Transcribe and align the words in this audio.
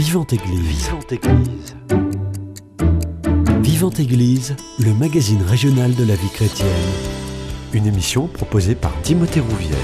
Vivante 0.00 0.32
Église. 0.32 0.86
Vivante 0.86 1.12
Église. 1.12 1.76
Vivante 3.60 4.00
Église, 4.00 4.56
le 4.78 4.94
magazine 4.94 5.42
régional 5.42 5.94
de 5.94 6.04
la 6.04 6.14
vie 6.14 6.30
chrétienne. 6.30 6.68
Une 7.74 7.86
émission 7.86 8.26
proposée 8.26 8.74
par 8.74 8.98
Timothée 9.02 9.40
Rouvière. 9.40 9.76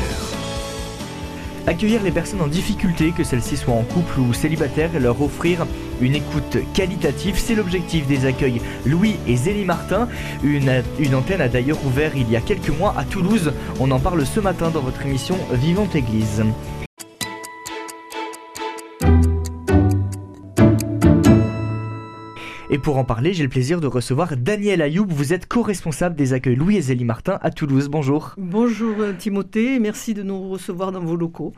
Accueillir 1.66 2.02
les 2.02 2.12
personnes 2.12 2.40
en 2.40 2.46
difficulté, 2.46 3.12
que 3.12 3.24
celles-ci 3.24 3.58
soient 3.58 3.74
en 3.74 3.82
couple 3.82 4.20
ou 4.20 4.32
célibataires, 4.32 4.96
et 4.96 5.00
leur 5.00 5.20
offrir 5.20 5.66
une 6.00 6.14
écoute 6.14 6.56
qualitative, 6.72 7.38
c'est 7.38 7.54
l'objectif 7.54 8.06
des 8.06 8.24
accueils 8.24 8.62
Louis 8.86 9.16
et 9.26 9.36
Zélie 9.36 9.66
Martin. 9.66 10.08
Une, 10.42 10.82
une 10.98 11.14
antenne 11.14 11.42
a 11.42 11.48
d'ailleurs 11.48 11.84
ouvert 11.84 12.12
il 12.16 12.30
y 12.30 12.36
a 12.36 12.40
quelques 12.40 12.70
mois 12.70 12.94
à 12.96 13.04
Toulouse. 13.04 13.52
On 13.80 13.90
en 13.90 14.00
parle 14.00 14.24
ce 14.24 14.40
matin 14.40 14.70
dans 14.70 14.80
votre 14.80 15.04
émission 15.04 15.36
Vivante 15.52 15.94
Église. 15.94 16.42
Et 22.68 22.78
pour 22.78 22.98
en 22.98 23.04
parler, 23.04 23.32
j'ai 23.32 23.44
le 23.44 23.48
plaisir 23.48 23.80
de 23.80 23.86
recevoir 23.86 24.36
Daniel 24.36 24.82
Ayoub. 24.82 25.06
Vous 25.08 25.32
êtes 25.32 25.46
co-responsable 25.46 26.16
des 26.16 26.32
accueils 26.32 26.56
Louis 26.56 26.76
et 26.76 26.80
Zélie 26.80 27.04
Martin 27.04 27.38
à 27.42 27.50
Toulouse. 27.50 27.88
Bonjour. 27.88 28.34
Bonjour 28.38 28.96
euh, 28.98 29.12
Timothée, 29.12 29.78
merci 29.78 30.14
de 30.14 30.24
nous 30.24 30.48
recevoir 30.48 30.90
dans 30.90 31.00
vos 31.00 31.14
locaux. 31.14 31.52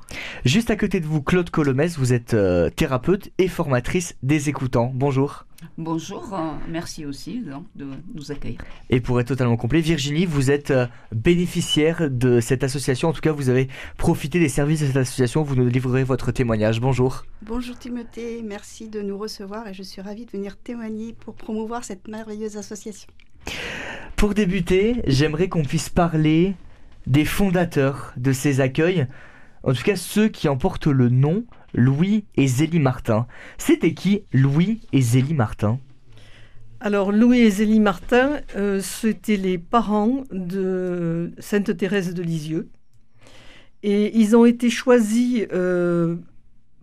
Juste 0.45 0.71
à 0.71 0.77
côté 0.77 1.01
de 1.01 1.07
vous, 1.07 1.23
Claude 1.23 1.49
Colomès, 1.49 1.99
vous 1.99 2.13
êtes 2.13 2.35
euh, 2.35 2.69
thérapeute 2.69 3.31
et 3.39 3.49
formatrice 3.49 4.17
des 4.23 4.51
écoutants. 4.51 4.93
Bonjour. 4.95 5.48
Bonjour, 5.77 6.35
euh, 6.35 6.53
merci 6.69 7.05
aussi 7.05 7.41
donc, 7.41 7.65
de 7.75 7.87
nous 8.15 8.31
accueillir. 8.31 8.61
Et 8.91 9.01
pour 9.01 9.21
être 9.21 9.29
totalement 9.29 9.57
complet, 9.57 9.81
Virginie, 9.81 10.25
vous 10.25 10.51
êtes 10.51 10.71
euh, 10.71 10.87
bénéficiaire 11.13 12.09
de 12.11 12.41
cette 12.41 12.63
association. 12.63 13.09
En 13.09 13.13
tout 13.13 13.21
cas, 13.21 13.33
vous 13.33 13.49
avez 13.49 13.69
profité 13.97 14.39
des 14.39 14.49
services 14.49 14.81
de 14.81 14.87
cette 14.87 14.97
association. 14.97 15.43
Vous 15.43 15.57
nous 15.57 15.67
livrerez 15.67 16.05
votre 16.05 16.31
témoignage. 16.31 16.81
Bonjour. 16.81 17.25
Bonjour 17.43 17.77
Timothée, 17.77 18.43
merci 18.45 18.89
de 18.89 19.01
nous 19.01 19.19
recevoir 19.19 19.67
et 19.67 19.75
je 19.75 19.83
suis 19.83 20.01
ravie 20.01 20.27
de 20.27 20.31
venir 20.31 20.57
témoigner 20.57 21.13
pour 21.13 21.35
promouvoir 21.35 21.83
cette 21.83 22.07
merveilleuse 22.07 22.57
association. 22.57 23.09
Pour 24.17 24.35
débuter, 24.35 25.03
j'aimerais 25.07 25.49
qu'on 25.49 25.63
puisse 25.63 25.89
parler 25.89 26.55
des 27.07 27.25
fondateurs 27.25 28.13
de 28.17 28.33
ces 28.33 28.61
accueils. 28.61 29.07
En 29.63 29.73
tout 29.73 29.83
cas, 29.83 29.97
ceux 29.97 30.29
qui 30.29 30.49
en 30.49 30.57
portent 30.57 30.87
le 30.87 31.09
nom 31.09 31.45
Louis 31.75 32.25
et 32.37 32.47
Zélie 32.47 32.81
Martin. 32.81 33.27
C'était 33.59 33.95
qui 33.95 34.23
Louis 34.33 34.81
et 34.93 35.01
Zélie 35.01 35.35
Martin? 35.35 35.79
Alors 36.81 37.11
Louis 37.11 37.41
et 37.41 37.51
Zélie 37.51 37.81
Martin, 37.81 38.41
euh, 38.57 38.81
c'était 38.81 39.37
les 39.37 39.59
parents 39.59 40.23
de 40.31 41.33
Sainte 41.39 41.77
Thérèse 41.77 42.15
de 42.15 42.23
Lisieux. 42.23 42.69
Et 43.83 44.19
ils 44.19 44.37
ont 44.37 44.45
été 44.45 44.71
choisis 44.71 45.47
euh, 45.53 46.17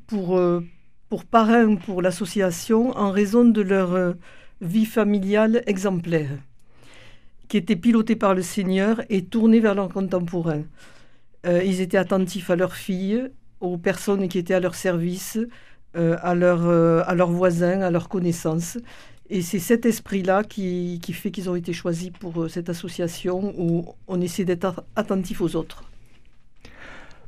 pour, 0.08 0.38
euh, 0.38 0.64
pour 1.10 1.26
parrains 1.26 1.76
pour 1.76 2.02
l'association 2.02 2.96
en 2.98 3.12
raison 3.12 3.46
de 3.46 3.62
leur 3.62 4.16
vie 4.62 4.86
familiale 4.86 5.64
exemplaire, 5.66 6.38
qui 7.48 7.58
était 7.58 7.76
pilotée 7.76 8.16
par 8.16 8.34
le 8.34 8.42
Seigneur 8.42 9.02
et 9.10 9.26
tournée 9.26 9.60
vers 9.60 9.76
leurs 9.76 9.90
contemporains. 9.90 10.64
Euh, 11.46 11.64
ils 11.64 11.82
étaient 11.82 11.98
attentifs 11.98 12.50
à 12.50 12.56
leurs 12.56 12.76
filles, 12.76 13.30
aux 13.60 13.78
personnes 13.78 14.28
qui 14.28 14.38
étaient 14.38 14.54
à 14.54 14.60
leur 14.60 14.76
service, 14.76 15.38
euh, 15.96 16.18
à, 16.22 16.36
leur, 16.36 16.66
euh, 16.66 17.04
à 17.06 17.16
leurs 17.16 17.32
voisins, 17.32 17.82
à 17.82 17.92
leurs 17.92 18.10
connaissances. 18.10 18.78
Et 19.30 19.42
c'est 19.42 19.60
cet 19.60 19.86
esprit-là 19.86 20.44
qui, 20.44 21.00
qui 21.02 21.14
fait 21.14 21.32
qu'ils 21.32 21.50
ont 21.50 21.56
été 21.56 21.74
choisis 21.74 22.12
pour 22.12 22.50
cette 22.50 22.70
association 22.70 23.54
où 23.58 23.86
on 24.08 24.22
essaie 24.22 24.46
d'être 24.46 24.66
at- 24.66 24.84
attentif 24.96 25.42
aux 25.42 25.56
autres. 25.56 25.84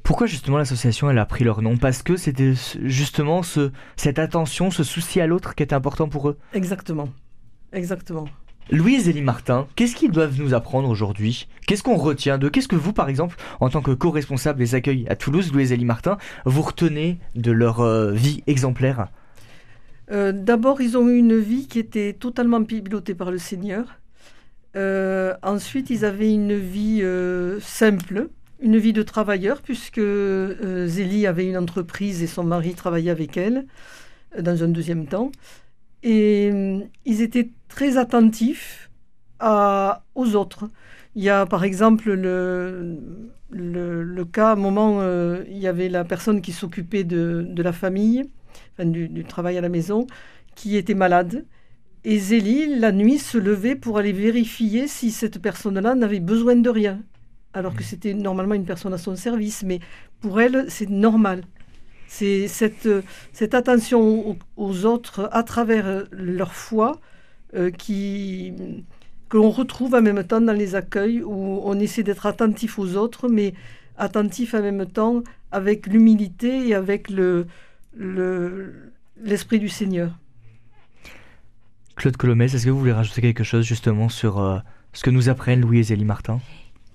Pourquoi 0.04 0.28
justement 0.28 0.58
l'association 0.58 1.10
elle 1.10 1.18
a 1.18 1.26
pris 1.26 1.44
leur 1.44 1.62
nom? 1.62 1.76
Parce 1.76 2.02
que 2.02 2.16
c'était 2.16 2.54
justement 2.84 3.44
ce, 3.44 3.72
cette 3.98 4.20
attention, 4.20 4.72
ce 4.72 4.84
souci 4.84 5.20
à 5.20 5.28
l'autre 5.28 5.54
qui 5.54 5.64
était 5.64 5.76
important 5.76 6.08
pour 6.08 6.30
eux? 6.30 6.38
Exactement. 6.54 7.10
Exactement. 7.74 8.28
Louis 8.70 8.96
et 8.96 9.00
Zélie 9.00 9.22
Martin, 9.22 9.66
qu'est-ce 9.76 9.96
qu'ils 9.96 10.12
doivent 10.12 10.38
nous 10.40 10.54
apprendre 10.54 10.90
aujourd'hui? 10.90 11.48
Qu'est-ce 11.66 11.84
qu'on 11.84 11.96
retient 11.96 12.38
d'eux? 12.38 12.50
Qu'est-ce 12.50 12.68
que 12.68 12.76
vous, 12.76 12.92
par 12.92 13.08
exemple, 13.08 13.38
en 13.62 13.70
tant 13.70 13.82
que 13.82 13.92
co-responsable 13.92 14.60
des 14.60 14.76
accueils 14.76 15.06
à 15.08 15.16
Toulouse, 15.16 15.54
Louis 15.54 15.64
et 15.64 15.66
Zélie 15.68 15.86
Martin, 15.86 16.18
vous 16.46 16.62
retenez 16.62 17.18
de 17.36 17.52
leur 17.52 17.80
euh, 17.80 18.12
vie 18.12 18.44
exemplaire? 18.46 19.08
Euh, 20.12 20.34
D'abord, 20.34 20.82
ils 20.82 20.98
ont 20.98 21.08
eu 21.08 21.18
une 21.18 21.40
vie 21.40 21.68
qui 21.68 21.80
était 21.80 22.12
totalement 22.12 22.62
pilotée 22.62 23.16
par 23.16 23.32
le 23.32 23.38
Seigneur. 23.38 23.86
Euh, 24.76 25.34
ensuite, 25.44 25.90
ils 25.90 26.04
avaient 26.04 26.34
une 26.34 26.58
vie 26.58 27.02
simple, 27.62 28.28
une 28.62 28.78
vie 28.78 28.94
de 28.94 29.02
travailleur, 29.02 29.62
puisque 29.62 30.02
Zélie 30.02 31.26
avait 31.26 31.48
une 31.48 31.58
entreprise 31.58 32.22
et 32.22 32.28
son 32.28 32.44
mari 32.44 32.74
travaillait 32.74 33.12
avec 33.12 33.38
elle 33.38 33.66
dans 34.38 34.62
un 34.62 34.68
deuxième 34.68 35.06
temps. 35.06 35.32
Et 36.04 36.50
euh, 36.54 36.80
ils 37.06 37.22
étaient 37.22 37.50
très 37.68 37.98
attentifs 37.98 38.90
à, 39.40 40.04
aux 40.16 40.36
autres. 40.36 40.70
Il 41.16 41.24
y 41.24 41.30
a 41.30 41.46
par 41.46 41.64
exemple 41.64 42.12
le, 42.12 43.00
le, 43.50 44.04
le 44.04 44.26
cas, 44.26 44.50
à 44.50 44.54
un 44.54 44.56
moment, 44.56 45.00
euh, 45.02 45.44
il 45.50 45.58
y 45.58 45.68
avait 45.68 45.90
la 45.90 46.04
personne 46.06 46.42
qui 46.42 46.52
s'occupait 46.52 47.04
de, 47.04 47.46
de 47.48 47.64
la 47.64 47.74
famille, 47.74 48.30
enfin, 48.74 48.86
du, 48.90 49.10
du 49.10 49.24
travail 49.26 49.58
à 49.58 49.62
la 49.62 49.70
maison, 49.70 50.08
qui 50.56 50.78
était 50.78 50.94
malade. 50.94 51.46
Et 52.04 52.20
Zélie, 52.20 52.80
la 52.80 52.92
nuit, 52.92 53.18
se 53.18 53.38
levait 53.38 53.76
pour 53.76 53.98
aller 53.98 54.14
vérifier 54.14 54.88
si 54.88 55.12
cette 55.12 55.40
personne-là 55.42 55.96
n'avait 55.96 56.20
besoin 56.20 56.56
de 56.56 56.70
rien. 56.70 57.02
Alors 57.54 57.76
que 57.76 57.84
c'était 57.84 58.14
normalement 58.14 58.54
une 58.54 58.66
personne 58.66 58.94
à 58.94 58.98
son 58.98 59.16
service. 59.16 59.64
Mais 59.64 59.80
pour 60.22 60.40
elle, 60.40 60.66
c'est 60.70 60.90
normal. 60.90 61.44
C'est 62.08 62.48
cette, 62.48 62.88
cette 63.34 63.54
attention 63.54 64.38
aux, 64.56 64.86
autres 64.86 65.30
à 65.32 65.44
travers 65.44 66.06
leur 66.12 66.54
foi 66.54 67.00
euh, 67.54 67.70
que 67.70 69.38
l'on 69.38 69.50
retrouve 69.52 69.94
en 69.94 70.02
même 70.02 70.24
temps 70.24 70.42
dans 70.42 70.54
les 70.54 70.76
accueils 70.76 71.22
où 71.22 71.62
on 71.64 71.80
essaie 71.80 72.04
d'être 72.04 72.26
attentif 72.26 72.80
aux 72.80 72.96
autres, 72.96 73.28
mais 73.28 73.54
attentif 73.98 74.54
en 74.54 74.62
même 74.62 74.86
temps 74.86 75.22
avec 75.52 75.88
l'humilité 75.88 76.68
et 76.68 76.76
avec 76.76 77.10
le, 77.10 77.46
le, 77.96 78.92
l'esprit 79.22 79.60
du 79.60 79.70
Seigneur. 79.70 80.18
Claude 81.96 82.16
Colomès, 82.16 82.54
est-ce 82.54 82.66
que 82.66 82.70
vous 82.70 82.80
voulez 82.80 82.92
rajouter 82.94 83.22
quelque 83.22 83.44
chose 83.44 83.66
justement 83.66 84.08
sur 84.08 84.40
euh, 84.40 84.60
ce 84.94 85.04
que 85.04 85.10
nous 85.10 85.30
apprennent 85.30 85.62
Louis 85.62 85.80
et 85.80 85.84
Zélie 85.84 86.06
Martin? 86.06 86.40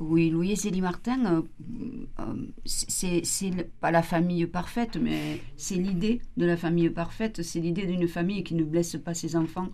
Oui, 0.04 0.30
Louis 0.30 0.56
Zélie 0.56 0.80
Martin, 0.80 1.24
euh, 1.26 1.42
euh, 2.18 2.34
c'est 2.64 3.70
pas 3.80 3.92
la 3.92 4.02
famille 4.02 4.46
parfaite, 4.46 4.98
mais 5.00 5.40
c'est 5.56 5.76
l'idée 5.76 6.20
de 6.36 6.44
la 6.44 6.56
famille 6.56 6.90
parfaite. 6.90 7.42
C'est 7.42 7.60
l'idée 7.60 7.86
d'une 7.86 8.08
famille 8.08 8.42
qui 8.42 8.56
ne 8.56 8.64
blesse 8.64 8.96
pas 8.96 9.14
ses 9.14 9.36
enfants, 9.36 9.68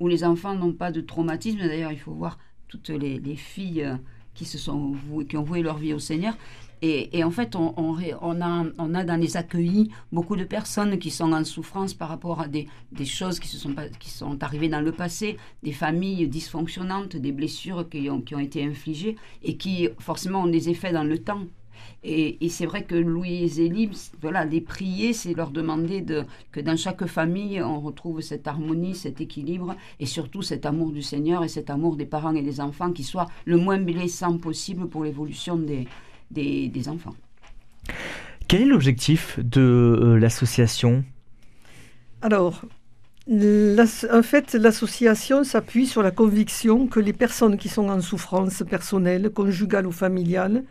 où 0.00 0.08
les 0.08 0.24
enfants 0.24 0.54
n'ont 0.54 0.72
pas 0.72 0.92
de 0.92 1.02
traumatisme. 1.02 1.58
D'ailleurs, 1.58 1.92
il 1.92 1.98
faut 1.98 2.14
voir 2.14 2.38
toutes 2.68 2.88
les, 2.88 3.20
les 3.20 3.36
filles 3.36 3.82
euh, 3.82 3.96
qui, 4.32 4.46
se 4.46 4.56
sont 4.56 4.94
qui 5.28 5.36
ont 5.36 5.42
voué 5.42 5.60
leur 5.60 5.76
vie 5.76 5.92
au 5.92 5.98
Seigneur. 5.98 6.38
Et, 6.82 7.24
en 7.24 7.30
fait, 7.30 7.56
on, 7.56 7.96
a, 8.40 9.04
dans 9.04 9.20
les 9.20 9.36
accueillis 9.36 9.90
beaucoup 10.12 10.36
de 10.36 10.44
personnes 10.44 10.98
qui 10.98 11.10
sont 11.10 11.32
en 11.32 11.44
souffrance 11.44 11.94
par 11.94 12.08
rapport 12.08 12.40
à 12.40 12.48
des, 12.48 12.68
choses 13.04 13.40
qui, 13.40 13.48
se 13.48 13.56
sont, 13.56 13.74
qui 13.98 14.10
sont 14.10 14.42
arrivées 14.42 14.68
dans 14.68 14.82
le 14.82 14.92
passé, 14.92 15.38
des 15.62 15.72
familles 15.72 16.28
dysfonctionnantes, 16.28 17.16
des 17.16 17.32
blessures 17.32 17.88
qui 17.88 18.10
ont, 18.10 18.20
qui 18.20 18.34
ont 18.34 18.40
été 18.40 18.62
infligées 18.64 19.16
et 19.42 19.56
qui 19.56 19.88
forcément 19.98 20.42
ont 20.42 20.48
des 20.48 20.68
effets 20.68 20.92
dans 20.92 21.04
le 21.04 21.18
temps. 21.18 21.42
Et, 22.04 22.48
c'est 22.50 22.66
vrai 22.66 22.84
que 22.84 22.94
Louis 22.94 23.44
et 23.44 23.48
Zélie, 23.48 23.90
voilà, 24.20 24.44
les 24.44 24.60
prier, 24.60 25.12
c'est 25.12 25.34
leur 25.34 25.50
demander 25.50 26.02
de, 26.02 26.24
que 26.52 26.60
dans 26.60 26.76
chaque 26.76 27.04
famille, 27.06 27.60
on 27.60 27.80
retrouve 27.80 28.20
cette 28.20 28.46
harmonie, 28.46 28.94
cet 28.94 29.20
équilibre 29.20 29.74
et 29.98 30.06
surtout 30.06 30.42
cet 30.42 30.66
amour 30.66 30.92
du 30.92 31.02
Seigneur 31.02 31.42
et 31.42 31.48
cet 31.48 31.68
amour 31.68 31.96
des 31.96 32.06
parents 32.06 32.34
et 32.34 32.42
des 32.42 32.60
enfants 32.60 32.92
qui 32.92 33.02
soit 33.02 33.26
le 33.44 33.56
moins 33.56 33.78
blessant 33.78 34.38
possible 34.38 34.88
pour 34.88 35.04
l'évolution 35.04 35.56
des, 35.56 35.88
des, 36.30 36.68
des 36.68 36.88
enfants. 36.88 37.14
Quel 38.48 38.62
est 38.62 38.66
l'objectif 38.66 39.38
de 39.40 39.60
euh, 39.60 40.18
l'association? 40.18 41.04
Alors, 42.22 42.62
en 43.28 44.22
fait, 44.22 44.54
l'association 44.54 45.42
s'appuie 45.44 45.86
sur 45.86 46.02
la 46.02 46.10
conviction 46.12 46.86
que 46.86 47.00
les 47.00 47.12
personnes 47.12 47.56
qui 47.56 47.68
sont 47.68 47.88
en 47.88 48.00
souffrance 48.00 48.62
personnelle, 48.68 49.30
conjugale 49.30 49.86
ou 49.86 49.92
familiale, 49.92 50.64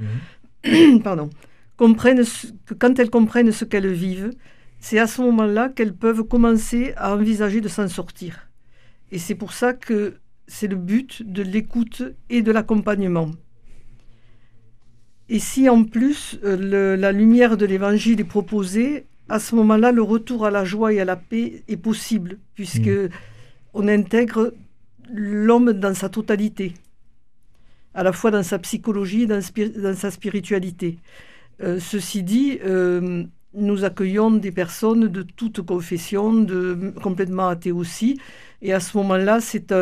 pardon, 1.04 1.30
comprennent 1.78 2.24
ce- 2.24 2.48
que 2.66 2.74
quand 2.74 2.98
elles 3.00 3.10
comprennent 3.10 3.52
ce 3.52 3.66
qu'elles 3.66 3.92
vivent, 3.92 4.32
c'est 4.80 5.00
à 5.00 5.08
ce 5.08 5.22
moment-là 5.22 5.70
qu'elles 5.70 5.94
peuvent 5.96 6.24
commencer 6.24 6.94
à 6.98 7.14
envisager 7.14 7.62
de 7.62 7.68
s'en 7.68 7.88
sortir. 7.88 8.50
Et 9.12 9.20
c'est 9.20 9.36
pour 9.36 9.54
ça 9.54 9.74
que 9.74 10.16
c'est 10.48 10.68
le 10.68 10.76
but 10.76 11.24
de 11.24 11.42
l'écoute 11.44 12.04
et 12.30 12.42
de 12.42 12.52
l'accompagnement. 12.52 13.32
Et 15.30 15.40
si 15.40 15.70
en 15.70 15.84
plus 15.84 16.40
euh, 16.44 16.56
le- 16.58 16.96
la 16.96 17.12
lumière 17.12 17.58
de 17.58 17.66
l'évangile 17.66 18.20
est 18.20 18.24
proposée, 18.24 19.06
à 19.28 19.40
ce 19.40 19.56
moment-là, 19.56 19.92
le 19.92 20.04
retour 20.04 20.46
à 20.46 20.52
la 20.52 20.64
joie 20.66 20.94
et 20.94 21.00
à 21.00 21.06
la 21.06 21.16
paix 21.16 21.64
est 21.68 21.78
possible, 21.78 22.38
puisque 22.54 22.92
on 23.74 23.88
intègre 23.88 24.54
l'homme 25.12 25.74
dans 25.74 25.94
sa 25.96 26.10
totalité, 26.10 26.74
à 27.94 28.04
la 28.04 28.12
fois 28.14 28.30
dans 28.32 28.44
sa 28.44 28.60
psychologie 28.60 29.24
et 29.24 29.28
dans 29.28 29.96
sa 29.96 30.12
spiritualité. 30.12 31.00
Euh, 31.64 31.80
ceci 31.80 32.22
dit, 32.22 32.60
euh, 32.66 33.24
nous 33.54 33.84
accueillons 33.84 34.32
des 34.32 34.52
personnes 34.52 35.08
de 35.08 35.24
toute 35.24 35.62
confession, 35.62 36.34
de, 36.34 36.94
complètement 37.02 37.48
athées 37.48 37.72
aussi. 37.72 38.20
Et 38.62 38.74
à 38.74 38.80
ce 38.80 38.98
moment-là, 38.98 39.40
c'est 39.42 39.74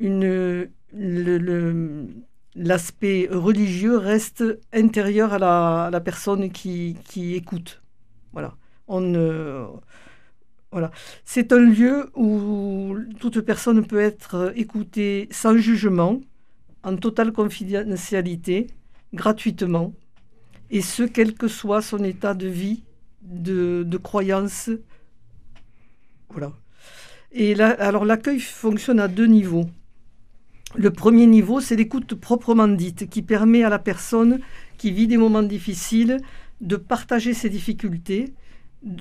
une, 0.00 0.68
l'aspect 2.56 3.28
religieux 3.30 3.96
reste 3.96 4.44
intérieur 4.72 5.32
à 5.32 5.90
la, 5.90 6.00
personne 6.00 6.50
qui, 6.50 6.96
écoute. 7.34 7.82
Voilà. 8.32 8.54
On, 8.88 9.80
voilà. 10.72 10.90
C'est 11.24 11.52
un 11.52 11.60
lieu 11.60 12.10
où 12.16 12.96
toute 13.20 13.40
personne 13.42 13.86
peut 13.86 14.00
être 14.00 14.52
écoutée 14.56 15.28
sans 15.30 15.56
jugement, 15.56 16.20
en 16.82 16.96
totale 16.96 17.32
confidentialité, 17.32 18.66
gratuitement, 19.12 19.94
et 20.70 20.80
ce, 20.80 21.04
quel 21.04 21.34
que 21.34 21.48
soit 21.48 21.80
son 21.80 22.02
état 22.02 22.34
de 22.34 22.48
vie, 22.48 22.82
de, 23.22 23.96
croyance. 24.02 24.70
Voilà. 26.28 26.52
Et 27.30 27.54
là, 27.54 27.70
alors 27.70 28.04
l'accueil 28.04 28.40
fonctionne 28.40 28.98
à 28.98 29.06
deux 29.06 29.26
niveaux. 29.26 29.66
Le 30.76 30.90
premier 30.90 31.26
niveau, 31.26 31.60
c'est 31.60 31.76
l'écoute 31.76 32.14
proprement 32.14 32.68
dite, 32.68 33.08
qui 33.08 33.22
permet 33.22 33.62
à 33.62 33.68
la 33.68 33.78
personne 33.78 34.40
qui 34.76 34.90
vit 34.90 35.06
des 35.06 35.16
moments 35.16 35.42
difficiles 35.42 36.18
de 36.60 36.76
partager 36.76 37.34
ses 37.34 37.48
difficultés, 37.48 38.34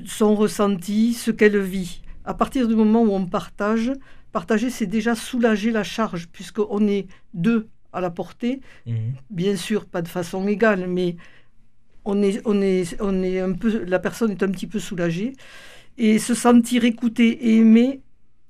son 0.06 0.36
ressenti, 0.36 1.14
ce 1.14 1.31
qu'elle 1.31 1.60
vit. 1.60 2.02
À 2.25 2.34
partir 2.34 2.68
du 2.68 2.75
moment 2.75 3.02
où 3.02 3.12
on 3.12 3.25
partage, 3.25 3.92
partager, 4.31 4.70
c'est 4.70 4.86
déjà 4.86 5.16
soulager 5.16 5.72
la 5.72 5.84
charge, 5.84 6.28
puisqu'on 6.28 6.88
est 6.88 7.08
deux 7.34 7.68
à 7.92 8.02
la 8.02 8.10
portée. 8.10 8.62
Mhm. 8.86 9.14
Bien 9.30 9.56
sûr, 9.56 9.86
pas 9.86 10.02
de 10.02 10.08
façon 10.08 10.48
égale, 10.48 10.88
mais 10.88 11.16
on 12.06 12.22
est, 12.22 12.42
on 12.46 12.62
est, 12.62 12.96
on 13.02 13.24
est 13.24 13.40
un 13.40 13.54
peu, 13.54 13.84
la 13.86 14.00
personne 14.00 14.31
est 14.31 14.44
un 14.44 14.50
petit 14.50 14.68
peu 14.68 14.80
soulagée. 14.80 15.34
Et 15.98 16.20
se 16.20 16.34
sentir 16.34 16.86
écouté 16.86 17.30
et 17.30 17.58
aimé 17.58 18.02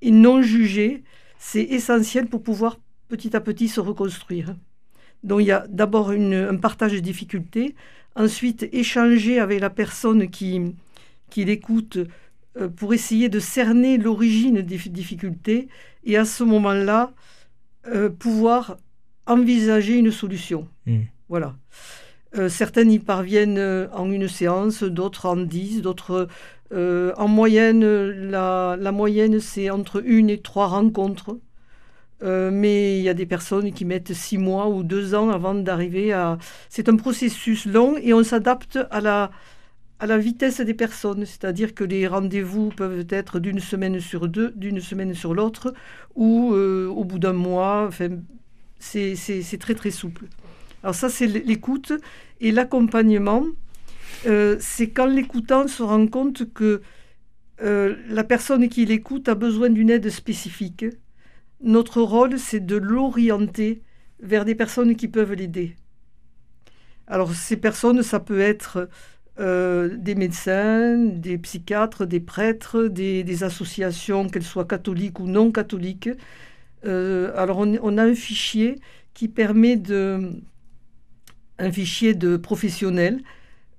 et 0.02 0.12
non 0.12 0.42
jugé, 0.42 1.04
c'est 1.38 1.64
essentiel 1.64 2.28
pour 2.28 2.42
pouvoir 2.42 2.80
petit 3.14 3.36
à 3.36 3.42
petit 3.42 3.68
se 3.68 3.80
reconstruire. 3.80 4.56
Donc 5.24 5.42
il 5.42 5.48
y 5.48 5.52
a 5.52 5.66
d'abord 5.70 6.10
un 6.10 6.58
partage 6.58 6.94
de 6.94 7.00
difficultés, 7.00 7.76
ensuite 8.16 8.68
échanger 8.72 9.38
avec 9.40 9.60
la 9.60 9.70
personne 9.70 10.32
qui, 10.32 10.50
qui 11.30 11.46
l'écoute 11.46 12.00
euh, 12.58 12.70
pour 12.70 12.92
essayer 12.96 13.30
de 13.30 13.40
cerner 13.40 14.00
l'origine 14.00 14.62
des 14.62 14.78
difficultés 15.02 15.68
et 16.04 16.18
à 16.18 16.26
ce 16.26 16.44
moment-là, 16.44 17.12
euh, 17.86 18.10
pouvoir 18.10 18.78
envisager 19.28 19.96
une 19.96 20.12
solution. 20.12 20.68
Hmm. 20.88 21.04
Voilà. 21.30 21.56
Euh, 22.36 22.50
certaines 22.50 22.92
y 22.92 22.98
parviennent 22.98 23.88
en 23.94 24.10
une 24.10 24.28
séance, 24.28 24.82
d'autres 24.82 25.28
en 25.28 25.38
dix, 25.38 25.84
d'autres 25.84 26.28
en 26.72 27.28
moyenne. 27.28 27.86
La, 28.32 28.76
la 28.80 28.92
moyenne, 28.92 29.40
c'est 29.40 29.70
entre 29.70 30.02
une 30.04 30.32
et 30.32 30.40
trois 30.40 30.66
rencontres. 30.66 31.38
Mais 32.24 32.98
il 32.98 33.04
y 33.04 33.10
a 33.10 33.14
des 33.14 33.26
personnes 33.26 33.74
qui 33.74 33.86
mettent 33.86 34.14
six 34.14 34.38
mois 34.38 34.70
ou 34.70 34.84
deux 34.84 35.14
ans 35.14 35.30
avant 35.30 35.54
d'arriver 35.54 36.14
à... 36.14 36.38
C'est 36.70 36.88
un 36.88 36.96
processus 36.96 37.66
long 37.66 37.98
et 37.98 38.14
on 38.14 38.24
s'adapte 38.24 38.80
à 38.92 39.02
la, 39.02 39.30
à 40.00 40.06
la 40.06 40.18
vitesse 40.18 40.60
des 40.60 40.74
personnes, 40.74 41.26
c'est-à-dire 41.26 41.74
que 41.74 41.84
les 41.86 42.08
rendez-vous 42.08 42.70
peuvent 42.70 43.06
être 43.10 43.40
d'une 43.40 43.60
semaine 43.62 44.02
sur 44.02 44.28
deux, 44.28 44.52
d'une 44.56 44.82
semaine 44.82 45.14
sur 45.14 45.34
l'autre, 45.34 45.74
ou 46.16 46.54
euh, 46.54 46.88
au 46.88 47.06
bout 47.06 47.20
d'un 47.20 47.34
mois. 47.34 47.86
Enfin, 47.88 48.10
c'est 48.80 49.58
très 49.60 49.76
très 49.76 49.92
souple. 49.92 50.26
Alors 50.84 50.94
ça, 50.94 51.08
c'est 51.08 51.28
l'écoute 51.28 51.94
et 52.42 52.52
l'accompagnement. 52.52 53.46
Euh, 54.26 54.58
c'est 54.60 54.90
quand 54.90 55.06
l'écoutant 55.06 55.68
se 55.68 55.82
rend 55.82 56.08
compte 56.08 56.54
que 56.54 56.82
euh, 57.62 57.96
la 58.10 58.26
personne 58.26 58.68
qui 58.68 58.86
l'écoute 58.86 59.30
a 59.30 59.36
besoin 59.36 59.70
d'une 59.70 59.90
aide 59.90 60.10
spécifique. 60.10 60.86
Notre 61.64 62.02
rôle, 62.02 62.38
c'est 62.38 62.66
de 62.66 62.76
l'orienter 62.76 63.82
vers 64.20 64.46
des 64.46 64.54
personnes 64.54 64.96
qui 64.96 65.08
peuvent 65.08 65.34
l'aider. 65.34 65.76
Alors 67.08 67.34
ces 67.34 67.58
personnes, 67.58 68.04
ça 68.04 68.20
peut 68.20 68.40
être 68.40 68.90
euh, 69.40 69.96
des 69.98 70.14
médecins, 70.14 70.98
des 70.98 71.38
psychiatres, 71.38 72.06
des 72.06 72.20
prêtres, 72.20 72.84
des, 72.84 73.44
associations, 73.44 74.28
qu'elles 74.28 74.44
soient 74.44 74.66
catholiques 74.66 75.20
ou 75.20 75.28
non 75.28 75.52
catholiques. 75.52 76.10
Euh, 76.86 77.32
alors 77.36 77.60
on, 77.60 77.98
a 77.98 78.04
un 78.04 78.14
fichier 78.14 78.80
qui 79.14 79.28
permet 79.28 79.78
de 79.78 80.34
un 81.60 81.72
fichier 81.72 82.14
de 82.14 82.36
professionnels 82.36 83.22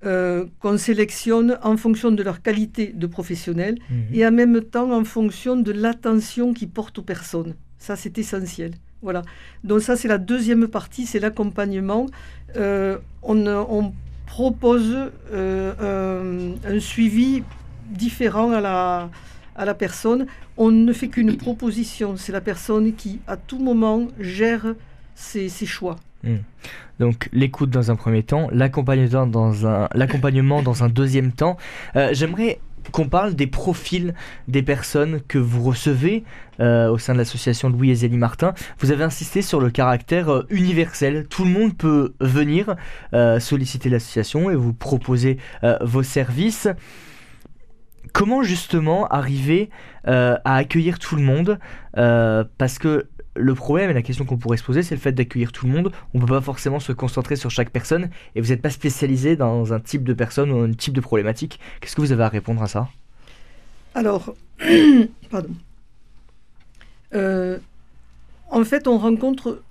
euh, 0.07 0.47
qu'on 0.59 0.79
sélectionne 0.79 1.59
en 1.63 1.77
fonction 1.77 2.11
de 2.11 2.23
leur 2.23 2.41
qualité 2.41 2.89
de 2.89 3.07
professionnel 3.07 3.79
mhm. 3.91 4.15
et 4.15 4.27
en 4.27 4.33
même 4.33 4.61
temps 4.61 4.91
en 4.91 5.05
fonction 5.05 5.57
de 5.57 5.73
l'attention 5.73 6.55
qu'ils 6.55 6.71
portent 6.71 6.99
aux 6.99 7.03
personnes. 7.03 7.55
Ça, 7.85 7.97
c'est 7.97 8.17
essentiel. 8.17 8.73
Voilà. 9.03 9.21
Donc 9.63 9.83
ça, 9.83 9.97
c'est 9.97 10.09
la 10.09 10.19
deuxième 10.19 10.69
partie, 10.69 11.05
c'est 11.05 11.21
l'accompagnement. 11.21 12.07
on, 12.57 13.47
on 13.47 13.93
propose 14.35 14.97
euh, 15.33 16.55
un, 16.67 16.81
suivi 16.81 17.45
différent 17.89 18.51
à 18.51 18.61
la, 18.61 19.11
à 19.55 19.65
la 19.65 19.75
personne. 19.75 20.27
On 20.57 20.71
ne 20.71 20.93
fait 20.93 21.09
qu'une 21.09 21.37
proposition. 21.37 22.17
C'est 22.17 22.33
la 22.33 22.41
personne 22.41 22.95
qui, 22.95 23.21
à 23.29 23.37
tout 23.37 23.61
moment, 23.61 24.09
gère 24.19 24.75
ses, 25.15 25.49
choix. 25.67 25.97
Hmm. 26.25 26.39
Donc 26.99 27.29
l'écoute 27.33 27.71
dans 27.71 27.91
un 27.91 27.97
premier 27.97 28.23
temps, 28.23 28.49
l'accompagnement 28.51 29.27
dans 29.27 29.67
un, 29.67 29.89
l'accompagnement 29.95 30.63
dans 30.63 30.83
un 30.83 30.89
deuxième 30.89 31.31
temps. 31.31 31.57
Euh, 31.95 32.11
j'aimerais 32.13 32.59
qu'on 32.91 33.09
parle 33.09 33.35
des 33.35 33.47
profils 33.47 34.15
des 34.49 34.63
personnes 34.63 35.21
que 35.27 35.39
vous 35.39 35.63
recevez 35.63 36.25
euh, 36.61 36.89
au 36.89 36.99
sein 36.99 37.13
de 37.13 37.19
l'association 37.19 37.69
Louis 37.69 37.91
et 37.91 37.95
Zélie 37.95 38.17
Martin. 38.17 38.55
Vous 38.79 38.93
avez 38.93 39.05
insisté 39.05 39.43
sur 39.43 39.61
le 39.61 39.71
caractère 39.71 40.29
euh, 40.31 40.47
universel. 40.51 41.27
Tout 41.29 41.45
le 41.45 41.51
monde 41.51 41.77
peut 41.77 42.15
venir 42.21 42.77
euh, 43.13 43.41
solliciter 43.41 43.89
l'association 43.89 44.51
et 44.51 44.55
vous 44.55 44.73
proposer 44.73 45.39
vos 45.81 46.03
services. 46.03 46.69
Comment 48.13 48.43
justement 48.43 49.09
arriver 49.09 49.71
à 50.05 50.57
accueillir 50.57 50.99
tout 50.99 51.17
le 51.17 51.23
monde 51.23 51.59
Parce 51.95 52.79
que 52.79 53.07
le 53.37 53.55
problème 53.55 53.91
et 53.91 53.93
la 53.93 54.03
question 54.03 54.25
qu'on 54.25 54.37
pourrait 54.37 54.57
se 54.57 54.63
poser, 54.63 54.83
c'est 54.83 54.95
le 54.95 55.01
fait 55.01 55.13
d'accueillir 55.13 55.53
tout 55.53 55.67
le 55.67 55.73
monde. 55.73 55.93
On 56.13 56.19
ne 56.19 56.25
peut 56.25 56.35
pas 56.35 56.41
forcément 56.41 56.81
se 56.81 56.93
concentrer 56.93 57.37
sur 57.37 57.51
chaque 57.51 57.71
personne 57.71 58.11
et 58.35 58.41
vous 58.41 58.49
n'êtes 58.49 58.63
pas 58.63 58.71
spécialisé 58.71 59.37
dans 59.37 59.73
un 59.73 59.81
type 59.81 60.05
de 60.05 60.13
personne 60.13 60.53
ou 60.53 60.61
un 60.61 60.73
type 60.73 60.95
de 60.95 61.01
problématique. 61.01 61.59
Qu'est-ce 61.81 61.97
que 61.97 62.01
vous 62.01 62.13
avez 62.13 62.23
à 62.23 62.29
répondre 62.29 62.63
à 62.63 62.69
ça? 62.69 62.89
Alors, 63.95 64.35
pardon. 65.31 65.55
Euh, 67.15 67.59
en 68.51 68.65
fait, 68.65 68.89
on 68.89 68.99
rencontre 68.99 69.63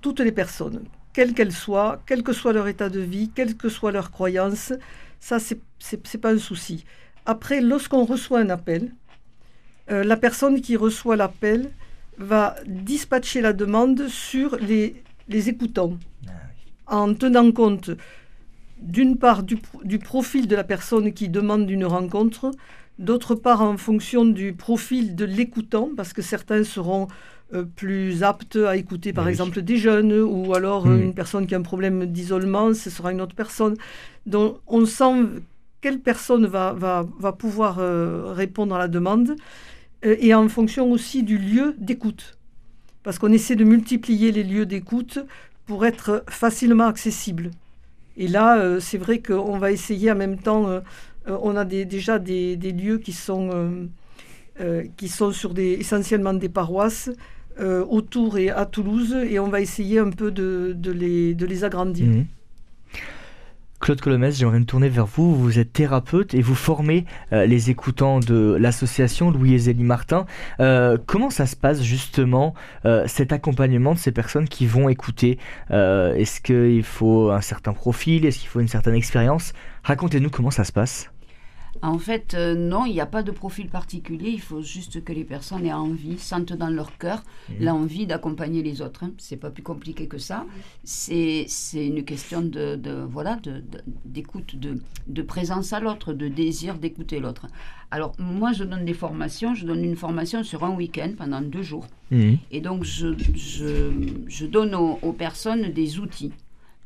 toutes 0.00 0.20
les 0.20 0.32
personnes, 0.32 0.84
quelles 1.12 1.34
qu'elles 1.34 1.52
soient, 1.52 2.00
quel 2.06 2.22
que 2.22 2.32
soit 2.32 2.52
leur 2.52 2.68
état 2.68 2.88
de 2.88 3.00
vie, 3.00 3.30
quelles 3.34 3.56
que 3.56 3.68
soient 3.68 3.92
leurs 3.92 4.10
croyances. 4.10 4.72
Ça, 5.20 5.38
c'est 5.38 5.58
n'est 5.92 6.20
pas 6.20 6.32
un 6.32 6.38
souci. 6.38 6.84
Après, 7.26 7.60
lorsqu'on 7.60 8.04
reçoit 8.04 8.40
un 8.40 8.50
appel, 8.50 8.92
euh, 9.90 10.04
la 10.04 10.16
personne 10.16 10.60
qui 10.60 10.76
reçoit 10.76 11.16
l'appel, 11.16 11.70
va 12.18 12.56
dispatcher 12.66 13.40
la 13.40 13.52
demande 13.52 14.08
sur 14.08 14.56
les, 14.56 15.02
les 15.28 15.48
écoutants, 15.48 15.96
ah 16.86 16.98
en 16.98 17.14
tenant 17.14 17.52
compte 17.52 17.90
d'une 18.80 19.16
part 19.16 19.42
du, 19.42 19.58
du, 19.84 19.98
profil 19.98 20.46
de 20.46 20.56
la 20.56 20.64
personne 20.64 21.12
qui 21.12 21.28
demande 21.28 21.68
une 21.68 21.84
rencontre, 21.84 22.52
d'autre 22.98 23.34
part 23.34 23.62
en 23.62 23.76
fonction 23.76 24.24
du 24.24 24.52
profil 24.52 25.16
de 25.16 25.24
l'écoutant, 25.24 25.90
parce 25.96 26.12
que 26.12 26.22
certains 26.22 26.64
seront 26.64 27.08
euh, 27.54 27.64
plus 27.64 28.22
aptes 28.22 28.56
à 28.56 28.76
écouter 28.76 29.12
par 29.12 29.28
exemple 29.28 29.62
des 29.62 29.76
jeunes, 29.76 30.12
ou 30.12 30.54
alors 30.54 30.86
une 30.86 31.14
personne 31.14 31.46
qui 31.46 31.54
a 31.54 31.58
un 31.58 31.62
problème 31.62 32.06
d'isolement, 32.06 32.74
ce 32.74 32.90
sera 32.90 33.10
une 33.12 33.20
autre 33.20 33.34
personne. 33.34 33.74
Donc 34.26 34.58
on 34.66 34.86
sent 34.86 35.26
quelle 35.80 36.00
personne 36.00 36.46
va, 36.46 36.72
va, 36.72 37.06
va 37.18 37.32
pouvoir 37.32 37.78
euh, 37.78 38.32
répondre 38.32 38.74
à 38.74 38.78
la 38.78 38.88
demande. 38.88 39.36
Euh, 40.04 40.16
et 40.20 40.34
en 40.34 40.48
fonction 40.48 40.90
aussi 40.90 41.22
du 41.22 41.38
lieu 41.38 41.74
d'écoute. 41.78 42.38
Parce 43.02 43.18
qu'on 43.18 43.32
essaie 43.32 43.56
de 43.56 43.64
multiplier 43.64 44.32
les 44.32 44.44
lieux 44.44 44.66
d'écoute 44.66 45.18
pour 45.66 45.86
être 45.86 46.24
facilement 46.28 46.86
accessible. 46.86 47.50
Et 48.16 48.28
là, 48.28 48.58
euh, 48.58 48.80
c'est 48.80 48.98
vrai 48.98 49.20
qu'on 49.20 49.58
va 49.58 49.70
essayer 49.70 50.10
en 50.10 50.16
même 50.16 50.38
temps, 50.38 50.68
euh, 50.68 50.80
on 51.26 51.56
a 51.56 51.64
déjà 51.64 52.18
des, 52.18 52.56
lieux 52.56 52.98
qui 52.98 53.12
sont, 53.12 53.88
qui 54.96 55.08
sont 55.08 55.30
sur 55.30 55.56
essentiellement 55.58 56.32
des 56.32 56.48
paroisses 56.48 57.10
autour 57.60 58.38
et 58.38 58.48
à 58.48 58.64
Toulouse, 58.64 59.14
et 59.14 59.38
on 59.38 59.48
va 59.48 59.60
essayer 59.60 59.98
un 59.98 60.10
peu 60.10 60.30
de, 60.30 60.74
les, 60.90 61.34
de 61.34 61.44
les 61.44 61.64
agrandir. 61.64 62.06
Mmh. 62.06 62.24
Claude 63.80 64.00
Colomès, 64.00 64.36
j'aimerais 64.36 64.58
me 64.58 64.64
tourner 64.64 64.88
vers 64.88 65.06
vous. 65.06 65.34
Vous 65.34 65.58
êtes 65.58 65.72
thérapeute 65.72 66.34
et 66.34 66.42
vous 66.42 66.54
formez 66.54 67.04
euh, 67.32 67.46
les 67.46 67.70
écoutants 67.70 68.18
de 68.18 68.56
l'association 68.58 69.30
Louis 69.30 69.54
et 69.54 69.58
Zélie 69.58 69.84
Martin. 69.84 70.26
Euh, 70.60 70.98
comment 71.06 71.30
ça 71.30 71.46
se 71.46 71.54
passe 71.54 71.82
justement 71.82 72.54
euh, 72.84 73.04
cet 73.06 73.32
accompagnement 73.32 73.94
de 73.94 73.98
ces 73.98 74.12
personnes 74.12 74.48
qui 74.48 74.66
vont 74.66 74.88
écouter? 74.88 75.38
Est-ce 75.70 76.40
qu'il 76.40 76.82
faut 76.82 77.30
un 77.30 77.40
certain 77.40 77.72
profil? 77.72 78.26
Est-ce 78.26 78.40
qu'il 78.40 78.48
faut 78.48 78.60
une 78.60 78.68
certaine 78.68 78.94
expérience? 78.94 79.52
Racontez-nous 79.84 80.30
comment 80.30 80.50
ça 80.50 80.64
se 80.64 80.72
passe. 80.72 81.10
En 81.82 81.98
fait, 81.98 82.34
euh, 82.34 82.54
non, 82.54 82.84
il 82.86 82.92
n'y 82.92 83.00
a 83.00 83.06
pas 83.06 83.22
de 83.22 83.30
profil 83.30 83.68
particulier. 83.68 84.30
Il 84.30 84.40
faut 84.40 84.62
juste 84.62 85.04
que 85.04 85.12
les 85.12 85.24
personnes 85.24 85.64
aient 85.66 85.72
envie, 85.72 86.18
sentent 86.18 86.52
dans 86.52 86.68
leur 86.70 86.96
cœur 86.98 87.22
Mhm. 87.48 87.64
l'envie 87.64 88.06
d'accompagner 88.06 88.62
les 88.62 88.82
autres. 88.82 89.04
Hein. 89.04 89.12
C'est 89.18 89.36
pas 89.36 89.50
plus 89.50 89.62
compliqué 89.62 90.06
que 90.06 90.18
ça. 90.18 90.44
C'est 90.84 91.44
c'est 91.48 91.86
une 91.86 92.04
question 92.04 92.40
de, 92.42 92.76
de- 92.76 93.04
voilà 93.08 93.36
de- 93.36 93.62
d'écoute, 94.04 94.56
de, 94.56 94.80
de 95.06 95.22
présence 95.22 95.72
à 95.72 95.80
l'autre, 95.80 96.12
de 96.12 96.28
désir 96.28 96.78
d'écouter 96.78 97.20
l'autre. 97.20 97.46
Alors 97.90 98.12
moi, 98.18 98.52
je 98.52 98.64
donne 98.64 98.84
des 98.84 98.94
formations. 98.94 99.54
Je 99.54 99.64
donne 99.66 99.84
une 99.84 99.96
formation 99.96 100.42
sur 100.44 100.64
un 100.64 100.74
week-end 100.74 101.12
pendant 101.16 101.40
deux 101.40 101.62
jours. 101.62 101.86
Mhm. 102.10 102.38
Et 102.50 102.60
donc, 102.60 102.84
je, 102.84 103.08
je, 103.34 103.90
je 104.26 104.46
donne 104.46 104.74
aux, 104.74 104.98
aux 105.02 105.12
personnes 105.12 105.72
des 105.72 105.98
outils. 105.98 106.32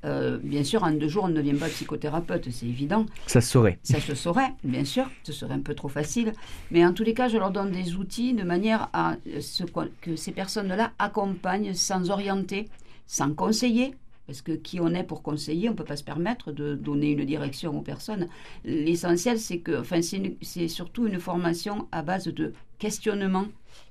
Euh, 0.04 0.38
bien 0.42 0.64
sûr, 0.64 0.82
en 0.82 0.90
deux 0.90 1.08
jours, 1.08 1.24
on 1.24 1.28
ne 1.28 1.36
devient 1.36 1.54
pas 1.54 1.68
psychothérapeute, 1.68 2.50
c'est 2.50 2.66
évident. 2.66 3.06
Ça 3.26 3.40
se 3.40 3.50
saurait. 3.50 3.78
Ça 3.82 4.00
se 4.00 4.14
saurait, 4.14 4.52
bien 4.64 4.84
sûr, 4.84 5.08
ce 5.22 5.32
serait 5.32 5.54
un 5.54 5.60
peu 5.60 5.74
trop 5.74 5.88
facile. 5.88 6.32
Mais 6.70 6.84
en 6.84 6.92
tous 6.92 7.04
les 7.04 7.14
cas, 7.14 7.28
je 7.28 7.38
leur 7.38 7.50
donne 7.50 7.70
des 7.70 7.94
outils 7.94 8.34
de 8.34 8.42
manière 8.42 8.88
à 8.92 9.16
ce 9.40 9.64
que 10.00 10.16
ces 10.16 10.32
personnes-là 10.32 10.92
accompagnent 10.98 11.74
sans 11.74 12.10
orienter, 12.10 12.68
sans 13.06 13.32
conseiller. 13.32 13.94
Parce 14.26 14.40
que 14.40 14.52
qui 14.52 14.80
on 14.80 14.94
est 14.94 15.02
pour 15.02 15.22
conseiller, 15.22 15.68
on 15.68 15.72
ne 15.72 15.76
peut 15.76 15.84
pas 15.84 15.96
se 15.96 16.04
permettre 16.04 16.52
de 16.52 16.76
donner 16.76 17.10
une 17.10 17.24
direction 17.24 17.76
aux 17.76 17.82
personnes. 17.82 18.28
L'essentiel, 18.64 19.38
c'est 19.38 19.58
que, 19.58 19.80
enfin, 19.80 20.00
c'est 20.00 20.68
surtout 20.68 21.08
une 21.08 21.18
formation 21.18 21.88
à 21.90 22.02
base 22.02 22.28
de 22.28 22.52
questionnement, 22.78 23.46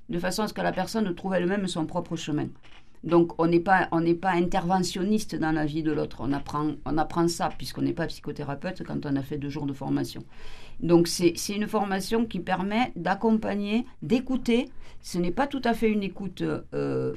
de 0.10 0.20
façon 0.20 0.44
à 0.44 0.48
ce 0.48 0.54
que 0.54 0.62
la 0.62 0.72
personne 0.72 1.14
trouve 1.16 1.34
elle-même 1.34 1.68
son 1.68 1.86
propre 1.86 2.16
chemin. 2.16 2.48
Donc, 3.04 3.34
on 3.40 3.48
n'est 3.48 3.60
pas, 3.60 3.90
interventionniste 3.92 5.36
dans 5.36 5.52
la 5.52 5.66
vie 5.66 5.84
de 5.84 5.92
l'autre. 5.92 6.18
On 6.20 6.32
apprend, 6.34 6.72
on 6.86 6.98
apprend 6.98 7.28
ça, 7.28 7.50
puisqu'on 7.58 7.82
n'est 7.82 7.94
pas 7.94 8.08
psychothérapeute 8.08 8.84
quand 8.86 9.06
on 9.06 9.16
a 9.16 9.24
fait 9.24 9.38
deux 9.38 9.50
jours 9.50 9.66
de 9.66 9.74
formation. 9.74 10.24
Donc, 10.80 11.08
c'est 11.08 11.34
c'est 11.36 11.56
une 11.56 11.68
formation 11.68 12.26
qui 12.26 12.40
permet 12.40 12.92
d'accompagner, 12.96 13.86
d'écouter. 14.02 14.70
Ce 15.02 15.18
n'est 15.18 15.32
pas 15.32 15.48
tout 15.48 15.62
à 15.64 15.74
fait 15.74 15.90
une 15.90 16.04
écoute 16.04 16.42
euh, 16.42 17.14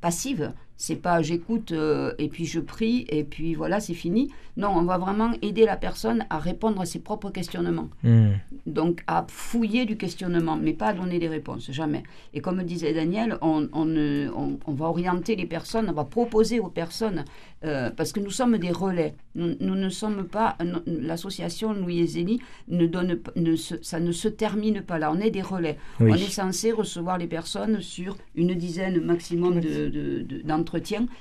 passive. 0.00 0.52
C'est 0.76 0.96
pas 0.96 1.22
j'écoute 1.22 1.70
euh, 1.72 2.12
et 2.18 2.28
puis 2.28 2.44
je 2.44 2.58
prie 2.60 3.06
et 3.08 3.22
puis 3.24 3.54
voilà, 3.54 3.78
c'est 3.80 3.94
fini. 3.94 4.30
Non, 4.56 4.68
on 4.76 4.82
va 4.82 4.98
vraiment 4.98 5.30
aider 5.40 5.64
la 5.64 5.76
personne 5.76 6.26
à 6.28 6.38
répondre 6.38 6.80
à 6.80 6.84
ses 6.86 6.98
propres 6.98 7.30
questionnements. 7.30 7.88
Mhm. 8.02 8.32
Donc 8.66 9.02
à 9.06 9.24
fouiller 9.28 9.86
du 9.86 9.96
questionnement, 9.96 10.56
mais 10.56 10.72
pas 10.74 10.88
à 10.88 10.92
donner 10.92 11.18
des 11.18 11.28
réponses, 11.28 11.70
jamais. 11.70 12.02
Et 12.34 12.40
comme 12.40 12.62
disait 12.62 12.92
Daniel, 12.92 13.38
on, 13.42 13.68
on, 13.72 13.84
ne- 13.86 14.28
on- 14.36 14.58
on 14.66 14.72
va 14.72 14.86
orienter 14.86 15.36
les 15.36 15.46
personnes, 15.46 15.88
on 15.88 15.92
va 15.94 16.04
proposer 16.04 16.60
aux 16.60 16.68
personnes, 16.68 17.24
euh, 17.64 17.90
parce 17.90 18.12
que 18.12 18.20
nous 18.20 18.30
sommes 18.30 18.58
des 18.58 18.70
relais. 18.72 19.14
Nous, 19.36 19.54
nous 19.60 19.74
ne 19.74 19.88
sommes 19.88 20.24
pas, 20.24 20.56
l'association 20.86 21.72
Louis 21.72 22.00
et 22.00 22.06
Zélie 22.06 22.40
ne 22.68 22.86
donne, 22.86 23.18
ne 23.36 23.56
se- 23.56 23.82
ça 23.82 24.00
ne 24.00 24.12
se 24.12 24.28
termine 24.28 24.82
pas 24.82 24.98
là, 24.98 25.10
on 25.12 25.20
est 25.20 25.30
des 25.30 25.42
relais. 25.42 25.78
Oui. 26.00 26.10
On 26.12 26.14
est 26.14 26.30
censé 26.30 26.72
recevoir 26.72 27.18
les 27.18 27.26
personnes 27.26 27.80
sur 27.80 28.16
une 28.34 28.54
dizaine 28.54 29.00
maximum 29.00 29.60
de- 29.60 29.88
de- 29.88 30.22
de- 30.22 30.42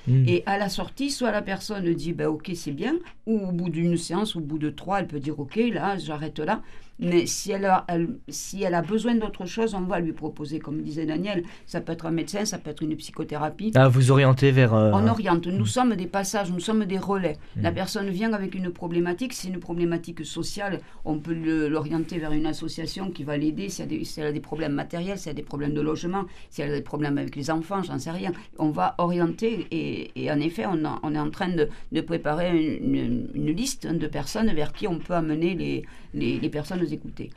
Mhm. 0.08 0.26
Et 0.28 0.44
à 0.46 0.58
la 0.58 0.70
sortie, 0.70 1.10
soit 1.12 1.32
la 1.32 1.42
personne 1.42 1.94
dit 1.94 2.14
ben, 2.14 2.28
ok 2.28 2.52
c'est 2.56 2.72
bien, 2.72 2.96
ou 3.26 3.40
au 3.40 3.52
bout 3.52 3.70
d'une 3.70 3.98
séance, 3.98 4.36
au 4.36 4.40
bout 4.40 4.60
de 4.60 4.70
trois, 4.70 5.00
elle 5.00 5.08
peut 5.08 5.20
dire 5.20 5.40
ok 5.40 5.60
là 5.72 5.98
j'arrête 5.98 6.40
là. 6.40 6.62
Mais 7.02 7.26
si 7.26 7.52
elle 7.52 7.66
a, 7.66 7.84
elle- 7.88 8.18
si 8.30 8.62
elle 8.64 8.76
a 8.76 8.82
besoin 8.84 9.16
d'autre 9.16 9.46
chose, 9.46 9.74
on 9.74 9.82
va 9.82 10.00
lui 10.00 10.14
proposer, 10.14 10.60
comme 10.60 10.82
disait 10.82 11.06
Daniel, 11.08 11.44
ça 11.66 11.82
peut 11.82 11.94
être 11.94 12.06
un 12.06 12.12
médecin, 12.12 12.46
ça 12.46 12.58
peut 12.60 12.70
être 12.70 12.84
une 12.84 12.96
psychothérapie. 12.96 13.72
Ah, 13.76 13.88
vous 13.88 14.12
orientez 14.12 14.52
vers. 14.52 14.74
euh, 14.74 14.92
On 14.94 15.08
oriente, 15.08 15.48
nous 15.48 15.66
sommes 15.66 15.96
des 15.96 16.06
passages, 16.08 16.52
nous 16.52 16.60
sommes 16.60 16.86
des 16.86 16.98
relais. 17.00 17.38
La 17.56 17.72
personne 17.72 18.10
vient 18.10 18.32
avec 18.34 18.54
une 18.56 18.70
problématique, 18.72 19.34
c'est 19.34 19.48
une 19.48 19.60
problématique 19.60 20.24
sociale, 20.26 20.80
on 21.06 21.18
peut 21.18 21.34
l'orienter 21.68 22.20
vers 22.20 22.32
une 22.34 22.46
association 22.46 23.10
qui 23.12 23.24
va 23.24 23.36
l'aider 23.38 23.70
si, 23.70 23.82
elle 23.82 23.88
a 23.88 23.90
des- 23.98 24.06
si 24.06 24.20
elle 24.22 24.28
a 24.28 24.32
des 24.32 24.40
problèmes 24.40 24.74
matériels, 24.74 25.18
si 25.18 25.28
elle 25.30 25.34
a 25.34 25.36
des 25.36 25.44
problèmes 25.44 25.74
de 25.74 25.82
logement, 25.82 26.26
si 26.50 26.62
elle 26.62 26.72
a 26.72 26.76
des 26.76 26.82
problèmes 26.84 27.18
avec 27.18 27.36
les 27.36 27.50
enfants, 27.50 27.82
j'en 27.84 27.98
sais 28.00 28.12
rien. 28.12 28.32
On 28.60 28.70
va 28.70 28.96
orienter 29.00 29.68
et, 29.72 30.12
et 30.16 30.32
en 30.32 30.40
effet, 30.40 30.66
on, 30.68 30.86
a- 30.86 31.00
on 31.04 31.16
est 31.16 31.20
en 31.20 31.30
train 31.32 31.50
de, 31.50 31.68
de 31.92 32.02
préparer 32.02 32.50
une, 32.78 32.96
une- 32.96 33.28
une 33.34 33.52
liste 33.52 33.88
de 33.88 34.08
personnes 34.08 34.52
vers 34.54 34.72
qui 34.74 34.88
on 34.88 35.00
peut 35.00 35.14
amener 35.14 35.56
les, 35.56 35.84
les, 36.14 36.40
les 36.40 36.50
personnes 36.50 36.86
écoutées. 36.92 37.30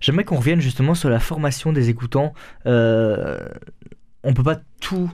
J'aimerais 0.00 0.24
qu'on 0.24 0.36
revienne 0.36 0.60
justement 0.60 0.94
sur 0.94 1.08
la 1.08 1.20
formation 1.20 1.72
des 1.72 1.88
écoutants. 1.88 2.34
Euh, 2.66 3.40
on 4.22 4.34
peut 4.34 4.42
pas 4.42 4.60
tout 4.80 5.10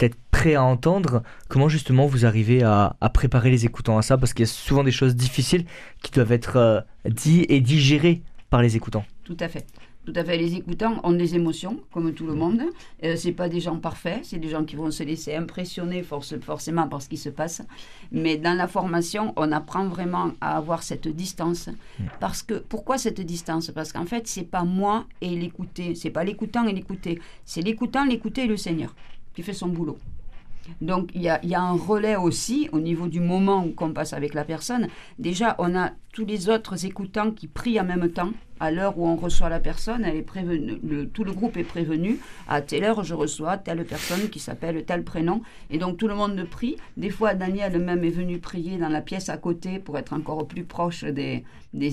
être 0.00 0.16
prêt 0.30 0.54
à 0.54 0.62
entendre. 0.62 1.22
Comment 1.48 1.68
justement 1.68 2.06
vous 2.06 2.26
arrivez 2.26 2.62
à, 2.62 2.96
à 3.00 3.08
préparer 3.08 3.50
les 3.50 3.64
écoutants 3.64 3.96
à 3.96 4.02
ça? 4.02 4.18
Parce 4.18 4.34
qu'il 4.34 4.44
y 4.44 4.48
a 4.48 4.52
souvent 4.52 4.84
des 4.84 4.90
choses 4.90 5.16
difficiles 5.16 5.64
qui 6.02 6.10
doivent 6.12 6.32
être 6.32 6.56
euh, 6.56 6.80
dites 7.08 7.50
et 7.50 7.60
digérées 7.60 8.22
par 8.50 8.60
les 8.60 8.76
écoutants. 8.76 9.04
Tout 9.24 9.36
à 9.40 9.48
fait. 9.48 9.64
Tout 10.04 10.12
à 10.16 10.22
fait. 10.22 10.36
Les 10.36 10.54
écoutants 10.54 11.00
ont 11.02 11.12
des 11.12 11.34
émotions, 11.34 11.80
comme 11.90 12.12
tout 12.12 12.26
le 12.26 12.34
monde. 12.34 12.60
Euh, 13.02 13.16
c'est 13.16 13.32
pas 13.32 13.48
des 13.48 13.60
gens 13.60 13.78
parfaits, 13.78 14.20
c'est 14.22 14.38
des 14.38 14.48
gens 14.48 14.62
qui 14.64 14.76
vont 14.76 14.90
se 14.90 15.02
laisser 15.02 15.34
impressionner 15.34 16.02
force- 16.02 16.38
forcément 16.40 16.86
par 16.88 17.00
ce 17.00 17.08
qui 17.08 17.16
se 17.16 17.30
passe. 17.30 17.62
Mais 18.12 18.36
dans 18.36 18.54
la 18.54 18.68
formation, 18.68 19.32
on 19.36 19.50
apprend 19.50 19.86
vraiment 19.86 20.32
à 20.42 20.58
avoir 20.58 20.82
cette 20.82 21.08
distance. 21.08 21.70
Parce 22.20 22.42
que 22.42 22.54
pourquoi 22.54 22.98
cette 22.98 23.22
distance? 23.22 23.70
Parce 23.70 23.92
qu'en 23.94 24.04
fait, 24.04 24.26
c'est 24.28 24.42
pas 24.44 24.64
moi 24.64 25.06
et 25.22 25.30
l'écouter, 25.30 25.94
c'est 25.94 26.10
pas 26.10 26.22
l'écoutant 26.24 26.66
et 26.66 26.72
l'écouter, 26.74 27.18
c'est 27.46 27.62
l'écoutant, 27.62 28.04
l'écouter 28.04 28.42
et 28.44 28.46
le 28.48 28.58
Seigneur 28.58 28.94
qui 29.34 29.42
fait 29.42 29.54
son 29.54 29.68
boulot. 29.68 29.96
Donc 30.80 31.10
il 31.14 31.22
y 31.22 31.28
a, 31.28 31.40
il 31.42 31.50
y 31.50 31.54
a 31.54 31.60
un 31.62 31.76
relais 31.76 32.16
aussi 32.16 32.68
au 32.72 32.80
niveau 32.80 33.06
du 33.06 33.20
moment 33.20 33.68
qu'on 33.76 33.92
passe 33.92 34.12
avec 34.12 34.32
la 34.32 34.44
personne. 34.44 34.88
Déjà, 35.18 35.56
on 35.58 35.74
a 35.74 35.92
tous 36.12 36.24
les 36.24 36.48
autres 36.48 36.86
écoutants 36.86 37.32
qui 37.32 37.48
prient 37.48 37.80
en 37.80 37.84
même 37.84 38.08
temps. 38.10 38.30
À 38.60 38.70
l'heure 38.70 38.98
où 38.98 39.06
on 39.06 39.16
reçoit 39.16 39.48
la 39.48 39.58
personne, 39.58 40.04
elle 40.04 40.16
est 40.16 40.22
prévenue, 40.22 40.78
le- 40.82 41.08
tout 41.08 41.24
le 41.24 41.32
groupe 41.32 41.56
est 41.56 41.64
prévenu. 41.64 42.18
À 42.48 42.62
telle 42.62 42.84
heure, 42.84 43.02
je 43.02 43.12
reçois 43.14 43.58
telle 43.58 43.84
personne 43.84 44.28
qui 44.30 44.38
s'appelle 44.38 44.84
tel 44.84 45.02
prénom. 45.02 45.42
Et 45.70 45.78
donc 45.78 45.96
tout 45.96 46.06
le 46.06 46.14
monde 46.14 46.40
prie. 46.48 46.76
Des 46.96 47.10
fois, 47.10 47.34
Daniel 47.34 47.78
même 47.80 48.04
est 48.04 48.10
venu 48.10 48.38
prier 48.38 48.78
dans 48.78 48.88
la 48.88 49.00
pièce 49.00 49.28
à 49.28 49.36
côté 49.38 49.80
pour 49.80 49.98
être 49.98 50.12
encore 50.12 50.46
plus 50.46 50.62
proche 50.64 51.02
des, 51.04 51.44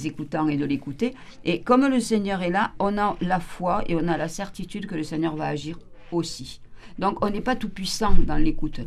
écoutants 0.06 0.48
et 0.48 0.58
de 0.58 0.66
l'écouter. 0.66 1.16
Et 1.46 1.62
comme 1.62 1.88
le 1.88 2.00
Seigneur 2.00 2.42
est 2.44 2.52
là, 2.52 2.72
on 2.80 2.98
a 2.98 3.18
la 3.22 3.40
foi 3.40 3.84
et 3.88 3.96
on 3.96 4.08
a 4.08 4.16
la 4.18 4.28
certitude 4.28 4.86
que 4.86 4.96
le 4.96 5.04
Seigneur 5.04 5.36
va 5.36 5.48
agir 5.48 5.80
aussi. 6.12 6.62
Donc 7.00 7.24
on 7.26 7.30
n'est 7.32 7.42
pas 7.42 7.56
tout 7.56 7.70
puissant 7.70 8.14
dans 8.28 8.38
l'écoute. 8.38 8.82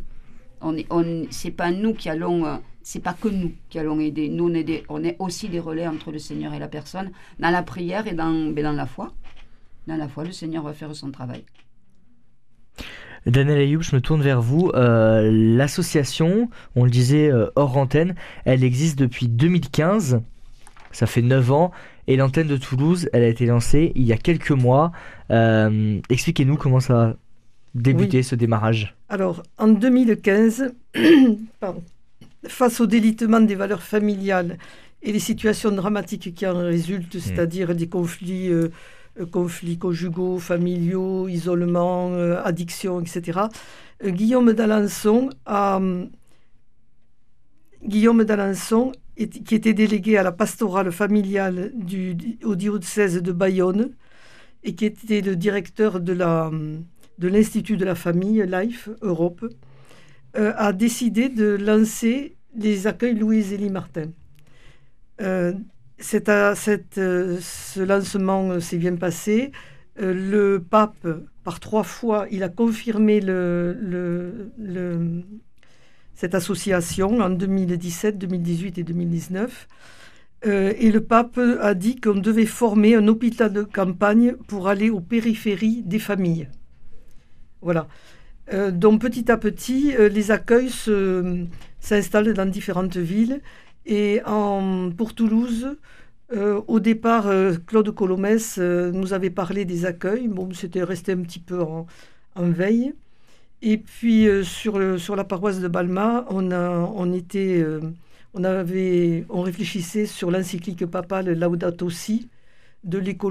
On 0.60 0.76
est, 0.76 0.86
on, 0.90 1.24
c'est 1.30 1.50
pas 1.50 1.70
nous 1.72 1.92
qui 1.94 2.08
allons, 2.08 2.46
euh, 2.46 2.56
c'est 2.84 3.02
pas 3.02 3.14
que 3.14 3.26
nous 3.28 3.50
qui 3.70 3.80
allons 3.80 3.98
aider. 3.98 4.28
Nous 4.28 4.48
on 4.48 4.54
est, 4.54 4.62
des- 4.62 4.84
on 4.88 5.02
est 5.02 5.16
aussi 5.18 5.48
des 5.48 5.58
relais 5.58 5.88
entre 5.88 6.12
le 6.12 6.18
Seigneur 6.20 6.54
et 6.54 6.60
la 6.60 6.68
personne 6.68 7.10
dans 7.40 7.50
la 7.50 7.62
prière 7.64 8.06
et 8.06 8.12
dans, 8.14 8.52
ben, 8.52 8.62
dans 8.62 8.72
la 8.72 8.86
foi. 8.86 9.12
Dans 9.88 9.96
la 9.96 10.06
foi, 10.08 10.22
le 10.24 10.32
Seigneur 10.32 10.62
va 10.62 10.72
faire 10.72 10.94
son 10.94 11.10
travail. 11.10 11.44
Daniel 13.26 13.58
Ayoub, 13.58 13.80
je 13.82 13.96
me 13.96 14.00
tourne 14.00 14.20
vers 14.22 14.40
vous. 14.42 14.70
Euh, 14.74 15.30
L'association, 15.32 16.50
on 16.76 16.84
le 16.84 16.90
disait 16.90 17.30
euh, 17.32 17.48
hors 17.56 17.76
antenne, 17.76 18.14
elle 18.44 18.62
existe 18.64 18.98
depuis 18.98 19.28
2015. 19.28 20.20
Ça 20.92 21.06
fait 21.06 21.22
9 21.22 21.52
ans. 21.52 21.70
Et 22.06 22.16
l'antenne 22.16 22.48
de 22.48 22.58
Toulouse, 22.58 23.08
elle 23.14 23.22
a 23.22 23.28
été 23.28 23.46
lancée 23.46 23.92
il 23.94 24.02
y 24.02 24.12
a 24.12 24.18
quelques 24.18 24.50
mois. 24.50 24.92
Euh, 25.30 25.98
Expliquez-nous 26.10 26.56
comment 26.56 26.80
ça 26.80 27.02
a 27.02 27.14
débuté 27.74 28.22
ce 28.22 28.34
démarrage. 28.34 28.94
Alors, 29.08 29.42
en 29.58 29.68
2015, 29.68 30.74
pardon, 31.60 31.82
face 32.48 32.80
au 32.80 32.86
délitement 32.86 33.40
des 33.40 33.54
valeurs 33.54 33.82
familiales 33.82 34.58
et 35.02 35.12
les 35.12 35.18
situations 35.18 35.70
dramatiques 35.70 36.34
qui 36.34 36.46
en 36.46 36.58
résultent, 36.58 37.18
c'est-à-dire 37.18 37.74
des 37.74 37.88
conflits, 37.88 38.50
euh, 38.50 38.70
euh, 39.20 39.26
conflits 39.26 39.78
conjugaux, 39.78 40.38
familiaux, 40.38 41.28
isolement, 41.28 42.12
euh, 42.12 42.42
addiction, 42.42 43.00
etc., 43.00 43.40
euh, 44.02 44.10
Guillaume 44.10 44.52
d'Alençon 44.52 45.30
a, 45.46 45.76
hum, 45.76 46.10
Guillaume 47.84 48.24
d'Alençon, 48.24 48.92
qui 49.16 49.54
était 49.54 49.74
délégué 49.74 50.16
à 50.16 50.22
la 50.22 50.32
pastorale 50.32 50.90
familiale 50.90 51.70
du, 51.74 52.16
au 52.42 52.56
diocèse 52.56 53.22
de 53.22 53.30
Bayonne 53.30 53.90
et 54.64 54.74
qui 54.74 54.86
était 54.86 55.20
le 55.20 55.36
directeur 55.36 56.00
de 56.00 56.14
hum, 56.20 56.84
de 57.18 57.28
l'Institut 57.28 57.76
de 57.76 57.84
la 57.84 57.94
famille 57.94 58.44
Life 58.46 58.88
Europe, 59.02 59.44
euh, 60.36 60.52
a 60.56 60.72
décidé 60.72 61.28
de 61.28 61.56
lancer 61.56 62.36
les 62.56 62.86
accueils 62.86 63.14
Louise 63.14 63.52
Élie 63.52 63.70
Martin. 63.70 64.10
Euh, 65.20 65.52
c'est 65.98 66.28
à- 66.28 66.54
cette, 66.54 66.98
euh, 66.98 67.38
ce 67.40 67.80
lancement 67.80 68.50
euh, 68.50 68.60
s'est 68.60 68.78
bien 68.78 68.96
passé. 68.96 69.52
Euh, 70.00 70.12
le 70.12 70.60
pape, 70.62 71.06
par 71.44 71.60
trois 71.60 71.84
fois, 71.84 72.26
il 72.30 72.42
a 72.42 72.48
confirmé 72.48 73.20
cette 76.14 76.34
association 76.34 77.20
en 77.20 77.30
2017, 77.30 78.18
2018 78.18 78.78
et 78.78 78.84
2019. 78.84 79.68
Euh, 80.46 80.72
et 80.78 80.90
le 80.92 81.00
pape 81.02 81.38
a 81.38 81.74
dit 81.74 81.96
qu'on 82.00 82.16
devait 82.16 82.46
former 82.46 82.94
un 82.96 83.08
hôpital 83.08 83.52
de 83.52 83.62
campagne 83.62 84.34
pour 84.48 84.68
aller 84.68 84.90
aux 84.90 85.00
périphéries 85.00 85.82
des 85.82 85.98
familles. 85.98 86.48
Voilà. 87.60 87.88
Euh, 88.52 88.70
donc 88.70 89.00
petit 89.00 89.30
à 89.30 89.36
petit, 89.36 89.94
euh, 89.96 90.08
les 90.08 90.30
accueils 90.30 90.70
s'installent 91.80 92.34
dans 92.34 92.46
différentes 92.46 92.96
villes. 92.96 93.40
Et 93.86 94.20
pour 94.96 95.14
Toulouse, 95.14 95.76
Euh, 96.32 96.62
au 96.68 96.80
départ, 96.80 97.26
Claude 97.66 97.90
Colomès 97.94 98.58
nous 98.58 99.12
avait 99.12 99.30
parlé 99.30 99.64
des 99.66 99.84
accueils. 99.86 100.26
Bon, 100.28 100.52
c'était 100.52 100.82
resté 100.82 101.12
un 101.12 101.22
petit 101.22 101.38
peu 101.38 101.60
en, 101.60 101.86
veille. 102.36 102.94
Et 103.62 103.78
puis 103.78 104.26
sur, 104.42 104.78
la 104.78 105.24
paroisse 105.24 105.60
de 105.60 105.68
Balma, 105.68 106.26
on, 106.30 106.50
avait, 108.44 109.24
on 109.28 109.42
réfléchissait 109.42 110.06
sur 110.06 110.30
l'encyclique 110.30 110.86
papale 110.86 111.38
Laudato 111.38 111.90
Si 111.90 112.28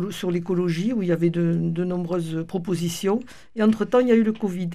sur 0.10 0.32
l'écologie, 0.32 0.93
où 0.93 1.01
il 1.01 1.10
y 1.10 1.12
avait 1.12 1.29
de, 1.29 1.84
nombreuses 1.84 2.46
propositions. 2.48 3.20
Et 3.55 3.63
entre-temps, 3.63 4.00
il 4.00 4.08
y 4.08 4.12
a 4.12 4.15
eu 4.15 4.24
le 4.24 4.34
Covid. 4.34 4.72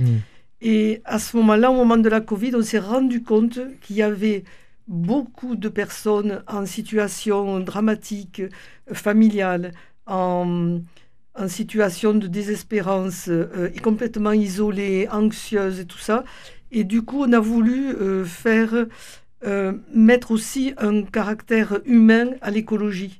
Hmm. 0.00 0.18
Et 0.60 1.00
à 1.04 1.18
ce 1.18 1.36
moment-là, 1.38 1.70
au 1.70 1.74
moment 1.74 1.96
de 1.96 2.08
la 2.08 2.20
Covid, 2.20 2.54
on 2.54 2.62
s'est 2.62 2.78
rendu 2.78 3.22
compte 3.22 3.58
qu'il 3.80 3.96
y 3.96 4.02
avait 4.02 4.44
beaucoup 4.88 5.56
de 5.56 5.68
personnes 5.68 6.42
en 6.46 6.66
situation 6.66 7.60
dramatique, 7.60 8.42
familiale, 8.92 9.72
en, 10.06 10.80
situation 11.46 12.12
de 12.12 12.26
désespérance, 12.26 13.28
euh, 13.28 13.70
complètement 13.82 14.32
isolées, 14.32 15.08
anxieuses 15.10 15.80
et 15.80 15.86
tout 15.86 15.98
ça. 15.98 16.24
Et 16.70 16.84
du 16.84 17.02
coup, 17.02 17.24
on 17.24 17.32
a 17.32 17.40
voulu 17.40 17.94
euh, 17.94 18.24
faire 18.24 18.74
euh, 19.46 19.72
mettre 19.94 20.32
aussi 20.32 20.74
un 20.76 21.02
caractère 21.02 21.80
humain 21.86 22.32
à 22.42 22.50
l'écologie. 22.50 23.19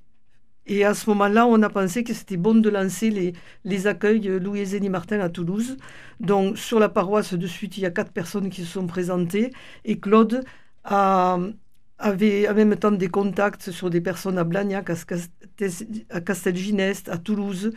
Et 0.72 0.84
à 0.84 0.94
ce 0.94 1.10
moment-là, 1.10 1.46
on 1.48 1.60
a 1.62 1.68
pensé 1.68 2.04
que 2.04 2.14
c'était 2.14 2.36
bon 2.36 2.54
de 2.54 2.70
lancer 2.70 3.10
les, 3.10 3.32
les 3.64 3.86
accueils 3.88 4.28
Louis 4.40 4.64
Zénie 4.64 4.88
Martin 4.88 5.18
à 5.18 5.28
Toulouse. 5.28 5.76
Donc, 6.20 6.56
sur 6.56 6.78
la 6.78 6.88
paroisse 6.88 7.34
de 7.34 7.46
suite, 7.48 7.76
il 7.76 7.80
y 7.80 7.86
a 7.86 7.90
quatre 7.90 8.12
personnes 8.12 8.50
qui 8.50 8.60
se 8.62 8.72
sont 8.74 8.86
présentées. 8.86 9.50
Et 9.84 9.98
Claude 9.98 10.44
avait 10.84 12.48
en 12.48 12.54
même 12.54 12.76
temps 12.76 12.92
des 12.92 13.08
contacts 13.08 13.72
sur 13.72 13.90
des 13.90 14.00
personnes 14.00 14.38
à 14.38 14.44
Blagnac, 14.44 14.90
à 14.90 16.20
Castelginest, 16.20 17.08
à 17.08 17.18
Toulouse, 17.18 17.72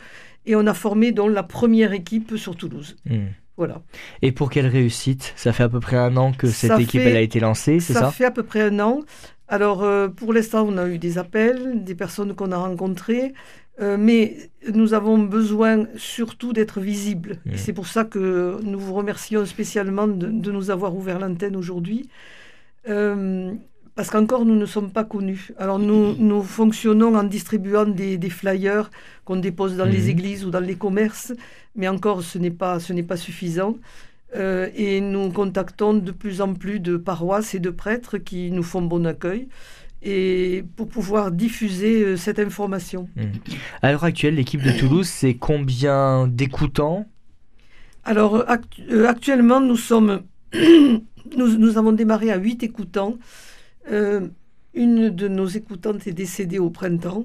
et 0.46 0.54
on 0.54 0.64
a 0.66 0.74
formé 0.74 1.10
donc 1.10 1.32
la 1.32 1.42
première 1.42 1.92
équipe 1.92 2.36
sur 2.36 2.54
Toulouse. 2.56 2.96
Hmm. 3.06 3.26
Voilà. 3.56 3.82
Et 4.20 4.32
pour 4.32 4.50
quelle 4.50 4.66
réussite? 4.66 5.32
Ça 5.36 5.52
fait 5.52 5.62
à 5.62 5.68
peu 5.68 5.78
près 5.78 5.96
un 5.96 6.16
an 6.16 6.32
que 6.32 6.48
cette 6.48 6.78
équipe 6.80 7.02
elle 7.02 7.16
a 7.16 7.20
été 7.20 7.38
lancée, 7.38 7.78
c'est 7.80 7.92
ça 7.92 8.00
Ça? 8.00 8.10
fait 8.10 8.24
à 8.24 8.32
peu 8.32 8.42
près 8.42 8.62
un 8.62 8.80
an. 8.80 9.00
Alors 9.54 9.84
euh, 9.84 10.08
pour 10.08 10.32
l'instant, 10.32 10.66
on 10.68 10.76
a 10.78 10.88
eu 10.88 10.98
des 10.98 11.16
appels, 11.16 11.84
des 11.84 11.94
personnes 11.94 12.34
qu'on 12.34 12.50
a 12.50 12.56
rencontrées, 12.56 13.34
euh, 13.80 13.96
mais 13.96 14.50
nous 14.72 14.94
avons 14.94 15.16
besoin 15.16 15.86
surtout 15.94 16.52
d'être 16.52 16.80
visibles. 16.80 17.38
Hmm. 17.46 17.52
c'est 17.54 17.72
pour 17.72 17.86
ça 17.86 18.02
que 18.04 18.58
nous 18.64 18.80
vous 18.80 18.94
remercions 18.94 19.46
spécialement 19.46 20.08
de, 20.08 20.26
de 20.26 20.50
nous 20.50 20.70
avoir 20.70 20.96
ouvert 20.96 21.20
l'antenne 21.20 21.54
aujourd'hui. 21.54 22.08
Euh, 22.88 23.52
parce 23.94 24.10
qu'encore 24.10 24.44
nous 24.44 24.56
ne 24.56 24.66
sommes 24.66 24.90
pas 24.90 25.04
connus. 25.04 25.52
Alors 25.56 25.78
nous, 25.78 26.16
nous 26.16 26.42
fonctionnons 26.42 27.14
en 27.14 27.22
distribuant 27.22 27.86
des, 27.86 28.30
flyers 28.30 28.90
qu'on 29.24 29.36
dépose 29.36 29.76
dans 29.76 29.84
les 29.84 30.02
mhm. 30.02 30.10
églises 30.14 30.44
ou 30.44 30.50
dans 30.50 30.58
les 30.70 30.74
commerces, 30.74 31.32
mais 31.76 31.86
encore 31.86 32.22
ce 32.24 32.38
n'est 32.38 32.50
pas, 32.50 32.80
ce 32.80 32.92
n'est 32.92 33.04
pas 33.04 33.16
suffisant. 33.16 33.76
Euh, 34.36 34.68
et 34.74 35.00
nous 35.00 35.30
contactons 35.30 35.94
de 35.94 36.10
plus 36.10 36.40
en 36.40 36.54
plus 36.54 36.80
de 36.80 36.96
paroisses 36.96 37.54
et 37.54 37.60
de 37.60 37.70
prêtres 37.70 38.18
qui 38.18 38.50
nous 38.50 38.64
font 38.64 38.82
bon 38.82 39.06
accueil 39.06 39.48
et 40.02 40.64
pour 40.76 40.88
pouvoir 40.88 41.30
diffuser 41.30 42.02
euh, 42.02 42.16
cette 42.16 42.38
information. 42.38 43.08
Mhm. 43.16 43.32
À 43.80 43.92
l'heure 43.92 44.04
actuelle, 44.04 44.34
l'équipe 44.34 44.62
de 44.62 44.72
Toulouse, 44.72 45.08
c'est 45.08 45.34
combien 45.34 46.26
d'écoutants? 46.26 47.06
Alors 48.04 48.44
actuellement, 49.06 49.60
nous 49.60 49.76
sommes 49.76 50.22
nous, 51.36 51.78
avons 51.78 51.92
démarré 51.92 52.30
à 52.30 52.36
8 52.36 52.62
écoutants. 52.62 53.16
Euh, 53.90 54.28
une 54.74 55.10
de 55.10 55.28
nos 55.28 55.46
écoutantes 55.46 56.06
est 56.06 56.12
décédée 56.12 56.58
au 56.58 56.70
printemps. 56.70 57.24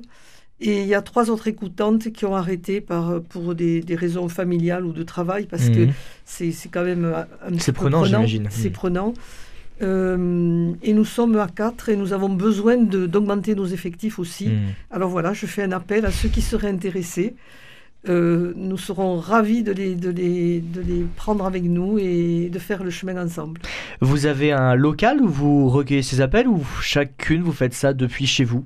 Et 0.61 0.81
il 0.81 0.87
y 0.87 0.95
a 0.95 1.01
trois 1.01 1.29
autres 1.29 1.47
écoutantes 1.47 2.11
qui 2.11 2.25
ont 2.25 2.35
arrêté 2.35 2.81
par, 2.81 3.21
pour 3.21 3.55
des, 3.55 3.83
raisons 3.91 4.27
familiales 4.27 4.85
ou 4.85 4.91
de 4.91 5.03
travail, 5.03 5.47
parce 5.49 5.69
que 5.69 5.85
mhm. 5.85 5.93
c'est 6.25 6.53
quand 6.69 6.83
même 6.83 7.05
un 7.05 7.57
C'est 7.59 7.71
prenant, 7.71 8.03
j'imagine. 8.03 8.47
C'est 8.49 8.69
mhm. 8.69 8.73
prenant. 8.73 9.13
Euh, 9.81 10.73
et 10.83 10.93
nous 10.93 11.05
sommes 11.05 11.37
à 11.37 11.47
quatre 11.47 11.87
et 11.87 11.95
nous 11.95 12.11
avons 12.11 12.29
besoin 12.29 12.77
d'augmenter 12.77 13.55
nos 13.55 13.67
effectifs 13.67 14.19
aussi. 14.19 14.47
Mhm. 14.47 14.59
Alors 14.91 15.09
voilà, 15.09 15.33
je 15.33 15.45
fais 15.45 15.63
un 15.63 15.71
appel 15.71 16.05
à 16.05 16.11
ceux 16.11 16.29
qui 16.29 16.41
seraient 16.41 16.69
intéressés. 16.69 17.35
Euh, 18.07 18.53
nous 18.55 18.77
serons 18.77 19.19
ravis 19.19 19.61
de 19.61 19.73
les, 19.73 19.93
de, 19.95 20.09
les, 20.09 20.61
de 20.61 20.79
les 20.79 21.05
prendre 21.17 21.45
avec 21.45 21.63
nous 21.63 21.97
et 21.99 22.49
de 22.49 22.59
faire 22.59 22.83
le 22.83 22.89
chemin 22.89 23.21
ensemble. 23.21 23.59
Vous 23.99 24.25
avez 24.25 24.53
un 24.53 24.75
local 24.75 25.21
où 25.21 25.27
vous 25.27 25.69
recueillez 25.69 26.01
ces 26.01 26.21
appels 26.21 26.47
ou 26.47 26.65
chacune 26.81 27.41
vous 27.41 27.51
faites 27.51 27.73
ça 27.73 27.93
depuis 27.93 28.25
chez 28.25 28.45
vous? 28.45 28.65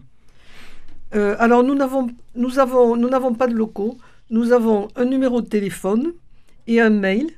Euh, 1.15 1.36
Alors 1.39 1.63
nous 1.63 1.76
n'avons 1.76 2.08
nous 2.36 2.60
avons, 2.60 2.95
nous 2.95 3.10
n'avons 3.10 3.34
pas 3.34 3.47
de 3.47 3.54
locaux. 3.54 3.97
Nous 4.30 4.52
avons 4.52 4.88
un 4.95 5.06
numéro 5.06 5.41
de 5.41 5.47
téléphone 5.47 6.13
et 6.67 6.82
un 6.82 6.89
mail. 6.89 7.30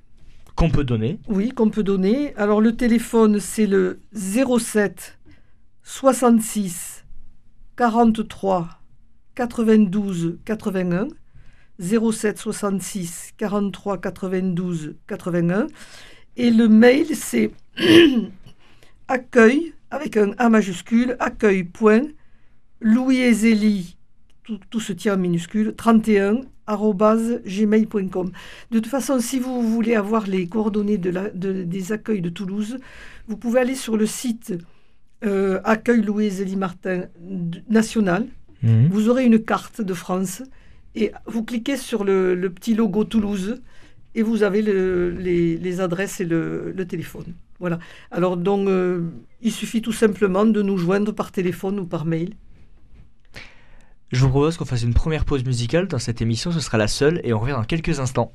Qu'on 0.56 0.70
peut 0.70 0.84
donner 0.84 1.20
Oui, 1.28 1.50
qu'on 1.50 1.70
peut 1.70 1.84
donner. 1.84 2.34
Alors 2.36 2.62
le 2.62 2.76
téléphone 2.76 3.40
c'est 3.40 3.68
le 3.68 4.00
07 4.14 5.18
66 5.84 7.06
43 7.76 8.70
92 9.36 10.40
81. 10.46 11.08
07 11.80 12.38
66 12.38 13.34
43 13.38 13.98
92 14.00 14.96
81. 15.08 15.68
Et 16.38 16.52
le 16.52 16.68
mail, 16.68 17.08
c'est 17.16 17.52
accueil, 19.08 19.74
avec 19.92 20.18
un 20.18 20.32
A 20.38 20.50
majuscule, 20.50 21.16
accueil 21.20 21.64
point, 21.64 22.02
Louis 22.82 23.18
et 23.22 23.84
tout, 24.44 24.60
tout 24.70 24.80
se 24.80 24.94
tient 24.94 25.16
en 25.16 25.18
minuscule, 25.18 25.74
31 25.76 26.42
gmail.com. 26.68 28.32
De 28.72 28.80
toute 28.80 28.88
façon, 28.88 29.20
si 29.20 29.40
vous 29.40 29.62
voulez 29.62 29.96
avoir 29.96 30.28
les 30.28 30.48
coordonnées 30.48 30.98
de 30.98 31.10
la, 31.10 31.30
des 31.30 31.92
accueils 31.92 32.22
de 32.22 32.30
Toulouse, 32.30 32.80
vous 33.28 33.38
pouvez 33.38 33.60
aller 33.60 33.76
sur 33.76 33.98
le 33.98 34.06
site 34.06 34.54
euh, 35.24 35.60
accueil 35.64 36.02
Louis 36.02 36.30
Zélie 36.30 36.56
Martin 36.56 37.04
national. 37.70 38.28
Mmh. 38.64 38.88
Vous 38.88 39.10
aurez 39.10 39.26
une 39.26 39.40
carte 39.40 39.82
de 39.82 39.94
France 39.94 40.44
et 40.96 41.12
vous 41.26 41.44
cliquez 41.44 41.78
sur 41.78 42.04
le, 42.04 42.50
petit 42.50 42.74
logo 42.74 43.04
Toulouse 43.04 43.62
et 44.16 44.24
vous 44.24 44.44
avez 44.44 44.62
les, 44.62 45.82
adresses 45.82 46.22
et 46.22 46.26
le, 46.26 46.74
téléphone. 46.88 47.34
Voilà. 47.60 47.80
Alors 48.12 48.38
donc, 48.38 48.68
euh, 48.68 49.02
il 49.42 49.52
suffit 49.52 49.82
tout 49.82 49.92
simplement 49.92 50.46
de 50.46 50.62
nous 50.62 50.78
joindre 50.78 51.14
par 51.14 51.32
téléphone 51.32 51.80
ou 51.80 51.86
par 51.86 52.06
mail. 52.06 52.34
Je 54.12 54.22
vous 54.22 54.30
propose 54.30 54.58
qu'on 54.58 54.66
fasse 54.66 54.84
une 54.84 54.94
première 54.94 55.26
pause 55.26 55.44
musicale 55.44 55.88
dans 55.88 56.00
cette 56.00 56.22
émission, 56.22 56.52
ce 56.52 56.60
sera 56.60 56.78
la 56.78 56.88
seule, 56.88 57.22
et 57.24 57.34
on 57.34 57.40
revient 57.40 57.54
dans 57.54 57.64
quelques 57.64 58.00
instants. 58.00 58.34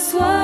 Marie 0.00 0.39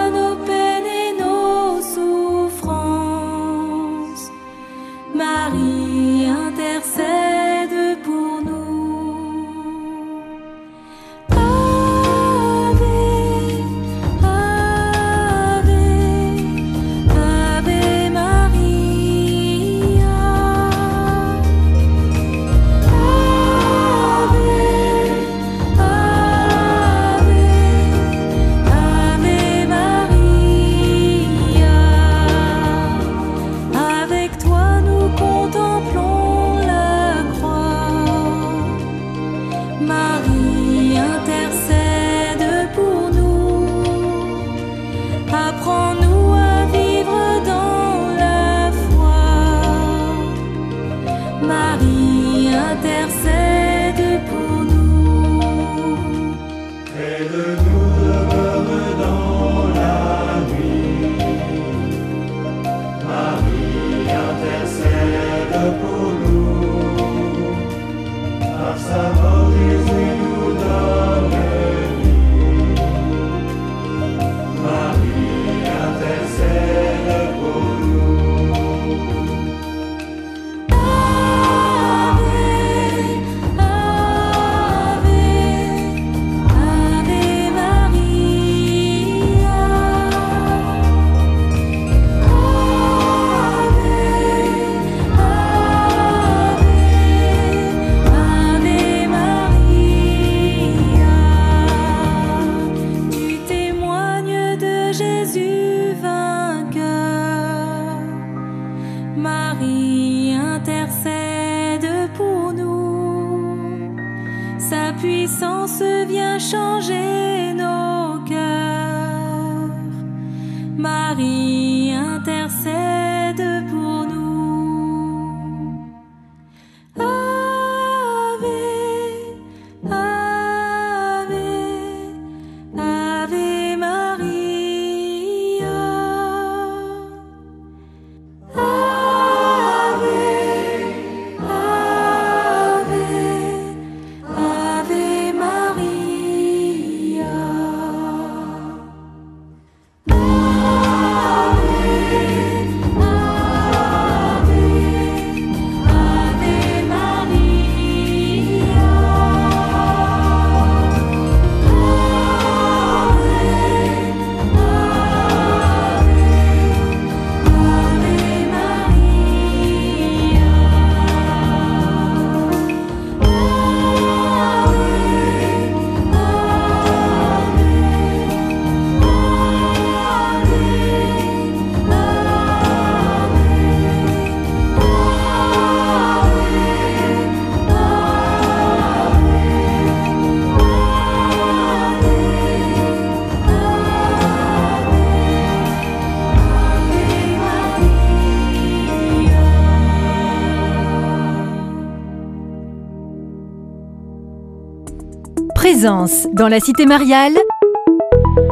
Dans 205.87 206.49
la 206.49 206.59
cité 206.59 206.85
mariale 206.85 207.37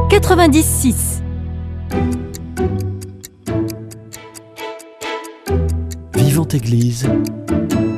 96. 0.09 1.21
Vivante 6.13 6.53
Église, 6.53 7.09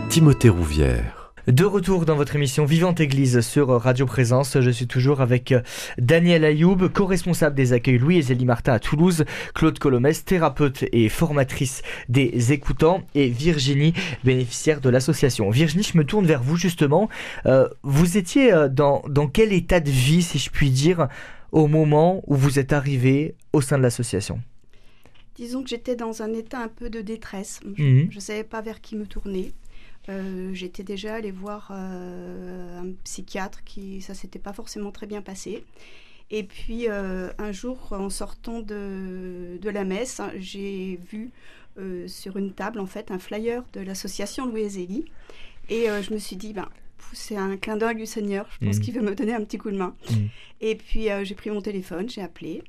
Timothée 0.10 0.50
Rouvière. 0.50 1.27
De 1.48 1.64
retour 1.64 2.04
dans 2.04 2.18
votre 2.18 2.36
émission 2.36 2.66
Vivante 2.66 3.00
Église 3.00 3.40
sur 3.40 3.70
Radio 3.70 4.06
Présence, 4.06 4.60
je 4.60 4.70
suis 4.70 4.86
toujours 4.86 5.22
avec 5.22 5.54
euh, 5.54 5.62
Daniel 5.98 6.44
Ayoub, 6.44 6.90
co-responsable 6.90 7.56
des 7.56 7.72
accueils 7.72 7.98
Louis 7.98 8.18
et 8.18 8.22
Zélie 8.22 8.44
Martin 8.44 8.74
à 8.74 8.80
Toulouse, 8.80 9.24
Claude 9.56 9.80
Colomès, 9.80 10.26
thérapeute 10.26 10.84
et 10.92 11.08
formatrice 11.08 11.84
des 12.10 12.52
écoutants, 12.52 13.02
et 13.16 13.30
Virginie, 13.30 13.94
bénéficiaire 14.26 14.82
de 14.82 14.90
l'association. 14.90 15.50
Virginie, 15.50 15.84
je 15.84 15.98
me 15.98 16.04
tourne 16.04 16.26
vers 16.26 16.44
vous 16.44 16.58
justement. 16.58 17.08
Euh, 17.46 17.70
vous 17.82 18.18
étiez 18.18 18.52
euh, 18.52 18.68
dans, 18.68 19.02
dans 19.08 19.30
quel 19.30 19.54
état 19.54 19.80
de 19.80 19.90
vie, 19.90 20.24
si 20.24 20.40
je 20.40 20.50
puis 20.50 20.70
dire, 20.70 21.08
au 21.54 21.68
moment 21.68 22.24
où 22.28 22.36
vous 22.36 22.60
êtes 22.60 22.74
arrivé 22.74 23.36
au 23.54 23.62
sein 23.62 23.78
de 23.78 23.84
l'association? 23.84 24.42
Disons 25.38 25.64
que 25.64 25.70
j'étais 25.70 25.96
dans 25.96 26.22
un 26.22 26.34
état 26.34 26.60
un 26.60 26.68
peu 26.68 26.90
de 26.90 27.00
détresse. 27.00 27.62
Mhm. 27.64 28.08
Je 28.10 28.16
ne 28.16 28.22
savais 28.22 28.44
pas 28.44 28.62
vers 28.62 28.82
qui 28.82 28.98
me 28.98 29.06
tourner. 29.06 29.54
Euh, 30.10 30.54
J'étais 30.54 30.84
déjà 30.84 31.16
allée 31.16 31.32
voir 31.32 31.70
euh, 31.72 32.80
un 32.82 32.92
psychiatre 33.04 33.64
qui 33.64 34.02
ça 34.02 34.14
s'était 34.14 34.40
pas 34.40 34.54
forcément 34.54 34.92
très 34.92 35.08
bien 35.08 35.22
passé. 35.22 35.64
Et 36.32 36.44
puis 36.44 36.88
euh, 36.90 37.30
un 37.38 37.52
jour, 37.52 37.88
en 37.92 38.10
sortant 38.10 38.60
de, 38.62 39.58
de 39.62 39.70
la 39.70 39.84
messe, 39.86 40.20
hein, 40.20 40.32
j'ai 40.38 41.00
vu 41.12 41.32
sur 42.08 42.38
une 42.38 42.54
table 42.54 42.80
en 42.80 42.88
fait 42.88 43.12
un 43.12 43.20
flyer 43.20 43.64
de 43.74 43.82
l'association 43.82 44.48
Louis 44.48 44.68
Zélie. 44.68 45.06
Et 45.70 45.86
je 46.02 46.12
me 46.12 46.18
suis 46.18 46.36
dit, 46.36 46.52
ben, 46.54 46.68
c'est 47.14 47.36
un 47.38 47.56
clin 47.56 47.78
d'œil 47.78 47.96
du 47.98 48.08
Seigneur. 48.08 48.48
Je 48.60 48.66
pense 48.66 48.78
Mhm. 48.78 48.82
qu'il 48.82 48.94
veut 48.96 49.02
me 49.04 49.14
donner 49.14 49.36
un 49.36 49.44
petit 49.44 49.60
coup 49.60 49.70
de 49.70 49.78
main. 49.78 49.96
Mhm. 50.10 50.30
Et 50.62 50.76
puis 50.76 51.08
j'ai 51.24 51.36
pris 51.36 51.52
mon 51.52 51.62
téléphone, 51.62 52.10
j'ai 52.10 52.22
appelé. 52.24 52.64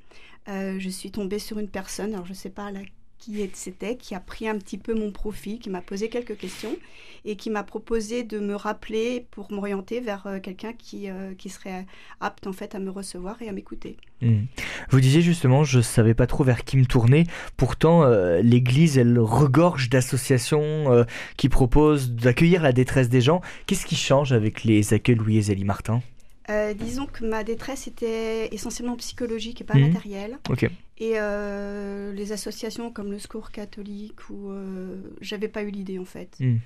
Euh, 0.48 0.76
je 0.78 0.88
suis 0.90 1.10
tombée 1.10 1.38
sur 1.38 1.58
une 1.58 1.68
personne, 1.68 2.12
alors 2.14 2.26
je 2.26 2.32
ne 2.32 2.36
sais 2.36 2.50
pas 2.50 2.70
la- 2.70 2.80
qui 3.18 3.48
c'était, 3.54 3.96
qui 3.96 4.14
a 4.14 4.20
pris 4.20 4.48
un 4.48 4.56
petit 4.58 4.78
peu 4.78 4.94
mon 4.94 5.10
profil, 5.10 5.58
qui 5.58 5.70
m'a 5.70 5.80
posé 5.80 6.08
quelques 6.08 6.36
questions 6.36 6.76
et 7.24 7.36
qui 7.36 7.50
m'a 7.50 7.62
proposé 7.64 8.22
de 8.22 8.38
me 8.38 8.54
rappeler 8.54 9.26
pour 9.32 9.50
m'orienter 9.52 10.00
vers 10.00 10.26
euh, 10.26 10.38
quelqu'un 10.38 10.72
qui, 10.72 11.10
euh, 11.10 11.34
qui 11.36 11.48
serait 11.50 11.84
apte 12.20 12.46
en 12.46 12.52
fait 12.52 12.74
à 12.74 12.78
me 12.78 12.90
recevoir 12.90 13.42
et 13.42 13.48
à 13.48 13.52
m'écouter. 13.52 13.96
Hmm. 14.22 14.42
Vous 14.90 15.00
disiez 15.00 15.20
justement, 15.20 15.64
je 15.64 15.80
savais 15.80 16.14
pas 16.14 16.26
trop 16.26 16.44
vers 16.44 16.64
qui 16.64 16.76
me 16.76 16.86
tourner. 16.86 17.24
Pourtant, 17.56 18.04
euh, 18.04 18.40
l'Église, 18.40 18.98
elle 18.98 19.18
regorge 19.18 19.90
d'associations 19.90 21.04
qui 21.36 21.48
proposent 21.48 22.12
d'accueillir 22.12 22.62
la 22.62 22.72
détresse 22.72 23.08
des 23.08 23.20
gens. 23.20 23.40
Qu'est-ce 23.66 23.86
qui 23.86 23.96
change 23.96 24.32
avec 24.32 24.64
les 24.64 24.94
accueils 24.94 25.16
Louis 25.16 25.38
et 25.38 25.42
Zélie 25.42 25.64
Martin? 25.64 26.02
Euh, 26.50 26.72
disons 26.72 27.06
que 27.06 27.26
ma 27.26 27.44
détresse 27.44 27.86
était 27.86 28.48
essentiellement 28.54 28.96
psychologique 28.96 29.60
et 29.60 29.64
pas 29.64 29.74
Mhm. 29.74 29.88
matérielle. 29.88 30.38
Ok. 30.48 30.66
Et 30.98 31.12
euh, 31.14 32.12
les 32.12 32.32
associations 32.32 32.90
comme 32.92 33.10
le 33.10 33.18
Secours 33.18 33.50
catholique, 33.52 34.28
ou 34.30 34.50
euh, 34.50 35.00
j'avais 35.20 35.48
pas 35.48 35.62
eu 35.62 35.70
l'idée 35.70 35.98
en 35.98 36.04
fait. 36.04 36.36
Hmm. 36.40 36.56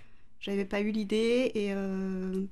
J'avais 0.41 0.65
pas 0.65 0.81
eu 0.81 0.91
l'idée 0.91 1.53
et 1.55 1.73
euh, 1.73 2.43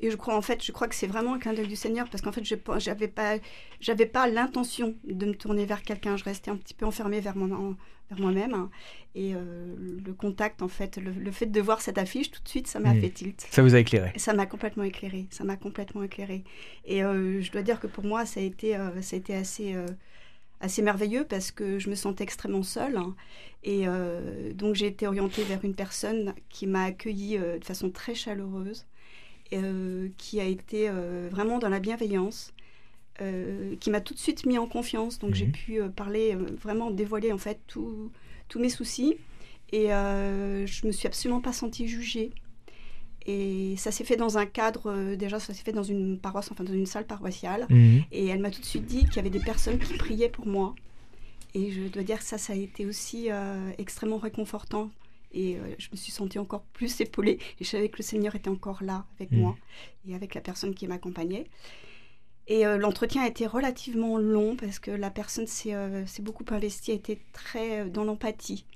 et 0.00 0.10
je 0.10 0.16
crois 0.16 0.36
en 0.36 0.42
fait, 0.42 0.62
je 0.62 0.72
crois 0.72 0.88
que 0.88 0.94
c'est 0.94 1.06
vraiment 1.06 1.34
un 1.34 1.38
clin 1.38 1.54
d'œil 1.54 1.68
du 1.68 1.76
Seigneur 1.76 2.08
parce 2.10 2.22
qu'en 2.22 2.32
fait, 2.32 2.44
je 2.44 2.54
j'avais 2.78 3.08
pas 3.08 3.38
j'avais 3.80 4.06
pas 4.06 4.28
l'intention 4.28 4.94
de 5.04 5.26
me 5.26 5.32
tourner 5.34 5.64
vers 5.64 5.82
quelqu'un. 5.82 6.16
Je 6.16 6.24
restais 6.24 6.50
un 6.50 6.56
petit 6.56 6.74
peu 6.74 6.84
enfermée 6.86 7.20
vers 7.20 7.34
moi 7.36 7.48
vers 8.10 8.20
moi-même 8.20 8.52
hein. 8.52 8.68
et 9.14 9.34
euh, 9.34 9.74
le 10.04 10.12
contact 10.12 10.60
en 10.60 10.68
fait, 10.68 10.98
le, 10.98 11.12
le 11.12 11.30
fait 11.30 11.46
de 11.46 11.60
voir 11.62 11.80
cette 11.80 11.96
affiche 11.96 12.30
tout 12.30 12.42
de 12.42 12.48
suite, 12.48 12.66
ça 12.66 12.78
m'a 12.78 12.92
Mhm. 12.92 13.00
fait 13.00 13.10
tilt. 13.10 13.46
Ça 13.50 13.62
vous 13.62 13.74
a 13.74 13.78
éclairé 13.78 14.12
Ça 14.16 14.34
m'a 14.34 14.44
complètement 14.44 14.82
éclairé, 14.82 15.28
ça 15.30 15.44
m'a 15.44 15.56
complètement 15.56 16.02
éclairé. 16.02 16.44
Et 16.84 17.02
euh, 17.02 17.40
je 17.40 17.50
dois 17.50 17.62
dire 17.62 17.80
que 17.80 17.86
pour 17.86 18.04
moi, 18.04 18.26
ça 18.26 18.40
a 18.40 18.42
été, 18.42 18.76
euh, 18.76 19.00
ça 19.00 19.16
a 19.16 19.18
été 19.18 19.34
assez, 19.34 19.74
assez 20.62 20.80
merveilleux 20.82 21.24
parce 21.28 21.50
que 21.50 21.78
je 21.78 21.90
me 21.90 21.94
sentais 21.94 22.24
extrêmement 22.24 22.62
seule. 22.62 22.96
hein. 22.96 23.14
Et 23.64 23.82
euh, 23.86 24.52
donc 24.54 24.74
j'ai 24.74 24.86
été 24.86 25.06
orientée 25.06 25.42
vers 25.44 25.62
une 25.64 25.74
personne 25.74 26.34
qui 26.48 26.66
m'a 26.66 26.84
accueillie 26.84 27.36
euh, 27.36 27.58
de 27.58 27.64
façon 27.64 27.90
très 27.90 28.14
chaleureuse, 28.14 28.86
euh, 29.52 30.08
qui 30.16 30.40
a 30.40 30.44
été 30.44 30.88
vraiment 31.30 31.58
dans 31.58 31.68
la 31.68 31.80
bienveillance. 31.80 32.52
qui 33.80 33.90
m'a 33.90 34.00
tout 34.00 34.14
de 34.14 34.18
suite 34.18 34.46
mis 34.46 34.58
en 34.58 34.66
confiance, 34.66 35.18
donc 35.20 35.34
j'ai 35.34 35.46
Mhm. 35.46 35.52
pu 35.52 35.80
parler, 35.94 36.34
vraiment 36.34 36.90
dévoiler 36.90 37.32
en 37.32 37.38
fait 37.38 37.60
tous 37.68 38.10
mes 38.56 38.68
soucis, 38.70 39.16
et 39.70 39.88
je 39.88 40.86
me 40.86 40.92
suis 40.92 41.06
absolument 41.06 41.40
pas 41.40 41.52
sentie 41.52 41.86
jugée. 41.86 42.32
Et 43.26 43.76
ça 43.76 43.92
s'est 43.92 44.04
fait 44.04 44.16
dans 44.16 44.36
un 44.38 44.46
cadre, 44.46 44.90
euh, 44.90 45.16
déjà 45.16 45.38
ça 45.38 45.54
s'est 45.54 45.62
fait 45.62 45.72
dans 45.72 45.82
une 45.84 46.18
paroisse, 46.18 46.50
enfin 46.50 46.64
dans 46.64 46.72
une 46.72 46.86
salle 46.86 47.06
paroissiale. 47.06 47.66
Mhm. 47.70 48.02
Et 48.10 48.26
elle 48.26 48.40
m'a 48.40 48.50
tout 48.50 48.60
de 48.60 48.66
suite 48.66 48.84
dit 48.86 49.04
qu'il 49.04 49.16
y 49.16 49.18
avait 49.20 49.30
des 49.30 49.38
personnes 49.40 49.78
qui 49.78 49.94
priaient 49.94 50.28
pour 50.28 50.46
moi. 50.46 50.74
Et 51.54 51.70
je 51.70 51.82
dois 51.82 52.02
dire 52.02 52.18
que 52.18 52.24
ça, 52.24 52.38
ça 52.38 52.52
a 52.54 52.56
été 52.56 52.86
aussi 52.86 53.30
euh, 53.30 53.70
extrêmement 53.78 54.18
réconfortant. 54.18 54.90
Et 55.34 55.56
euh, 55.56 55.60
je 55.78 55.88
me 55.92 55.96
suis 55.96 56.10
sentie 56.12 56.38
encore 56.38 56.62
plus 56.72 57.00
épaulée. 57.00 57.38
Et 57.60 57.64
je 57.64 57.68
savais 57.70 57.88
que 57.88 57.98
le 57.98 58.02
Seigneur 58.02 58.34
était 58.34 58.50
encore 58.50 58.82
là 58.82 59.06
avec 59.18 59.30
Mhm. 59.30 59.38
moi 59.40 59.56
et 60.08 60.14
avec 60.14 60.34
la 60.34 60.40
personne 60.40 60.74
qui 60.74 60.86
m'accompagnait. 60.86 61.46
Et 62.48 62.64
l'entretien 62.64 63.22
a 63.22 63.28
été 63.28 63.46
relativement 63.46 64.18
long 64.18 64.56
parce 64.56 64.80
que 64.80 64.90
la 64.90 65.10
personne 65.10 65.46
s'est 65.46 65.72
beaucoup 66.20 66.44
investie, 66.50 66.90
a 66.90 66.94
été 66.94 67.20
très 67.32 67.88
dans 67.88 68.02
l'empathie. 68.02 68.66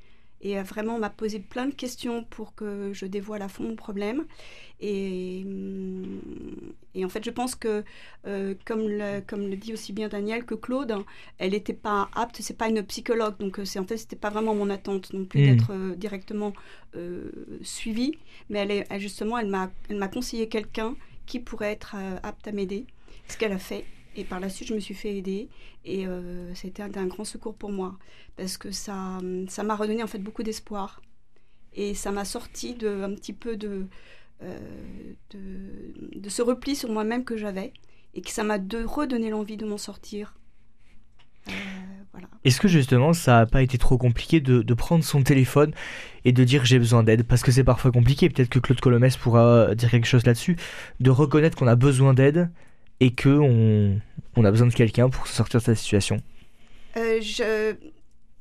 Et 0.42 0.58
euh, 0.58 0.62
vraiment 0.62 0.98
m'a 0.98 1.10
posé 1.10 1.38
plein 1.40 1.66
de 1.66 1.74
questions 1.74 2.24
pour 2.24 2.54
que 2.54 2.92
je 2.92 3.06
dévoile 3.06 3.42
à 3.42 3.48
fond 3.48 3.64
mon 3.64 3.76
problème. 3.76 4.26
Et, 4.80 5.44
et 6.94 7.04
en 7.04 7.08
fait, 7.08 7.24
je 7.24 7.30
pense 7.30 7.54
que, 7.54 7.84
euh, 8.26 8.54
comme, 8.64 8.86
le, 8.88 9.20
comme 9.26 9.48
le 9.48 9.56
dit 9.56 9.72
aussi 9.72 9.92
bien 9.92 10.08
Daniel, 10.08 10.44
que 10.44 10.54
Claude, 10.54 10.94
elle 11.38 11.50
n'était 11.52 11.72
pas 11.74 12.08
apte, 12.14 12.36
c'est 12.40 12.56
pas 12.56 12.68
une 12.68 12.82
psychologue, 12.82 13.36
donc 13.38 13.58
euh, 13.58 13.64
c'est 13.64 13.78
en 13.78 13.86
fait, 13.86 13.96
c'était 13.96 14.16
pas 14.16 14.30
vraiment 14.30 14.54
mon 14.54 14.70
attente 14.70 15.12
non 15.12 15.24
plus 15.24 15.40
Mhm. 15.40 15.46
d'être 15.46 15.72
euh, 15.72 15.94
directement 15.96 16.52
euh, 16.96 17.30
suivie. 17.62 18.18
Mais 18.50 18.60
elle, 18.60 18.70
est, 18.70 18.86
elle, 18.90 19.00
justement, 19.00 19.38
elle 19.38 19.48
m'a 19.48 19.70
elle 19.88 19.96
m'a 19.96 20.08
conseillé 20.08 20.48
quelqu'un 20.48 20.94
qui 21.26 21.40
pourrait 21.40 21.72
être 21.72 21.96
apte 22.22 22.46
à 22.46 22.52
m'aider, 22.52 22.86
ce 23.28 23.36
qu'elle 23.36 23.52
a 23.52 23.58
fait. 23.58 23.84
Et 24.16 24.24
par 24.24 24.40
la 24.40 24.48
suite, 24.48 24.68
je 24.68 24.74
me 24.74 24.80
suis 24.80 24.94
fait 24.94 25.14
aider. 25.14 25.48
Et 25.84 26.06
euh, 26.06 26.52
c'était 26.54 26.82
un, 26.82 26.90
un 26.94 27.06
grand 27.06 27.24
secours 27.24 27.54
pour 27.54 27.70
moi. 27.70 27.96
Parce 28.36 28.56
que 28.56 28.70
ça 28.70 29.20
ça 29.48 29.62
m'a 29.62 29.76
redonné 29.76 30.02
en 30.02 30.06
fait 30.06 30.18
beaucoup 30.18 30.42
d'espoir. 30.42 31.02
Et 31.74 31.94
ça 31.94 32.10
m'a 32.10 32.24
sorti 32.24 32.74
de 32.74 33.02
un 33.02 33.14
petit 33.14 33.34
peu 33.34 33.56
de 33.56 33.86
euh, 34.42 34.58
de, 35.30 36.28
ce 36.28 36.42
repli 36.42 36.74
sur 36.74 36.90
moi-même 36.90 37.24
que 37.24 37.36
j'avais. 37.36 37.72
Et 38.14 38.22
que 38.22 38.30
ça 38.30 38.42
m'a 38.42 38.56
redonné 38.56 39.28
l'envie 39.28 39.58
de 39.58 39.66
m'en 39.66 39.76
sortir. 39.76 40.34
Euh, 41.48 41.52
voilà. 42.12 42.28
Est-ce 42.44 42.60
que 42.60 42.68
justement 42.68 43.12
ça 43.12 43.40
n'a 43.40 43.46
pas 43.46 43.62
été 43.62 43.76
trop 43.76 43.98
compliqué 43.98 44.40
de, 44.40 44.62
de 44.62 44.74
prendre 44.74 45.04
son 45.04 45.22
téléphone 45.22 45.72
et 46.24 46.32
de 46.32 46.42
dire 46.42 46.64
j'ai 46.64 46.78
besoin 46.78 47.02
d'aide? 47.02 47.24
Parce 47.24 47.42
que 47.42 47.52
c'est 47.52 47.62
parfois 47.62 47.92
compliqué, 47.92 48.30
peut-être 48.30 48.48
que 48.48 48.58
Claude 48.58 48.80
Colomès 48.80 49.18
pourra 49.18 49.74
dire 49.74 49.90
quelque 49.90 50.06
chose 50.06 50.24
là-dessus, 50.24 50.56
de 51.00 51.10
reconnaître 51.10 51.58
qu'on 51.58 51.66
a 51.66 51.76
besoin 51.76 52.14
d'aide 52.14 52.50
et 53.00 53.12
que 53.14 53.28
on, 53.28 54.00
on 54.36 54.44
a 54.44 54.50
besoin 54.50 54.66
de 54.68 54.74
quelqu'un 54.74 55.08
pour 55.08 55.26
sortir 55.26 55.60
de 55.60 55.64
sa 55.64 55.74
situation. 55.74 56.18
Euh, 56.96 57.20
je, 57.20 57.74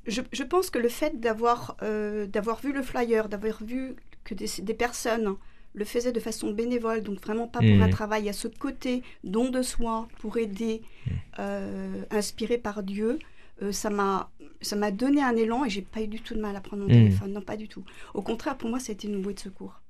je, 0.08 0.22
je 0.32 0.44
pense 0.44 0.70
que 0.70 0.80
le 0.80 0.90
fait 0.90 1.20
d'avoir 1.20 1.76
euh, 1.84 2.26
d'avoir 2.28 2.62
vu 2.62 2.72
le 2.74 2.82
flyer, 2.82 3.28
d'avoir 3.30 3.64
vu 3.64 3.96
que 4.24 4.34
des, 4.34 4.48
des 4.62 4.74
personnes 4.74 5.36
le 5.74 5.84
faisaient 5.84 6.14
de 6.14 6.22
façon 6.22 6.52
bénévole, 6.54 7.02
donc 7.02 7.20
vraiment 7.22 7.48
pas 7.50 7.60
pour 7.60 7.82
un 7.82 7.90
travail, 7.90 8.30
à 8.30 8.34
ce 8.34 8.48
côté 8.48 9.04
don 9.26 9.50
de 9.50 9.62
soi 9.62 10.08
pour 10.20 10.38
aider, 10.38 10.82
Mhm. 11.08 11.14
euh, 11.40 12.02
inspiré 12.12 12.58
par 12.58 12.82
Dieu, 12.82 13.20
euh, 13.62 13.72
ça 13.74 13.90
m'a 13.90 14.30
ça 14.62 14.76
m'a 14.78 14.90
donné 14.92 15.22
un 15.22 15.36
élan 15.36 15.66
et 15.66 15.70
j'ai 15.70 15.82
pas 15.82 16.02
eu 16.02 16.08
du 16.08 16.22
tout 16.22 16.34
de 16.34 16.40
mal 16.40 16.56
à 16.56 16.62
prendre 16.62 16.84
mon 16.84 16.88
Mhm. 16.90 16.96
téléphone, 16.96 17.34
non 17.34 17.42
pas 17.42 17.58
du 17.58 17.68
tout. 17.68 17.84
Au 18.14 18.22
contraire, 18.22 18.58
pour 18.58 18.70
moi, 18.70 18.80
c'était 18.80 19.08
une 19.10 19.22
bouée 19.22 19.34
de 19.34 19.40
secours. 19.40 19.82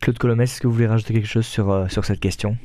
Claude 0.00 0.18
Colomès, 0.18 0.50
est-ce 0.50 0.60
que 0.60 0.66
vous 0.66 0.72
voulez 0.74 0.88
rajouter 0.88 1.14
quelque 1.14 1.28
chose 1.28 1.46
sur, 1.46 1.70
euh, 1.70 1.86
sur 1.88 2.04
cette 2.04 2.18
question? 2.20 2.56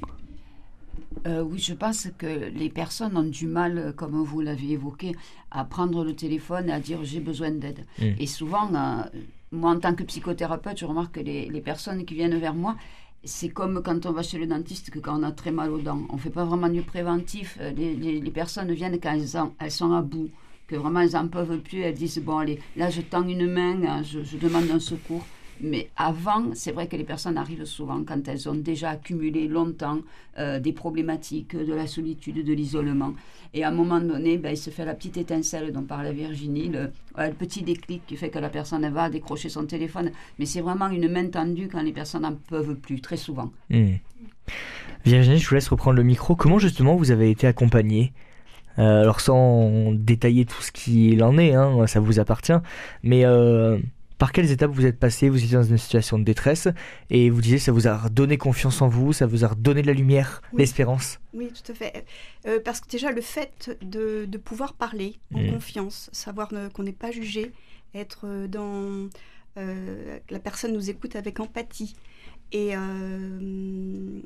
Euh, 1.26 1.42
oui, 1.42 1.60
je 1.60 1.74
pense 1.74 2.08
que 2.18 2.50
les 2.54 2.70
personnes 2.70 3.18
ont 3.18 3.24
du 3.24 3.48
mal, 3.48 3.78
euh, 3.78 3.92
comme 3.92 4.22
vous 4.24 4.42
l'avez 4.42 4.72
évoqué, 4.72 5.16
à 5.52 5.64
prendre 5.64 6.04
le 6.04 6.16
téléphone 6.16 6.70
et 6.70 6.74
à 6.74 6.80
dire 6.80 7.00
j'ai 7.04 7.20
besoin 7.20 7.52
d'aide. 7.52 7.86
Et 8.20 8.28
souvent, 8.28 8.70
euh, 8.74 9.04
moi 9.52 9.72
en 9.72 9.80
tant 9.80 9.96
que 9.96 10.04
psychothérapeute, 10.04 10.78
je 10.80 10.86
remarque 10.86 11.16
que 11.16 11.20
les, 11.22 11.48
les 11.50 11.62
personnes 11.62 12.06
qui 12.06 12.14
viennent 12.16 12.38
vers 12.38 12.54
moi, 12.54 12.76
c'est 13.24 13.50
comme 13.50 13.82
quand 13.84 14.06
on 14.06 14.12
va 14.12 14.22
chez 14.24 14.38
le 14.38 14.46
dentiste, 14.48 14.90
que 14.92 15.00
quand 15.00 15.20
on 15.20 15.24
a 15.24 15.32
très 15.32 15.52
mal 15.52 15.72
aux 15.72 15.80
dents. 15.80 16.02
On 16.10 16.16
ne 16.16 16.20
fait 16.20 16.30
pas 16.30 16.46
vraiment 16.46 16.70
du 16.70 16.82
préventif. 16.82 17.58
Les, 17.76 17.96
les- 17.96 18.22
les 18.22 18.32
personnes 18.32 18.72
viennent 18.72 19.00
quand 19.00 19.14
elles, 19.14 19.38
en- 19.38 19.54
elles 19.60 19.72
sont 19.72 19.92
à 19.94 20.02
bout, 20.02 20.30
que 20.68 20.76
vraiment 20.76 21.00
elles 21.02 21.14
n'en 21.14 21.28
peuvent 21.28 21.58
plus. 21.60 21.80
Elles 21.80 21.96
disent, 21.96 22.20
bon 22.20 22.38
allez, 22.38 22.60
là 22.76 22.90
je 22.90 23.02
tends 23.02 23.28
une 23.28 23.48
main, 23.52 23.82
hein, 23.86 24.04
je, 24.04 24.24
je 24.24 24.38
demande 24.38 24.70
un 24.72 24.80
secours. 24.80 25.26
Mais 25.62 25.90
avant, 25.96 26.54
c'est 26.54 26.72
vrai 26.72 26.88
que 26.88 26.96
les 26.96 27.04
personnes 27.04 27.38
arrivent 27.38 27.66
souvent 27.66 28.04
quand 28.04 28.28
elles 28.28 28.48
ont 28.50 28.56
déjà 28.56 28.92
accumulé 28.92 29.48
longtemps 29.48 30.00
euh, 30.38 30.60
des 30.60 30.74
problématiques, 30.74 31.56
de 31.56 31.74
la 31.74 31.88
solitude, 31.88 32.44
de 32.44 32.54
l'isolement. 32.54 33.14
Et 33.54 33.64
à 33.64 33.70
un 33.70 33.72
moment 33.72 34.00
donné, 34.00 34.38
ben, 34.38 34.52
il 34.52 34.58
se 34.58 34.70
fait 34.70 34.86
la 34.86 34.94
petite 34.94 35.18
étincelle 35.18 35.72
dont 35.72 35.84
parlait 35.84 36.14
Virginie, 36.14 36.70
le, 36.70 36.92
petit 37.32 37.64
déclic 37.64 38.06
qui 38.06 38.16
fait 38.16 38.30
que 38.30 38.40
la 38.40 38.50
personne 38.50 38.88
va 38.90 39.10
décrocher 39.10 39.50
son 39.50 39.66
téléphone. 39.66 40.12
Mais 40.38 40.46
c'est 40.46 40.62
vraiment 40.62 40.90
une 40.90 41.10
main 41.10 41.28
tendue 41.28 41.68
quand 41.72 41.82
les 41.82 41.94
personnes 41.94 42.24
n'en 42.24 42.36
peuvent 42.36 42.76
plus, 42.76 43.02
très 43.02 43.18
souvent. 43.18 43.52
Hmm. 43.70 43.96
Virginie, 45.06 45.38
je 45.38 45.48
vous 45.48 45.56
laisse 45.56 45.70
reprendre 45.70 45.98
le 45.98 46.04
micro. 46.04 46.36
Comment 46.36 46.60
justement 46.60 46.96
vous 46.96 47.12
avez 47.12 47.32
été 47.32 47.48
accompagnée? 47.48 48.14
Euh, 48.80 49.02
Alors 49.02 49.22
sans 49.22 49.92
détailler 49.94 50.46
tout 50.46 50.62
ce 50.62 50.72
qu'il 50.72 51.24
en 51.24 51.38
est, 51.38 51.56
hein, 51.56 51.88
ça 51.88 52.00
vous 52.00 52.20
appartient, 52.20 52.54
mais 53.02 53.26
euh, 53.26 53.80
par 54.18 54.32
quelles 54.32 54.52
étapes 54.52 54.72
vous 54.72 54.86
êtes 54.86 55.00
passé 55.00 55.30
Vous 55.30 55.44
étiez 55.44 55.56
dans 55.58 55.64
une 55.64 55.78
situation 55.78 56.18
de 56.20 56.24
détresse 56.24 56.68
et 57.10 57.30
vous 57.30 57.42
disiez 57.42 57.60
ça 57.60 57.72
vous 57.72 57.88
a 57.88 57.98
redonné 57.98 58.38
confiance 58.38 58.82
en 58.82 58.88
vous, 58.88 59.14
ça 59.14 59.26
vous 59.28 59.46
a 59.46 59.50
redonné 59.50 59.82
de 59.82 59.88
la 59.88 59.94
lumière, 59.94 60.42
Oui. 60.54 60.60
l'espérance. 60.60 61.20
Oui, 61.34 61.52
tout 61.54 61.72
à 61.72 61.76
fait. 61.76 62.06
Euh, 62.48 62.60
parce 62.64 62.80
que 62.82 62.90
déjà, 62.90 63.12
le 63.12 63.22
fait 63.22 63.78
de, 63.82 64.26
de 64.26 64.38
pouvoir 64.38 64.74
parler 64.74 65.16
en 65.34 65.40
Mhm. 65.40 65.52
confiance, 65.54 66.10
savoir 66.14 66.50
qu'on 66.74 66.84
n'est 66.84 66.92
pas 66.94 67.12
jugé, 67.12 67.52
être 67.94 68.22
euh, 68.26 68.48
dans... 68.48 69.08
euh, 69.58 70.20
que 70.28 70.34
la 70.34 70.40
personne 70.40 70.74
nous 70.74 70.90
écoute 70.90 71.16
avec 71.16 71.40
empathie 71.40 71.96
et, 72.52 72.76
euh, 72.76 74.20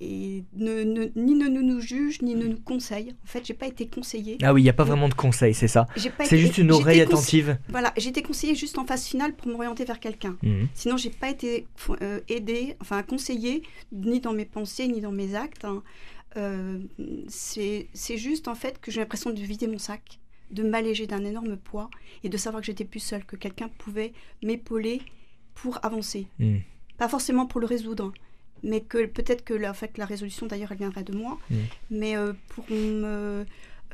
et 0.00 0.44
ne, 0.54 0.82
ne- 0.84 1.10
ni 1.16 1.34
ne 1.34 1.48
nous, 1.48 1.80
juge, 1.80 2.20
ni 2.22 2.34
ne 2.34 2.46
nous 2.46 2.60
conseille. 2.60 3.14
En 3.24 3.26
fait, 3.26 3.44
j'ai 3.46 3.54
pas 3.54 3.66
été 3.66 3.86
conseillée. 3.86 4.38
Ah 4.42 4.52
oui, 4.52 4.60
il 4.60 4.64
n'y 4.64 4.70
a 4.70 4.74
pas 4.74 4.84
vraiment 4.84 5.08
de 5.08 5.14
conseil, 5.14 5.54
c'est 5.54 5.68
ça. 5.68 5.86
C'est 6.24 6.38
juste 6.38 6.58
une 6.58 6.70
oreille 6.72 7.00
attentive. 7.00 7.58
Voilà, 7.68 7.92
j'ai 7.96 8.08
été 8.10 8.22
conseillée 8.22 8.54
juste 8.54 8.78
en 8.78 8.84
phase 8.84 9.04
finale 9.06 9.34
pour 9.34 9.48
m'orienter 9.48 9.84
vers 9.84 9.98
quelqu'un. 10.00 10.36
Mhm. 10.42 10.68
Sinon, 10.74 10.96
j'ai 10.96 11.10
pas 11.10 11.30
été 11.30 11.66
euh, 12.02 12.20
aidée, 12.28 12.76
enfin 12.80 13.02
conseillée, 13.02 13.62
ni 13.92 14.20
dans 14.20 14.32
mes 14.32 14.44
pensées, 14.44 14.86
ni 14.88 15.00
dans 15.00 15.12
mes 15.12 15.34
actes. 15.34 15.64
hein. 15.64 15.82
Euh, 16.36 16.78
c'est 17.28 17.88
c'est 17.94 18.18
juste 18.18 18.46
en 18.48 18.54
fait 18.54 18.78
que 18.80 18.90
j'ai 18.90 19.00
l'impression 19.00 19.30
de 19.30 19.40
vider 19.40 19.66
mon 19.66 19.78
sac, 19.78 20.18
de 20.50 20.62
m'alléger 20.62 21.06
d'un 21.06 21.24
énorme 21.24 21.56
poids 21.56 21.88
et 22.24 22.28
de 22.28 22.36
savoir 22.36 22.60
que 22.60 22.66
j'étais 22.66 22.84
plus 22.84 23.00
seule, 23.00 23.24
que 23.24 23.36
quelqu'un 23.36 23.68
pouvait 23.78 24.12
m'épauler 24.42 25.00
pour 25.54 25.78
avancer. 25.82 26.26
Mhm. 26.38 26.60
Pas 26.98 27.08
forcément 27.08 27.46
pour 27.46 27.60
le 27.60 27.66
résoudre, 27.66 28.12
mais 28.70 28.80
que 28.80 29.06
peut-être 29.06 29.44
que 29.48 29.54
la, 29.54 29.70
en 29.70 29.74
fait, 29.74 29.92
la 29.96 30.04
résolution 30.12 30.44
d'ailleurs 30.46 30.72
elle 30.72 30.78
viendrait 30.84 31.04
de 31.04 31.16
moi, 31.22 31.38
Mhm. 31.50 31.58
mais 32.00 32.12
euh, 32.16 32.32
pour 32.52 32.64
me 32.70 33.44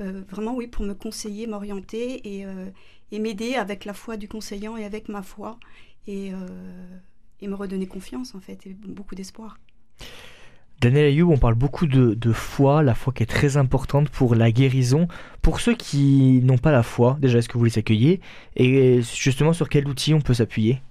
euh, 0.01 0.23
vraiment 0.35 0.55
oui 0.59 0.67
pour 0.75 0.85
me 0.91 0.95
conseiller, 0.95 1.47
m'orienter 1.47 2.07
et, 2.33 2.47
euh, 2.47 2.67
et 3.13 3.19
m'aider 3.25 3.55
avec 3.65 3.85
la 3.85 3.95
foi 4.03 4.17
du 4.17 4.27
conseillant 4.27 4.75
et 4.81 4.85
avec 4.85 5.09
ma 5.09 5.23
foi 5.23 5.59
et, 6.07 6.33
euh, 6.33 6.37
et 7.43 7.47
me 7.47 7.55
redonner 7.55 7.87
confiance 7.87 8.35
en 8.35 8.41
fait 8.41 8.59
et 8.67 8.75
beaucoup 8.99 9.15
d'espoir. 9.15 9.59
Daniel 10.81 11.05
Ayoub, 11.05 11.31
on 11.31 11.39
parle 11.39 11.55
beaucoup 11.55 11.87
de, 11.87 12.15
de 12.15 12.33
foi, 12.33 12.83
la 12.83 12.95
foi 12.97 13.13
qui 13.13 13.23
est 13.23 13.27
très 13.39 13.57
importante 13.57 14.09
pour 14.09 14.35
la 14.35 14.51
guérison. 14.51 15.07
Pour 15.41 15.61
ceux 15.61 15.75
qui 15.77 16.41
n'ont 16.43 16.59
pas 16.59 16.73
la 16.73 16.83
foi, 16.83 17.17
déjà, 17.21 17.39
est-ce 17.39 17.49
que 17.49 17.57
vous 17.57 17.67
les 17.67 17.79
accueillez? 17.79 18.21
Et 18.57 19.01
justement, 19.03 19.53
sur 19.53 19.69
quel 19.69 19.87
outil 19.87 20.13
on 20.13 20.21
peut 20.21 20.35
s'appuyer? 20.35 20.83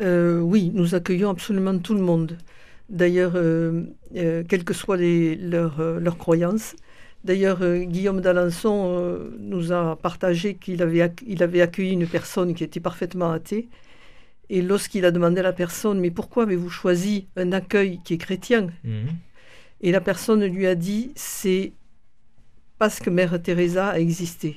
Euh, 0.00 0.40
oui, 0.40 0.70
nous 0.72 0.94
accueillons 0.94 1.28
absolument 1.28 1.76
tout 1.78 1.92
le 1.94 2.00
monde. 2.00 2.38
D'ailleurs, 2.88 3.32
euh, 3.34 3.82
euh, 4.16 4.44
quelles 4.48 4.64
que 4.64 4.74
soient 4.74 4.96
les- 4.96 5.34
leurs, 5.36 5.80
euh, 5.80 5.98
leurs 5.98 6.18
croyances. 6.18 6.76
D'ailleurs, 7.24 7.58
Guillaume 7.86 8.20
d'Alençon 8.20 9.18
nous 9.40 9.72
a 9.72 9.96
partagé 9.96 10.54
qu'il 10.54 10.80
avait, 10.80 11.12
il 11.26 11.42
avait 11.42 11.60
accueilli 11.60 11.90
une 11.90 12.06
personne 12.06 12.54
qui 12.54 12.62
était 12.62 12.78
parfaitement 12.78 13.32
athée. 13.32 13.68
Et 14.48 14.62
lorsqu'il 14.62 15.04
a 15.04 15.10
demandé 15.10 15.40
à 15.40 15.42
la 15.42 15.52
personne, 15.52 15.98
mais 15.98 16.12
pourquoi 16.12 16.44
avez-vous 16.44 16.70
choisi 16.70 17.26
un 17.34 17.50
accueil 17.50 17.98
qui 18.04 18.14
est 18.14 18.18
chrétien? 18.18 18.68
Mhm. 18.84 19.08
Et 19.80 19.90
la 19.90 20.00
personne 20.00 20.44
lui 20.44 20.68
a 20.68 20.76
dit, 20.76 21.10
c'est 21.16 21.72
parce 22.78 23.00
que 23.00 23.10
Mère 23.10 23.42
Teresa 23.42 23.88
a 23.88 23.98
existé. 23.98 24.56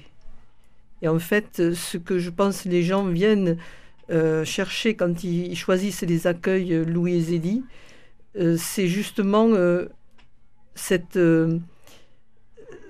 Et 1.02 1.08
en 1.08 1.20
fait, 1.20 1.74
ce 1.74 1.98
que 1.98 2.20
je 2.20 2.30
pense 2.30 2.66
les 2.66 2.84
gens 2.84 3.06
viennent 3.06 3.58
euh, 4.12 4.44
chercher 4.44 4.96
quand 4.96 5.24
ils, 5.24 5.56
choisissent 5.56 6.02
les 6.02 6.28
accueils 6.28 6.84
Louis 6.86 7.16
et 7.16 7.22
Zélie, 7.22 7.64
euh, 8.36 8.58
c'est 8.58 8.88
justement 8.88 9.50
euh, 9.54 9.88
euh, 11.16 11.58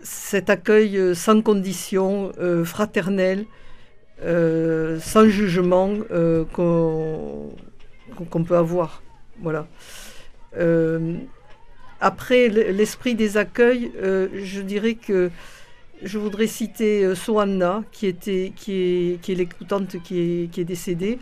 cet 0.04 0.49
accueil 0.49 1.15
sans 1.15 1.41
condition, 1.41 2.32
fraternel, 2.63 3.45
sans 4.21 5.28
jugement 5.28 5.93
qu'on 6.54 7.54
peut 8.45 8.58
avoir. 8.58 9.02
Voilà. 9.41 9.67
Après 12.02 12.47
l'esprit 12.47 13.15
des 13.15 13.38
accueils, 13.38 13.91
je 14.02 14.62
dirais 14.62 14.95
que 14.95 15.32
je 16.03 16.17
voudrais 16.17 16.47
citer 16.47 17.03
euh, 17.03 17.15
Soanna, 17.15 17.83
qui, 17.91 18.07
était, 18.07 18.53
qui 18.55 18.73
est, 18.73 19.21
qui 19.21 19.31
est 19.31 19.35
l'écoutante 19.35 19.97
qui 20.03 20.19
est, 20.19 20.51
qui 20.51 20.62
est 20.62 20.65
décédée, 20.65 21.19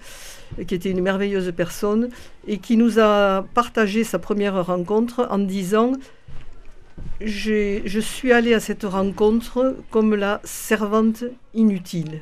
euh, 0.60 0.64
qui 0.64 0.76
était 0.76 0.92
une 0.92 1.02
merveilleuse 1.02 1.52
personne, 1.56 2.10
et 2.48 2.58
qui 2.60 2.78
nous 2.78 3.00
a 3.00 3.46
partagé 3.54 4.04
sa 4.04 4.20
première 4.20 4.66
rencontre 4.66 5.28
en 5.30 5.40
disant 5.40 5.94
Je 7.22 8.00
suis 8.00 8.32
allée 8.32 8.54
à 8.54 8.60
cette 8.60 8.84
rencontre 8.84 9.76
comme 9.90 10.16
la 10.16 10.40
servante 10.44 11.24
inutile. 11.54 12.22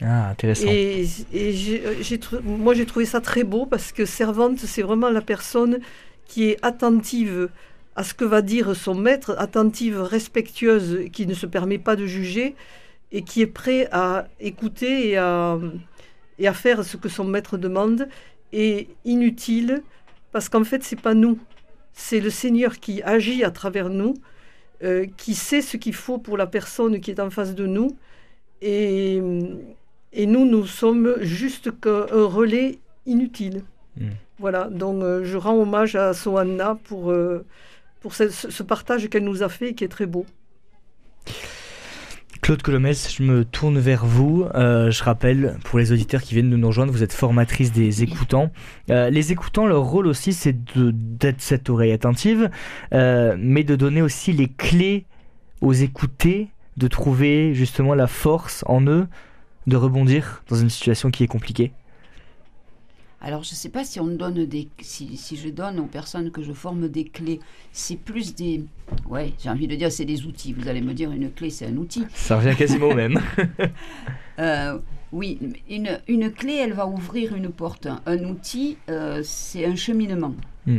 Ah, 0.00 0.30
intéressant. 0.30 0.68
Et, 0.70 2.18
trou- 2.20 2.40
moi, 2.44 2.74
j'ai 2.74 2.86
trouvé 2.86 3.04
ça 3.04 3.20
très 3.20 3.42
beau 3.42 3.66
parce 3.66 3.90
que 3.90 4.04
servante, 4.04 4.58
c'est 4.58 4.82
vraiment 4.82 5.10
la 5.10 5.20
personne 5.20 5.80
qui 6.26 6.50
est 6.50 6.58
attentive 6.62 7.48
à 7.98 8.04
ce 8.04 8.14
que 8.14 8.24
va 8.24 8.42
dire 8.42 8.76
son 8.76 8.94
maître, 8.94 9.34
attentive, 9.38 10.00
respectueuse, 10.00 11.10
qui 11.12 11.26
ne 11.26 11.34
se 11.34 11.46
permet 11.46 11.78
pas 11.78 11.96
de 11.96 12.06
juger 12.06 12.54
et 13.10 13.22
qui 13.22 13.42
est 13.42 13.48
prêt 13.48 13.88
à 13.90 14.28
écouter 14.38 15.08
et 15.08 15.16
à, 15.16 15.58
et 16.38 16.46
à 16.46 16.52
faire 16.52 16.84
ce 16.84 16.96
que 16.96 17.08
son 17.08 17.24
maître 17.24 17.58
demande. 17.58 18.08
Et 18.52 18.86
inutile 19.04 19.82
parce 20.30 20.48
qu'en 20.48 20.62
fait, 20.62 20.84
c'est 20.84 21.00
pas 21.00 21.14
nous, 21.14 21.40
c'est 21.92 22.20
le 22.20 22.30
Seigneur 22.30 22.78
qui 22.78 23.02
agit 23.02 23.42
à 23.42 23.50
travers 23.50 23.88
nous, 23.88 24.14
euh, 24.84 25.06
qui 25.16 25.34
sait 25.34 25.60
ce 25.60 25.76
qu'il 25.76 25.94
faut 25.94 26.18
pour 26.18 26.36
la 26.36 26.46
personne 26.46 27.00
qui 27.00 27.10
est 27.10 27.18
en 27.18 27.30
face 27.30 27.56
de 27.56 27.66
nous. 27.66 27.96
Et, 28.62 29.20
et 30.12 30.26
nous, 30.26 30.44
nous 30.44 30.66
sommes 30.66 31.16
juste 31.20 31.72
qu'un 31.80 32.06
relais 32.12 32.78
inutile. 33.06 33.64
Mm. 33.96 34.10
Voilà, 34.38 34.68
donc 34.70 35.02
euh, 35.02 35.24
je 35.24 35.36
rends 35.36 35.56
hommage 35.60 35.96
à 35.96 36.14
Soanna 36.14 36.78
pour, 36.84 37.10
euh, 37.10 37.44
pour 38.00 38.14
ce, 38.14 38.62
partage 38.62 39.08
qu'elle 39.08 39.24
nous 39.24 39.42
a 39.42 39.48
fait 39.48 39.70
et 39.70 39.74
qui 39.74 39.84
est 39.84 39.88
très 39.88 40.06
beau. 40.06 40.26
Claude 42.40 42.62
Colomès, 42.62 43.12
je 43.14 43.22
me 43.22 43.44
tourne 43.44 43.78
vers 43.78 44.06
vous. 44.06 44.46
Euh, 44.54 44.90
je 44.90 45.02
rappelle, 45.02 45.58
pour 45.64 45.78
les 45.78 45.92
auditeurs 45.92 46.22
qui 46.22 46.34
viennent 46.34 46.50
de 46.50 46.56
nous 46.56 46.68
rejoindre, 46.68 46.92
vous 46.92 47.02
êtes 47.02 47.12
formatrice 47.12 47.72
des 47.72 48.02
écoutants. 48.02 48.50
Euh, 48.90 49.10
les 49.10 49.32
écoutants, 49.32 49.66
leur 49.66 49.82
rôle 49.82 50.06
aussi, 50.06 50.32
c'est 50.32 50.56
d'être 50.74 51.40
cette 51.40 51.68
oreille 51.68 51.92
attentive, 51.92 52.48
euh, 52.94 53.36
mais 53.38 53.64
de 53.64 53.76
donner 53.76 54.02
aussi 54.02 54.32
les 54.32 54.48
clés 54.48 55.04
aux 55.60 55.72
écoutés, 55.72 56.48
de 56.76 56.86
trouver 56.86 57.54
justement 57.54 57.94
la 57.94 58.06
force 58.06 58.64
en 58.66 58.86
eux 58.86 59.08
de 59.66 59.76
rebondir 59.76 60.42
dans 60.48 60.56
une 60.56 60.70
situation 60.70 61.10
qui 61.10 61.24
est 61.24 61.28
compliquée. 61.28 61.72
Alors, 63.20 63.42
je 63.42 63.50
ne 63.50 63.56
sais 63.56 63.68
pas 63.68 63.84
si 63.84 63.98
on 63.98 64.06
donne 64.06 64.44
des, 64.46 64.68
si, 64.80 65.16
si 65.16 65.36
je 65.36 65.48
donne 65.48 65.80
aux 65.80 65.86
personnes 65.86 66.30
que 66.30 66.42
je 66.42 66.52
forme 66.52 66.88
des 66.88 67.04
clés. 67.04 67.40
C'est 67.72 67.96
plus 67.96 68.34
des, 68.34 68.62
ouais, 69.08 69.32
j'ai 69.42 69.50
envie 69.50 69.66
de 69.66 69.74
dire, 69.74 69.90
c'est 69.90 70.04
des 70.04 70.24
outils. 70.24 70.52
Vous 70.52 70.68
allez 70.68 70.80
me 70.80 70.94
dire, 70.94 71.10
une 71.10 71.30
clé, 71.32 71.50
c'est 71.50 71.66
un 71.66 71.76
outil. 71.76 72.04
Ça 72.14 72.38
revient 72.38 72.54
quasiment 72.56 72.88
au 72.88 72.94
même. 72.94 73.20
Euh, 74.40 74.78
oui, 75.10 75.36
une, 75.68 75.98
une 76.06 76.30
clé, 76.30 76.54
elle 76.62 76.72
va 76.72 76.86
ouvrir 76.86 77.34
une 77.34 77.48
porte. 77.48 77.88
Un 78.06 78.22
outil, 78.22 78.76
euh, 78.88 79.20
c'est 79.24 79.64
un 79.64 79.74
cheminement. 79.74 80.32
Mm. 80.64 80.76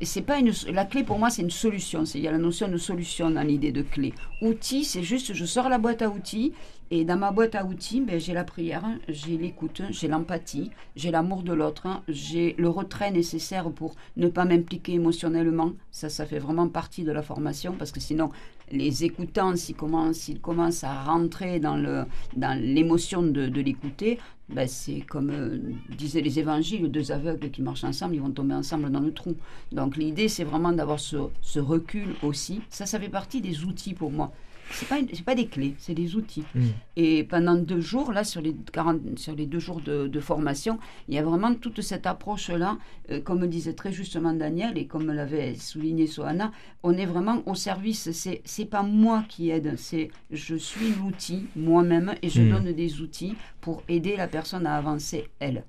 Et 0.00 0.04
c'est 0.04 0.22
pas 0.22 0.38
une, 0.38 0.50
la 0.72 0.84
clé 0.84 1.04
pour 1.04 1.16
moi, 1.20 1.30
c'est 1.30 1.42
une 1.42 1.52
solution. 1.52 2.04
C'est- 2.04 2.18
Il 2.18 2.24
y 2.24 2.26
a 2.26 2.32
la 2.32 2.38
notion 2.38 2.66
de 2.66 2.78
solution 2.78 3.30
dans 3.30 3.42
l'idée 3.42 3.70
de 3.70 3.82
clé. 3.82 4.12
Outil, 4.42 4.84
c'est 4.84 5.04
juste, 5.04 5.34
je 5.34 5.44
sors 5.44 5.68
la 5.68 5.78
boîte 5.78 6.02
à 6.02 6.08
outils 6.08 6.52
et 6.90 7.04
dans 7.04 7.16
ma 7.16 7.32
boîte 7.32 7.56
à 7.56 7.64
outils, 7.64 8.00
ben, 8.00 8.20
j'ai 8.20 8.32
la 8.32 8.44
prière, 8.44 8.84
j'ai 9.08 9.36
l'écoute, 9.36 9.82
j'ai 9.90 10.06
l'empathie, 10.06 10.70
j'ai 10.94 11.10
l'amour 11.10 11.42
de 11.42 11.52
l'autre, 11.52 11.88
j'ai 12.06 12.54
le 12.58 12.68
retrait 12.68 13.10
nécessaire 13.10 13.70
pour 13.70 13.96
ne 14.16 14.28
pas 14.28 14.44
m'impliquer 14.44 14.94
émotionnellement. 14.94 15.72
Ça, 15.90 16.08
ça 16.08 16.26
fait 16.26 16.38
vraiment 16.38 16.68
partie 16.68 17.02
de 17.02 17.10
la 17.10 17.22
formation 17.22 17.74
parce 17.76 17.90
que 17.90 17.98
sinon, 17.98 18.30
les 18.70 19.04
écoutants, 19.04 19.56
s'ils 19.56 19.74
commencent, 19.74 20.16
s'ils 20.16 20.40
commencent 20.40 20.84
à 20.84 21.02
rentrer 21.04 21.58
dans 21.58 21.76
le 21.76 22.04
dans 22.36 22.56
l'émotion 22.60 23.22
de, 23.22 23.46
de 23.48 23.60
l'écouter, 23.60 24.18
ben 24.48 24.68
c'est 24.68 25.00
comme 25.00 25.30
euh, 25.30 25.58
disaient 25.96 26.20
les 26.20 26.38
évangiles, 26.38 26.88
deux 26.90 27.10
aveugles 27.10 27.50
qui 27.50 27.62
marchent 27.62 27.84
ensemble, 27.84 28.14
ils 28.14 28.20
vont 28.20 28.30
tomber 28.30 28.54
ensemble 28.54 28.90
dans 28.90 29.00
le 29.00 29.12
trou. 29.12 29.34
Donc 29.72 29.96
l'idée, 29.96 30.28
c'est 30.28 30.44
vraiment 30.44 30.72
d'avoir 30.72 31.00
ce, 31.00 31.16
ce 31.42 31.58
recul 31.58 32.14
aussi. 32.22 32.60
Ça, 32.70 32.86
ça 32.86 33.00
fait 33.00 33.08
partie 33.08 33.40
des 33.40 33.64
outils 33.64 33.94
pour 33.94 34.12
moi. 34.12 34.32
C'est 34.70 34.88
pas, 34.88 34.96
pas 35.24 35.34
des 35.34 35.46
clés, 35.46 35.74
c'est 35.78 35.94
des 35.94 36.16
outils. 36.16 36.44
Mm. 36.54 36.60
Et 36.96 37.24
pendant 37.24 37.54
deux 37.54 37.80
jours, 37.80 38.12
là, 38.12 38.24
sur 38.24 38.40
les, 38.40 38.54
40, 38.72 39.18
sur 39.18 39.34
les 39.34 39.46
deux 39.46 39.58
jours 39.58 39.80
de, 39.80 40.06
de 40.08 40.20
formation, 40.20 40.78
il 41.08 41.14
y 41.14 41.18
a 41.18 41.22
vraiment 41.22 41.54
toute 41.54 41.82
cette 41.82 42.06
approche-là, 42.06 42.78
euh, 43.10 43.20
comme 43.20 43.46
disait 43.46 43.74
très 43.74 43.92
justement 43.92 44.32
Daniel 44.32 44.78
et 44.78 44.86
comme 44.86 45.12
l'avait 45.12 45.54
souligné 45.54 46.06
Sohana, 46.06 46.52
on 46.82 46.92
est 46.94 47.06
vraiment 47.06 47.42
au 47.46 47.54
service. 47.54 48.10
C'est, 48.12 48.40
c'est 48.44 48.64
pas 48.64 48.82
moi 48.82 49.24
qui 49.28 49.50
aide, 49.50 49.74
c'est 49.76 50.10
je 50.30 50.56
suis 50.56 50.92
l'outil 50.94 51.46
moi-même 51.54 52.14
et 52.22 52.28
je 52.28 52.46
Mm. 52.46 52.50
donne 52.50 52.72
des 52.72 53.00
outils 53.00 53.34
pour 53.60 53.82
aider 53.88 54.16
la 54.16 54.26
personne 54.28 54.66
à 54.66 54.76
avancer 54.76 55.28
elle. 55.40 55.64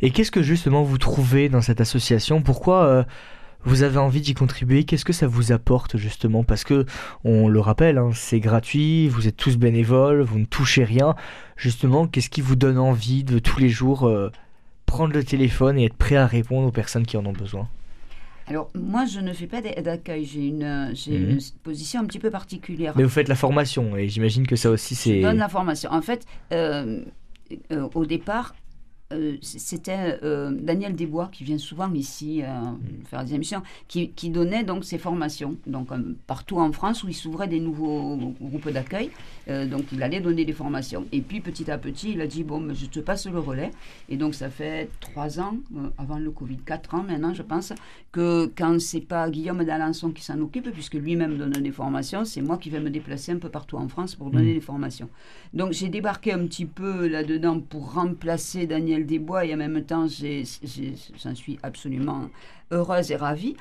Et 0.00 0.10
qu'est-ce 0.10 0.30
que 0.30 0.42
justement 0.42 0.82
vous 0.82 0.98
trouvez 0.98 1.48
dans 1.48 1.62
cette 1.62 1.80
association? 1.80 2.42
Pourquoi 2.42 2.84
euh, 2.84 3.04
vous 3.64 3.82
avez 3.82 3.98
envie 3.98 4.20
d'y 4.20 4.34
contribuer 4.34 4.84
Qu'est-ce 4.84 5.04
que 5.04 5.12
ça 5.12 5.26
vous 5.26 5.52
apporte 5.52 5.96
justement? 5.96 6.42
Parce 6.44 6.64
que, 6.64 6.84
on 7.24 7.48
le 7.48 7.60
rappelle, 7.60 7.98
hein, 7.98 8.10
c'est 8.14 8.40
gratuit, 8.40 9.08
vous 9.08 9.28
êtes 9.28 9.36
tous 9.36 9.56
bénévoles, 9.56 10.20
vous 10.22 10.38
ne 10.38 10.44
touchez 10.44 10.84
rien. 10.84 11.14
Justement, 11.56 12.06
qu'est-ce 12.06 12.30
qui 12.30 12.40
vous 12.40 12.56
donne 12.56 12.78
envie 12.78 13.24
de 13.24 13.38
tous 13.38 13.60
les 13.60 13.68
jours 13.68 14.06
euh, 14.08 14.30
prendre 14.86 15.12
le 15.14 15.22
téléphone 15.24 15.78
et 15.78 15.84
être 15.84 15.94
prêt 15.96 16.16
à 16.16 16.26
répondre 16.26 16.66
aux 16.68 16.72
personnes 16.72 17.06
qui 17.06 17.16
en 17.16 17.24
ont 17.26 17.32
besoin? 17.32 17.68
Alors, 18.48 18.70
moi, 18.74 19.06
je 19.06 19.20
ne 19.20 19.32
fais 19.32 19.46
pas 19.46 19.60
d'a- 19.62 19.80
d'accueil, 19.80 20.24
j'ai 20.24 20.48
une, 20.48 20.64
euh, 20.64 20.90
j'ai 20.94 21.16
Mhm. 21.16 21.30
une 21.30 21.40
position 21.62 22.00
un 22.00 22.04
petit 22.04 22.18
peu 22.18 22.28
particulière. 22.30 22.92
Mais 22.96 23.04
vous 23.04 23.08
faites 23.08 23.28
la 23.28 23.36
formation 23.36 23.96
et 23.96 24.08
j'imagine 24.08 24.46
que 24.46 24.56
ça 24.56 24.68
aussi 24.70 24.94
Je 24.96 25.00
c'est... 25.00 25.20
donne 25.20 25.36
la 25.38 25.48
formation. 25.48 25.90
En 25.92 26.02
fait, 26.02 26.26
euh, 26.52 27.04
euh, 27.70 27.88
au 27.94 28.04
départ, 28.04 28.54
euh, 29.12 29.36
c'était 29.42 30.18
euh, 30.22 30.50
Daniel 30.50 30.94
Desbois 30.94 31.28
qui 31.32 31.44
vient 31.44 31.58
souvent 31.58 31.92
ici 31.92 32.42
euh, 32.42 32.46
faire 33.06 33.24
des 33.24 33.34
émissions, 33.34 33.62
qui, 33.88 34.10
qui 34.10 34.30
donnait 34.30 34.64
donc 34.64 34.84
ses 34.84 34.98
formations, 34.98 35.56
donc 35.66 35.88
partout 36.26 36.58
en 36.58 36.72
France 36.72 37.04
où 37.04 37.08
il 37.08 37.14
s'ouvrait 37.14 37.48
des 37.48 37.60
nouveaux 37.60 38.16
groupes 38.40 38.70
d'accueil. 38.70 39.10
Donc 39.48 39.86
il 39.92 40.02
allait 40.02 40.20
donner 40.20 40.44
des 40.44 40.52
formations. 40.52 41.04
Et 41.10 41.20
puis 41.20 41.40
petit 41.40 41.70
à 41.70 41.78
petit, 41.78 42.12
il 42.12 42.20
a 42.20 42.26
dit 42.26 42.44
bon, 42.44 42.60
mais 42.60 42.74
je 42.74 42.86
te 42.86 43.00
passe 43.00 43.26
le 43.26 43.38
relais. 43.38 43.70
Et 44.08 44.16
donc 44.16 44.34
ça 44.34 44.50
fait 44.50 44.88
trois 45.00 45.40
ans, 45.40 45.56
avant 45.98 46.18
le 46.18 46.30
Covid, 46.30 46.58
quatre 46.58 46.94
ans 46.94 47.02
maintenant, 47.02 47.34
je 47.34 47.42
pense, 47.42 47.72
que 48.12 48.50
quand 48.56 48.80
c'est 48.80 49.00
pas 49.00 49.28
Guillaume 49.30 49.64
d'Alençon 49.64 50.10
qui 50.10 50.22
s'en 50.22 50.40
occupe, 50.40 50.70
puisque 50.70 50.94
lui-même 50.94 51.38
donne 51.38 51.52
des 51.52 51.72
formations, 51.72 52.24
c'est 52.24 52.42
moi 52.42 52.56
qui 52.58 52.70
vais 52.70 52.80
me 52.80 52.90
déplacer 52.90 53.32
un 53.32 53.38
peu 53.38 53.48
partout 53.48 53.76
en 53.76 53.88
France 53.88 54.14
pour 54.14 54.30
donner 54.30 54.52
Mm. 54.52 54.54
des 54.54 54.60
formations. 54.60 55.08
Donc 55.54 55.72
j'ai 55.72 55.88
débarqué 55.88 56.32
un 56.32 56.46
petit 56.46 56.66
peu 56.66 57.06
là-dedans 57.08 57.60
pour 57.60 57.94
remplacer 57.94 58.66
Daniel 58.66 59.01
Desbois 59.02 59.44
et 59.44 59.54
en 59.54 59.56
même 59.56 59.84
temps 59.84 60.06
j'en 60.08 61.34
suis 61.34 61.58
absolument 61.62 62.30
heureuse 62.70 63.10
et 63.10 63.16
ravie. 63.16 63.56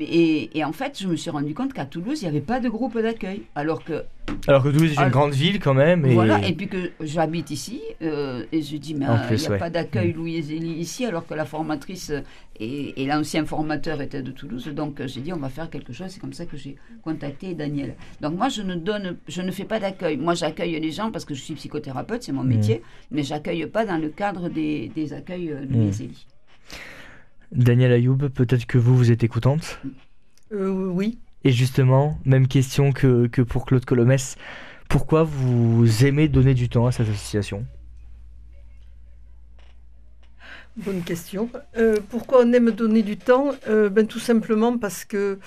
Et, 0.00 0.56
et 0.58 0.64
en 0.64 0.72
fait, 0.72 0.98
je 0.98 1.06
me 1.06 1.14
suis 1.16 1.28
rendu 1.28 1.52
compte 1.52 1.74
qu'à 1.74 1.84
Toulouse, 1.84 2.22
il 2.22 2.24
n'y 2.24 2.30
avait 2.30 2.40
pas 2.40 2.58
de 2.58 2.70
groupe 2.70 2.98
d'accueil. 2.98 3.42
Alors 3.54 3.84
que 3.84 4.04
Alors 4.48 4.62
que 4.62 4.70
Toulouse 4.70 4.92
est 4.92 5.02
une 5.02 5.10
grande 5.10 5.34
ville 5.34 5.60
quand 5.60 5.74
même. 5.74 6.06
Et... 6.06 6.14
voilà, 6.14 6.46
et 6.46 6.54
puis 6.54 6.68
que 6.68 6.90
j'habite 7.00 7.50
ici, 7.50 7.82
euh, 8.00 8.44
et 8.50 8.62
je 8.62 8.78
dis, 8.78 8.94
mais 8.94 9.06
euh, 9.06 9.16
il 9.30 9.36
n'y 9.36 9.46
a 9.46 9.50
ouais. 9.50 9.58
pas 9.58 9.68
d'accueil 9.68 10.12
Mm. 10.14 10.16
Louis 10.16 10.42
Zélie 10.42 10.72
ici, 10.72 11.04
alors 11.04 11.26
que 11.26 11.34
la 11.34 11.44
formatrice 11.44 12.08
euh, 12.10 12.20
et, 12.58 13.02
et 13.02 13.06
l'ancien 13.06 13.44
formateur 13.44 14.00
étaient 14.00 14.22
de 14.22 14.30
Toulouse. 14.30 14.66
Donc 14.68 15.02
j'ai 15.04 15.20
dit, 15.20 15.34
on 15.34 15.38
va 15.38 15.50
faire 15.50 15.68
quelque 15.68 15.92
chose. 15.92 16.06
C'est 16.08 16.20
comme 16.20 16.32
ça 16.32 16.46
que 16.46 16.56
j'ai 16.56 16.76
contacté 17.02 17.52
Daniel. 17.52 17.94
Donc 18.22 18.38
moi, 18.38 18.48
je 18.48 18.62
ne 18.62 18.76
donne, 18.76 19.18
je 19.28 19.42
ne 19.42 19.50
fais 19.50 19.64
pas 19.64 19.80
d'accueil. 19.80 20.16
Moi, 20.16 20.32
j'accueille 20.34 20.80
les 20.80 20.92
gens 20.92 21.10
parce 21.10 21.26
que 21.26 21.34
je 21.34 21.42
suis 21.42 21.54
psychothérapeute, 21.54 22.22
c'est 22.22 22.32
mon 22.32 22.42
Mm. 22.44 22.48
métier, 22.48 22.82
mais 23.10 23.22
j'accueille 23.22 23.66
pas 23.66 23.84
dans 23.84 23.98
le 23.98 24.08
cadre 24.08 24.48
des, 24.48 24.90
des 24.94 25.12
accueils 25.12 25.54
Louis 25.68 25.88
Mm. 25.88 26.08
Daniel 27.54 27.92
Ayoub, 27.92 28.16
peut-être 28.30 28.66
que 28.66 28.78
vous, 28.78 28.96
vous 28.96 29.10
êtes 29.12 29.24
écoutante 29.24 29.80
Euh, 30.52 30.70
oui. 30.70 31.18
Et 31.44 31.52
justement, 31.52 32.18
même 32.24 32.48
question 32.48 32.92
que, 32.92 33.26
que 33.26 33.42
pour 33.42 33.66
Claude 33.66 33.84
Colomès, 33.84 34.36
pourquoi 34.88 35.24
vous 35.24 36.04
aimez 36.04 36.28
donner 36.28 36.54
du 36.54 36.68
temps 36.68 36.86
à 36.86 36.92
cette 36.92 37.08
association? 37.08 37.66
Bonne 40.76 41.02
question. 41.02 41.48
Euh, 41.76 41.98
pourquoi 42.10 42.40
on 42.44 42.52
aime 42.52 42.70
donner 42.72 43.02
du 43.02 43.16
temps? 43.16 43.52
Euh, 43.68 43.88
ben, 43.88 44.06
Tout 44.06 44.18
simplement 44.18 44.76
parce 44.78 45.04
que 45.04 45.38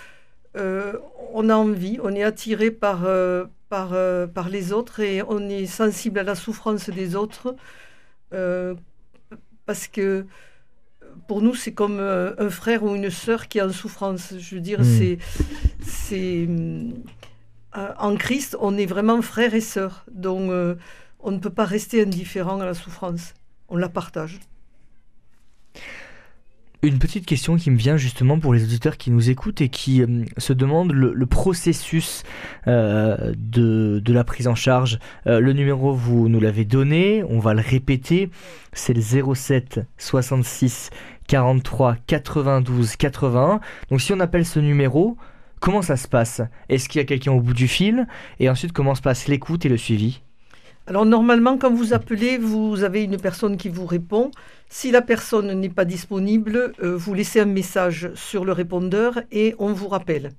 on 1.34 1.50
a 1.50 1.56
envie, 1.56 2.00
on 2.02 2.16
est 2.16 2.24
attiré 2.24 2.72
par, 2.72 3.06
par, 3.70 3.90
par 4.34 4.50
les 4.50 4.74
autres 4.74 5.02
et 5.02 5.22
on 5.22 5.48
est 5.50 5.68
sensible 5.68 6.18
à 6.18 6.24
la 6.24 6.34
souffrance 6.34 6.90
des 6.90 7.16
autres. 7.16 7.56
parce 9.68 9.88
que 9.88 10.26
pour 11.28 11.42
nous, 11.42 11.56
c'est 11.56 11.74
comme 11.74 12.00
euh, 12.00 12.34
un 12.38 12.50
frère 12.50 12.84
ou 12.84 12.96
une 12.96 13.10
sœur 13.10 13.48
qui 13.48 13.58
est 13.58 13.62
en 13.62 13.72
souffrance. 13.72 14.34
Je 14.38 14.56
veux 14.56 14.62
dire, 14.62 14.82
Mm. 14.82 14.84
c'est. 14.84 15.18
c'est 15.86 16.48
euh, 17.78 17.94
en 18.00 18.16
Christ, 18.16 18.58
on 18.60 18.78
est 18.78 18.86
vraiment 18.86 19.22
frères 19.22 19.54
et 19.54 19.62
sœurs. 19.62 20.06
Donc, 20.12 20.50
euh, 20.52 20.76
on 21.20 21.32
ne 21.32 21.38
peut 21.40 21.50
pas 21.50 21.66
rester 21.66 22.02
indifférent 22.02 22.60
à 22.60 22.66
la 22.66 22.74
souffrance. 22.74 23.34
On 23.70 23.78
la 23.78 23.90
partage. 23.90 24.40
Une 26.84 27.00
petite 27.00 27.26
question 27.26 27.56
qui 27.56 27.72
me 27.72 27.76
vient 27.76 27.98
justement 27.98 28.38
pour 28.38 28.54
les 28.54 28.64
auditeurs 28.64 28.98
qui 28.98 29.10
nous 29.10 29.32
écoutent 29.32 29.62
et 29.62 29.70
qui 29.70 30.04
euh, 30.04 30.26
se 30.38 30.54
demandent 30.54 30.92
le, 30.92 31.26
processus 31.26 32.22
euh, 32.68 33.34
de, 33.36 34.00
de 34.00 34.14
la 34.14 34.24
prise 34.24 34.48
en 34.48 34.54
charge. 34.54 35.00
Euh, 35.26 35.40
le 35.40 35.54
numéro, 35.54 35.96
vous 35.96 36.30
nous 36.30 36.40
l'avez 36.40 36.66
donné, 36.66 37.24
on 37.30 37.40
va 37.40 37.56
le 37.56 37.62
répéter, 37.62 38.30
c'est 38.74 38.94
le 38.94 39.02
07 39.02 39.82
66 39.98 40.92
43 41.28 41.96
92 42.06 42.96
81. 42.96 43.60
Donc 43.90 44.00
si 44.00 44.14
on 44.14 44.20
appelle 44.20 44.46
ce 44.46 44.60
numéro, 44.60 45.18
comment 45.60 45.82
ça 45.82 45.98
se 45.98 46.08
passe? 46.08 46.44
Est-ce 46.70 46.90
qu'il 46.90 47.00
y 47.00 47.02
a 47.02 47.06
quelqu'un 47.06 47.32
au 47.32 47.42
bout 47.42 47.56
du 47.56 47.68
fil? 47.68 48.06
Et 48.40 48.52
ensuite, 48.52 48.72
comment 48.72 48.94
se 48.94 49.02
passe 49.02 49.28
l'écoute 49.28 49.66
et 49.66 49.70
le 49.70 49.78
suivi? 49.78 50.22
Alors 50.88 51.06
normalement, 51.06 51.58
quand 51.58 51.74
vous 51.74 51.94
appelez, 51.94 52.38
vous 52.38 52.84
avez 52.84 53.04
une 53.04 53.18
personne 53.18 53.58
qui 53.58 53.68
vous 53.68 53.86
répond. 53.86 54.32
Si 54.70 54.90
la 54.90 55.02
personne 55.02 55.52
n'est 55.52 55.68
pas 55.68 55.84
disponible, 55.84 56.72
euh, 56.82 56.96
vous 56.96 57.14
laissez 57.14 57.42
un 57.42 57.46
message 57.46 58.10
sur 58.16 58.46
le 58.46 58.54
répondeur 58.54 59.22
et 59.30 59.54
on 59.60 59.74
vous 59.74 59.90
rappelle. 59.90 60.32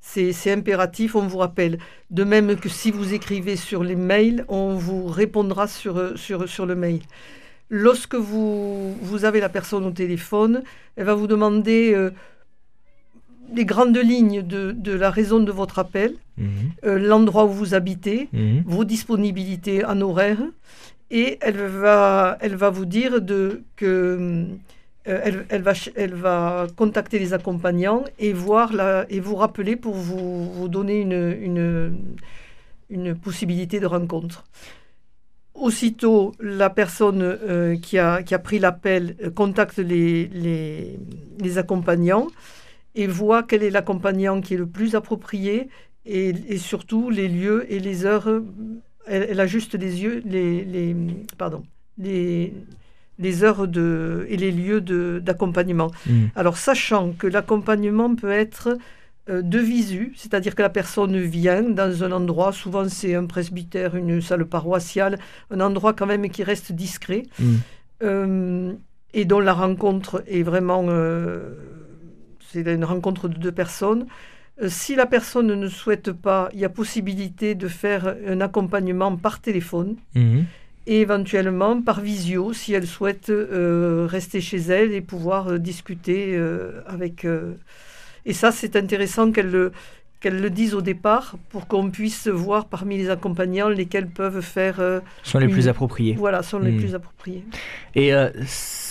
C'est 0.00 0.50
impératif, 0.50 1.14
on 1.14 1.28
vous 1.28 1.38
rappelle. 1.38 1.78
De 2.10 2.24
même 2.24 2.56
que 2.56 2.68
si 2.68 2.90
vous 2.90 3.14
écrivez 3.14 3.54
sur 3.54 3.84
les 3.84 3.94
mails, 3.94 4.44
on 4.48 4.74
vous 4.74 5.06
répondra 5.06 5.68
sur, 5.68 5.96
euh, 5.98 6.14
le 6.66 6.74
mail. 6.74 7.00
Lorsque 7.70 8.16
vous, 8.16 8.94
vous 8.94 9.24
avez 9.24 9.38
la 9.38 9.48
personne 9.48 9.84
au 9.84 9.92
téléphone, 9.92 10.64
elle 10.96 11.04
va 11.06 11.14
vous 11.14 11.26
demander 11.28 11.92
euh, 11.94 12.10
les 13.54 13.64
grandes 13.64 13.96
lignes 13.96 14.42
de, 14.42 14.72
de 14.72 14.92
la 14.92 15.10
raison 15.10 15.40
de 15.40 15.52
votre 15.52 15.78
appel, 15.78 16.14
Mhm, 16.38 16.72
euh, 16.84 16.98
l'endroit 16.98 17.46
où 17.46 17.50
vous 17.50 17.74
habitez, 17.74 18.28
mhm. 18.32 18.62
vos 18.66 18.84
disponibilités 18.84 19.84
en 19.84 20.00
horaire 20.02 20.42
et 21.10 21.38
elle 21.40 21.56
va, 21.56 22.36
elle 22.40 22.56
va 22.56 22.68
vous 22.68 22.84
dire 22.84 23.22
de, 23.22 23.62
que 23.76 24.46
euh, 25.08 25.20
elle, 25.24 25.46
elle 25.48 25.62
va, 25.62 25.72
elle 25.94 26.14
va 26.14 26.66
contacter 26.76 27.18
les 27.18 27.32
accompagnants 27.32 28.04
et, 28.18 28.34
voir 28.34 28.72
la, 28.74 29.06
et 29.08 29.20
vous 29.20 29.36
rappeler 29.36 29.76
pour 29.76 29.94
vous, 29.94 30.52
vous 30.52 30.68
donner 30.68 31.00
une, 31.00 31.36
une, 31.40 31.96
une 32.90 33.14
possibilité 33.14 33.80
de 33.80 33.86
rencontre. 33.86 34.44
Aussitôt, 35.54 36.34
la 36.38 36.68
personne 36.68 37.22
euh, 37.22 37.76
qui, 37.76 37.96
a, 37.98 38.22
qui 38.22 38.34
a 38.34 38.38
pris 38.38 38.58
l'appel 38.58 39.16
contacte 39.34 39.78
les, 39.78 40.26
les, 40.26 40.98
les 41.38 41.56
accompagnants 41.56 42.26
et 42.96 43.06
voit 43.06 43.42
quel 43.44 43.62
est 43.62 43.70
l'accompagnant 43.70 44.40
qui 44.40 44.54
est 44.54 44.58
le 44.58 44.66
plus 44.66 44.94
approprié 44.96 45.68
et, 46.04 46.34
et 46.48 46.58
surtout 46.58 47.10
les 47.10 47.28
lieux 47.28 47.64
et 47.72 47.78
les 47.78 48.04
heures. 48.04 48.28
Elle, 49.06 49.26
elle 49.30 49.40
ajuste 49.40 49.74
les 49.74 50.02
yeux, 50.02 50.20
les, 50.24 50.64
les, 50.64 50.96
pardon, 51.38 51.62
les, 51.98 52.52
les 53.18 53.44
heures 53.44 53.68
de, 53.68 54.26
et 54.28 54.36
les 54.36 54.50
lieux 54.50 54.80
d'accompagnement. 55.20 55.90
Mm. 56.06 56.24
Alors, 56.34 56.56
sachant 56.56 57.12
que 57.12 57.28
l'accompagnement 57.28 58.14
peut 58.16 58.32
être 58.32 58.76
euh, 59.28 59.42
de 59.42 59.58
visu, 59.58 60.12
c'est-à-dire 60.16 60.54
que 60.54 60.62
la 60.62 60.70
personne 60.70 61.16
vient 61.18 61.62
dans 61.62 62.02
un 62.02 62.12
endroit, 62.12 62.52
souvent 62.52 62.88
c'est 62.88 63.14
un 63.14 63.26
presbytère, 63.26 63.94
une 63.96 64.20
salle 64.20 64.44
paroissiale, 64.46 65.18
un 65.50 65.60
endroit 65.60 65.92
quand 65.92 66.06
même 66.06 66.28
qui 66.28 66.42
reste 66.42 66.72
discret, 66.72 67.24
Mm. 67.38 67.54
euh, 68.02 68.72
et 69.14 69.24
dont 69.24 69.40
la 69.40 69.54
rencontre 69.54 70.22
est 70.26 70.42
vraiment, 70.42 70.84
euh, 70.88 71.54
c'est 72.64 72.72
une 72.74 72.84
rencontre 72.84 73.28
de 73.28 73.34
deux 73.38 73.52
personnes. 73.52 74.06
Euh, 74.62 74.68
si 74.70 74.94
la 74.96 75.06
personne 75.06 75.48
ne 75.48 75.68
souhaite 75.68 76.12
pas, 76.12 76.48
il 76.54 76.60
y 76.60 76.64
a 76.64 76.68
possibilité 76.70 77.54
de 77.54 77.68
faire 77.68 78.14
un 78.26 78.40
accompagnement 78.40 79.14
par 79.16 79.40
téléphone 79.40 79.96
Mhm. 80.14 80.44
et 80.86 81.00
éventuellement 81.00 81.82
par 81.82 82.00
visio 82.00 82.52
si 82.54 82.72
elle 82.72 82.86
souhaite 82.86 83.28
euh, 83.30 84.06
rester 84.08 84.40
chez 84.40 84.58
elle 84.78 84.92
et 84.92 85.02
pouvoir 85.02 85.48
euh, 85.48 85.58
discuter 85.58 86.34
euh, 86.36 86.80
avec. 86.86 87.26
Et 88.24 88.32
ça, 88.32 88.50
c'est 88.50 88.74
intéressant 88.76 89.30
qu'elle 89.30 89.50
le, 89.50 89.72
qu'elle 90.20 90.40
le 90.40 90.48
dise 90.50 90.74
au 90.74 90.80
départ 90.80 91.36
pour 91.50 91.66
qu'on 91.68 91.90
puisse 91.90 92.26
voir 92.28 92.64
parmi 92.66 92.96
les 92.96 93.10
accompagnants 93.10 93.68
lesquels 93.68 94.08
peuvent 94.08 94.40
faire. 94.40 94.76
Sont 95.22 95.38
les 95.38 95.46
Une- 95.46 95.52
plus 95.52 95.68
appropriés. 95.68 96.14
voilà, 96.18 96.42
sont 96.42 96.58
les 96.58 96.72
Mm. 96.72 96.78
plus 96.80 96.94
appropriés. 96.94 97.44
Et 97.94 98.12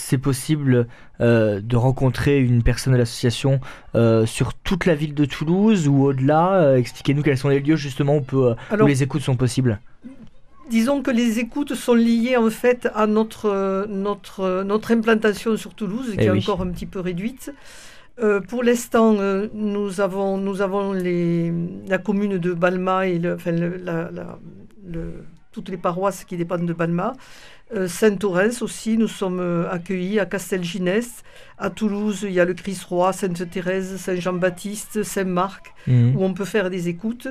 c'est 0.08 0.18
possible 0.30 0.86
euh, 1.20 1.60
de 1.72 1.76
rencontrer 1.76 2.34
une 2.50 2.62
personne 2.62 2.92
de 2.92 2.98
l'association 2.98 3.52
euh, 3.94 4.24
sur 4.26 4.54
toute 4.54 4.86
la 4.86 4.94
ville 4.94 5.14
de 5.14 5.24
Toulouse 5.24 5.88
ou 5.88 5.96
au-delà 6.08 6.44
Euh, 6.62 6.76
Expliquez-nous 6.82 7.22
quels 7.22 7.38
sont 7.44 7.48
les 7.48 7.60
lieux 7.66 7.76
justement 7.88 8.16
où, 8.18 8.20
peut, 8.20 8.50
où 8.52 8.74
Alors, 8.74 8.86
les 8.88 9.02
écoutes 9.02 9.22
sont 9.22 9.36
possibles. 9.36 9.72
disons 10.70 11.02
que 11.06 11.10
les 11.22 11.38
écoutes 11.44 11.74
sont 11.74 11.94
liées 11.94 12.36
en 12.36 12.50
fait 12.50 12.88
à 12.94 13.06
notre, 13.06 13.86
notre, 13.88 14.62
notre 14.72 14.88
implantation 14.98 15.56
sur 15.56 15.72
Toulouse, 15.74 16.08
qui 16.12 16.16
Eh 16.20 16.24
est 16.26 16.30
oui. 16.30 16.40
encore 16.42 16.60
un 16.66 16.70
petit 16.76 16.86
peu 16.94 17.00
réduite. 17.00 17.52
Euh, 18.18 18.40
pour 18.50 18.62
l'instant, 18.68 19.14
euh, 19.18 19.48
nous 19.54 20.00
avons, 20.00 20.38
nous 20.38 20.58
avons 20.66 20.92
les, 20.92 21.52
la 21.88 21.98
commune 21.98 22.38
de 22.46 22.52
Balma 22.54 23.06
et 23.12 23.18
le, 23.24 23.34
enfin, 23.34 23.52
le- 23.52 23.76
la- 23.88 24.10
la- 24.18 24.38
le- 24.94 25.24
toutes 25.56 25.70
les 25.70 25.78
paroisses 25.78 26.24
qui 26.24 26.36
dépendent 26.36 26.66
de 26.66 26.74
Balma. 26.74 27.14
Euh, 27.74 27.88
Saint-Orens 27.88 28.60
aussi, 28.60 28.98
nous 28.98 29.08
sommes 29.08 29.40
euh, 29.40 29.68
accueillis 29.70 30.20
à 30.20 30.26
Castelginest. 30.26 31.24
À 31.56 31.70
Toulouse, 31.70 32.20
il 32.28 32.32
y 32.32 32.40
a 32.40 32.44
le 32.44 32.52
Christ-Roi, 32.52 33.14
Sainte-Thérèse, 33.14 33.96
Saint-Jean-Baptiste, 33.96 35.02
Saint-Marc 35.02 35.72
Mhm. 35.86 36.14
où 36.16 36.24
on 36.24 36.34
peut 36.34 36.44
faire 36.44 36.68
des 36.68 36.88
écoutes. 36.88 37.28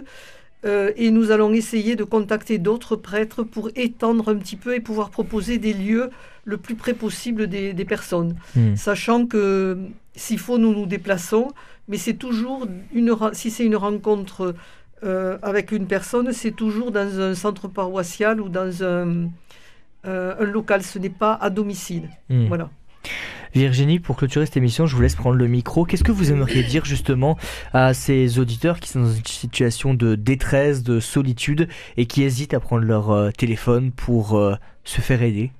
Euh, 0.65 0.91
et 0.95 1.11
nous 1.11 1.29
allons 1.29 1.53
essayer 1.53 1.95
de 1.95 2.03
contacter 2.03 2.57
d'autres 2.57 2.95
prêtres 2.95 3.43
pour 3.43 3.69
étendre 3.75 4.29
un 4.29 4.37
petit 4.37 4.55
peu 4.55 4.73
et 4.73 4.79
pouvoir 4.79 5.11
proposer 5.11 5.59
des 5.59 5.73
lieux 5.73 6.09
le 6.45 6.57
plus 6.57 6.73
près 6.75 6.95
possible 6.95 7.45
des, 7.47 7.73
des 7.73 7.85
personnes. 7.85 8.35
Mhm. 8.55 8.75
Sachant 8.75 9.27
que 9.27 9.77
s'il 10.15 10.39
faut, 10.39 10.57
nous 10.57 10.73
nous 10.73 10.87
déplaçons, 10.87 11.49
mais 11.87 11.97
c'est 11.97 12.15
toujours, 12.15 12.65
une, 12.91 13.15
si 13.33 13.51
c'est 13.51 13.65
une 13.65 13.75
rencontre 13.75 14.55
euh, 15.03 15.37
avec 15.41 15.71
une 15.71 15.87
personne, 15.87 16.31
c'est 16.31 16.51
toujours 16.51 16.91
dans 16.91 17.19
un 17.19 17.35
centre 17.35 17.67
paroissial 17.67 18.41
ou 18.41 18.49
dans 18.49 18.83
un, 18.83 19.29
euh, 20.05 20.35
un 20.39 20.45
local, 20.45 20.83
ce 20.83 20.99
n'est 20.99 21.09
pas 21.09 21.33
à 21.33 21.49
domicile. 21.49 22.09
Mhm. 22.29 22.47
Voilà. 22.47 22.69
Virginie, 23.55 23.99
pour 23.99 24.17
clôturer 24.17 24.45
cette 24.45 24.57
émission, 24.57 24.85
je 24.85 24.95
vous 24.95 25.01
laisse 25.01 25.15
prendre 25.15 25.37
le 25.37 25.47
micro. 25.47 25.85
Qu'est-ce 25.85 26.03
que 26.03 26.11
vous 26.11 26.29
aimeriez 26.29 26.63
dire 26.63 26.83
justement 26.83 27.37
à 27.71 27.93
ces 27.93 28.37
auditeurs 28.37 28.81
qui 28.81 28.89
sont 28.89 28.99
dans 28.99 29.13
une 29.13 29.25
situation 29.25 29.93
de 29.93 30.15
détresse, 30.15 30.83
de 30.83 30.99
solitude 30.99 31.69
et 31.95 32.05
qui 32.05 32.23
hésitent 32.23 32.53
à 32.53 32.59
prendre 32.59 32.83
leur 32.83 33.11
euh, 33.11 33.31
téléphone 33.31 33.91
pour 33.91 34.35
euh, 34.35 34.55
se 34.83 34.99
faire 34.99 35.21
aider? 35.21 35.53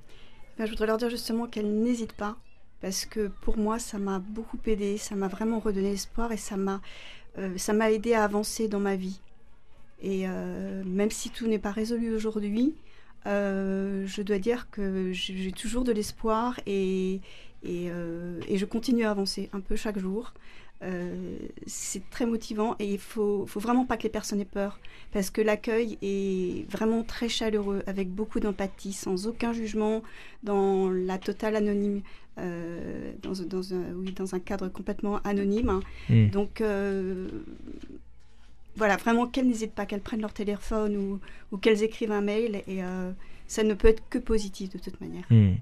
Ben, 0.58 0.66
je 0.66 0.72
voudrais 0.72 0.86
leur 0.86 0.98
dire 0.98 1.08
justement 1.08 1.46
qu'elles 1.46 1.72
n'hésitent 1.72 2.12
pas, 2.12 2.36
parce 2.82 3.06
que 3.06 3.28
pour 3.40 3.56
moi, 3.56 3.78
ça 3.78 3.98
m'a 3.98 4.18
beaucoup 4.18 4.58
aidé, 4.66 4.98
ça 4.98 5.14
m'a 5.14 5.28
vraiment 5.28 5.58
redonné 5.58 5.92
espoir 5.92 6.32
et 6.32 6.36
ça 6.36 6.58
m'a 6.58 6.82
euh, 7.38 7.56
ça 7.56 7.72
m'a 7.72 7.90
aidé 7.90 8.14
à 8.14 8.24
avancer 8.24 8.68
dans 8.68 8.80
ma 8.80 8.96
vie. 8.96 9.20
Et 10.02 10.28
euh, 10.28 10.82
même 10.84 11.10
si 11.10 11.30
tout 11.30 11.46
n'est 11.46 11.58
pas 11.58 11.70
résolu 11.70 12.14
aujourd'hui, 12.14 12.74
euh, 13.26 14.06
je 14.06 14.22
dois 14.22 14.38
dire 14.38 14.68
que 14.70 15.10
j'ai 15.12 15.52
toujours 15.52 15.84
de 15.84 15.92
l'espoir 15.92 16.60
et, 16.66 17.14
et, 17.64 17.88
euh, 17.90 18.40
et 18.46 18.58
je 18.58 18.66
continue 18.66 19.04
à 19.04 19.10
avancer 19.10 19.48
un 19.52 19.60
peu 19.60 19.76
chaque 19.76 19.98
jour. 19.98 20.32
C'est 21.66 22.08
très 22.10 22.26
motivant 22.26 22.76
et 22.78 22.92
il 22.92 22.98
faut, 22.98 23.46
faut 23.46 23.60
vraiment 23.60 23.86
pas 23.86 23.96
que 23.96 24.02
les 24.02 24.10
personnes 24.10 24.40
aient 24.40 24.44
peur 24.44 24.78
parce 25.10 25.30
que 25.30 25.40
l'accueil 25.40 25.96
est 26.02 26.70
vraiment 26.70 27.02
très 27.02 27.30
chaleureux 27.30 27.82
avec 27.86 28.10
beaucoup 28.10 28.40
d'empathie, 28.40 28.92
sans 28.92 29.26
aucun 29.26 29.54
jugement, 29.54 30.02
dans 30.42 30.90
la 30.90 31.16
totale 31.16 31.56
anonyme, 31.56 32.02
dans, 32.36 33.32
dans 33.48 33.74
un, 33.74 33.94
oui, 33.94 34.12
dans 34.12 34.34
un 34.34 34.38
cadre 34.38 34.68
complètement 34.68 35.18
anonyme. 35.24 35.70
hein. 35.70 35.80
Mhm. 36.10 36.28
Donc 36.30 36.62
voilà, 38.76 38.96
vraiment 38.96 39.26
qu'elles 39.26 39.46
n'hésitent 39.46 39.74
pas, 39.74 39.86
qu'elles 39.86 40.00
prennent 40.00 40.20
leur 40.20 40.32
téléphone 40.32 40.96
ou, 40.96 41.20
ou 41.52 41.58
qu'elles 41.58 41.82
écrivent 41.82 42.12
un 42.12 42.20
mail 42.20 42.62
et 42.66 42.82
euh, 42.82 43.10
ça 43.48 43.62
ne 43.62 43.74
peut 43.74 43.88
être 43.88 44.02
que 44.10 44.18
positif 44.18 44.70
de 44.70 44.78
toute 44.78 45.00
manière. 45.00 45.24
Hmm. 45.30 45.54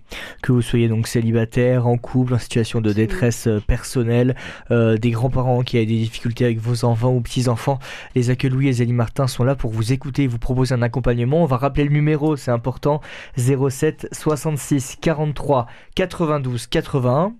Que 0.43 0.53
vous 0.53 0.63
soyez 0.63 0.89
donc 0.89 1.07
célibataire, 1.07 1.87
en 1.87 1.97
couple, 1.97 2.35
en 2.35 2.39
situation 2.39 2.81
de 2.81 2.91
Absolument. 2.91 3.13
détresse 3.13 3.47
euh, 3.47 3.61
personnelle, 3.61 4.37
euh, 4.71 4.97
des 4.97 5.11
grands-parents 5.11 5.63
qui 5.63 5.77
ont 5.77 5.81
des 5.81 5.87
difficultés 5.87 6.45
avec 6.45 6.59
vos 6.59 6.85
enfants 6.85 7.15
ou 7.15 7.21
petits-enfants, 7.21 7.79
les 8.15 8.31
accueils 8.31 8.51
Louis 8.51 8.69
et 8.69 8.73
Zélie 8.73 8.93
Martin 8.93 9.27
sont 9.27 9.45
là 9.45 9.55
pour 9.55 9.71
vous 9.71 9.93
écouter 9.93 10.25
et 10.25 10.27
vous 10.27 10.39
proposer 10.39 10.75
un 10.75 10.83
accompagnement. 10.83 11.43
On 11.43 11.47
va 11.47 11.57
rappeler 11.57 11.85
le 11.85 11.91
numéro, 11.91 12.37
c'est 12.37 12.51
important, 12.51 13.01
07 13.37 14.09
66 14.13 14.97
43 15.01 15.67
92 15.95 16.67
81. 16.67 17.35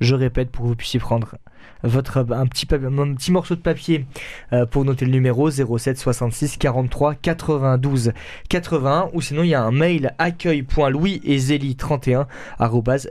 Je 0.00 0.14
répète 0.14 0.50
pour 0.50 0.64
que 0.64 0.68
vous 0.68 0.76
puissiez 0.76 1.00
prendre 1.00 1.36
votre, 1.82 2.18
un, 2.32 2.46
petit, 2.46 2.66
un 2.72 3.14
petit 3.14 3.32
morceau 3.32 3.54
de 3.54 3.60
papier 3.60 4.06
euh, 4.52 4.66
pour 4.66 4.84
noter 4.84 5.04
le 5.04 5.10
numéro 5.12 5.50
07 5.50 5.98
66 5.98 6.56
43 6.58 7.14
92 7.14 8.12
81 8.48 9.10
ou 9.12 9.20
sinon 9.20 9.42
il 9.42 9.48
y 9.50 9.54
a 9.54 9.62
un 9.62 9.72
mail 9.72 10.14
accueil.louis 10.18 11.20
et 11.24 11.74
31 11.76 12.26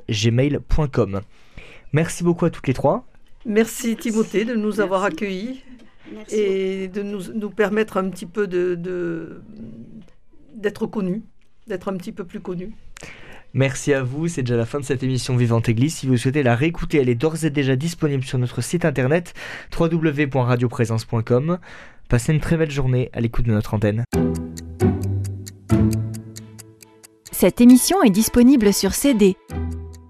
gmail.com. 0.10 1.22
Merci 1.94 2.24
beaucoup 2.24 2.46
à 2.46 2.50
toutes 2.50 2.68
les 2.68 2.74
trois. 2.74 3.06
Merci 3.46 3.96
Timothée 3.96 4.44
de 4.46 4.56
nous 4.56 4.68
Merci. 4.68 4.82
avoir 4.82 5.04
accueillis. 5.04 5.64
Merci. 6.14 6.36
et 6.36 6.88
de 6.88 7.02
nous, 7.02 7.34
nous 7.34 7.50
permettre 7.50 7.98
un 7.98 8.10
petit 8.10 8.28
peu 8.28 8.46
de, 8.46 8.76
de- 8.76 9.42
d'être 10.56 10.86
connus, 10.86 11.24
d'être 11.68 11.92
un 11.92 11.98
petit 11.98 12.12
peu 12.12 12.24
plus 12.26 12.40
connus. 12.42 12.74
Merci 13.56 13.94
à 13.94 14.04
vous, 14.04 14.28
c'est 14.28 14.44
déjà 14.44 14.58
la 14.58 14.66
fin 14.66 14.82
de 14.82 14.84
cette 14.84 15.02
émission 15.02 15.38
Vivante 15.38 15.70
Église. 15.70 15.96
Si 15.96 16.08
vous 16.08 16.18
souhaitez 16.18 16.44
la 16.44 16.58
réécouter, 16.58 16.98
elle 16.98 17.08
est 17.08 17.16
d'ores 17.16 17.46
et 17.46 17.50
déjà 17.50 17.78
disponible 17.78 18.26
sur 18.26 18.38
notre 18.38 18.60
site 18.62 18.84
internet 18.84 19.34
www.radioprésence.com. 19.80 21.60
Passez 22.10 22.34
une 22.34 22.42
très 22.42 22.58
belle 22.58 22.70
journée 22.70 23.10
à 23.14 23.22
l'écoute 23.22 23.46
de 23.46 23.54
notre 23.54 23.74
antenne. 23.74 24.04
Cette 27.32 27.62
émission 27.62 28.04
est 28.04 28.10
disponible 28.10 28.74
sur 28.74 28.94
CD. 28.94 29.38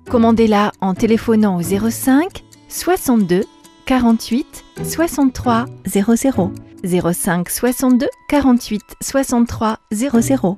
Commandez-la 0.10 0.72
en 0.82 0.96
téléphonant 0.96 1.60
au 1.60 1.62
05 1.62 2.43
62 2.68 3.43
48 3.86 4.66
63 4.84 5.66
00 5.86 6.52
05 7.14 7.48
62 7.48 8.08
48 8.28 8.82
63 9.02 9.80
00 9.93 10.58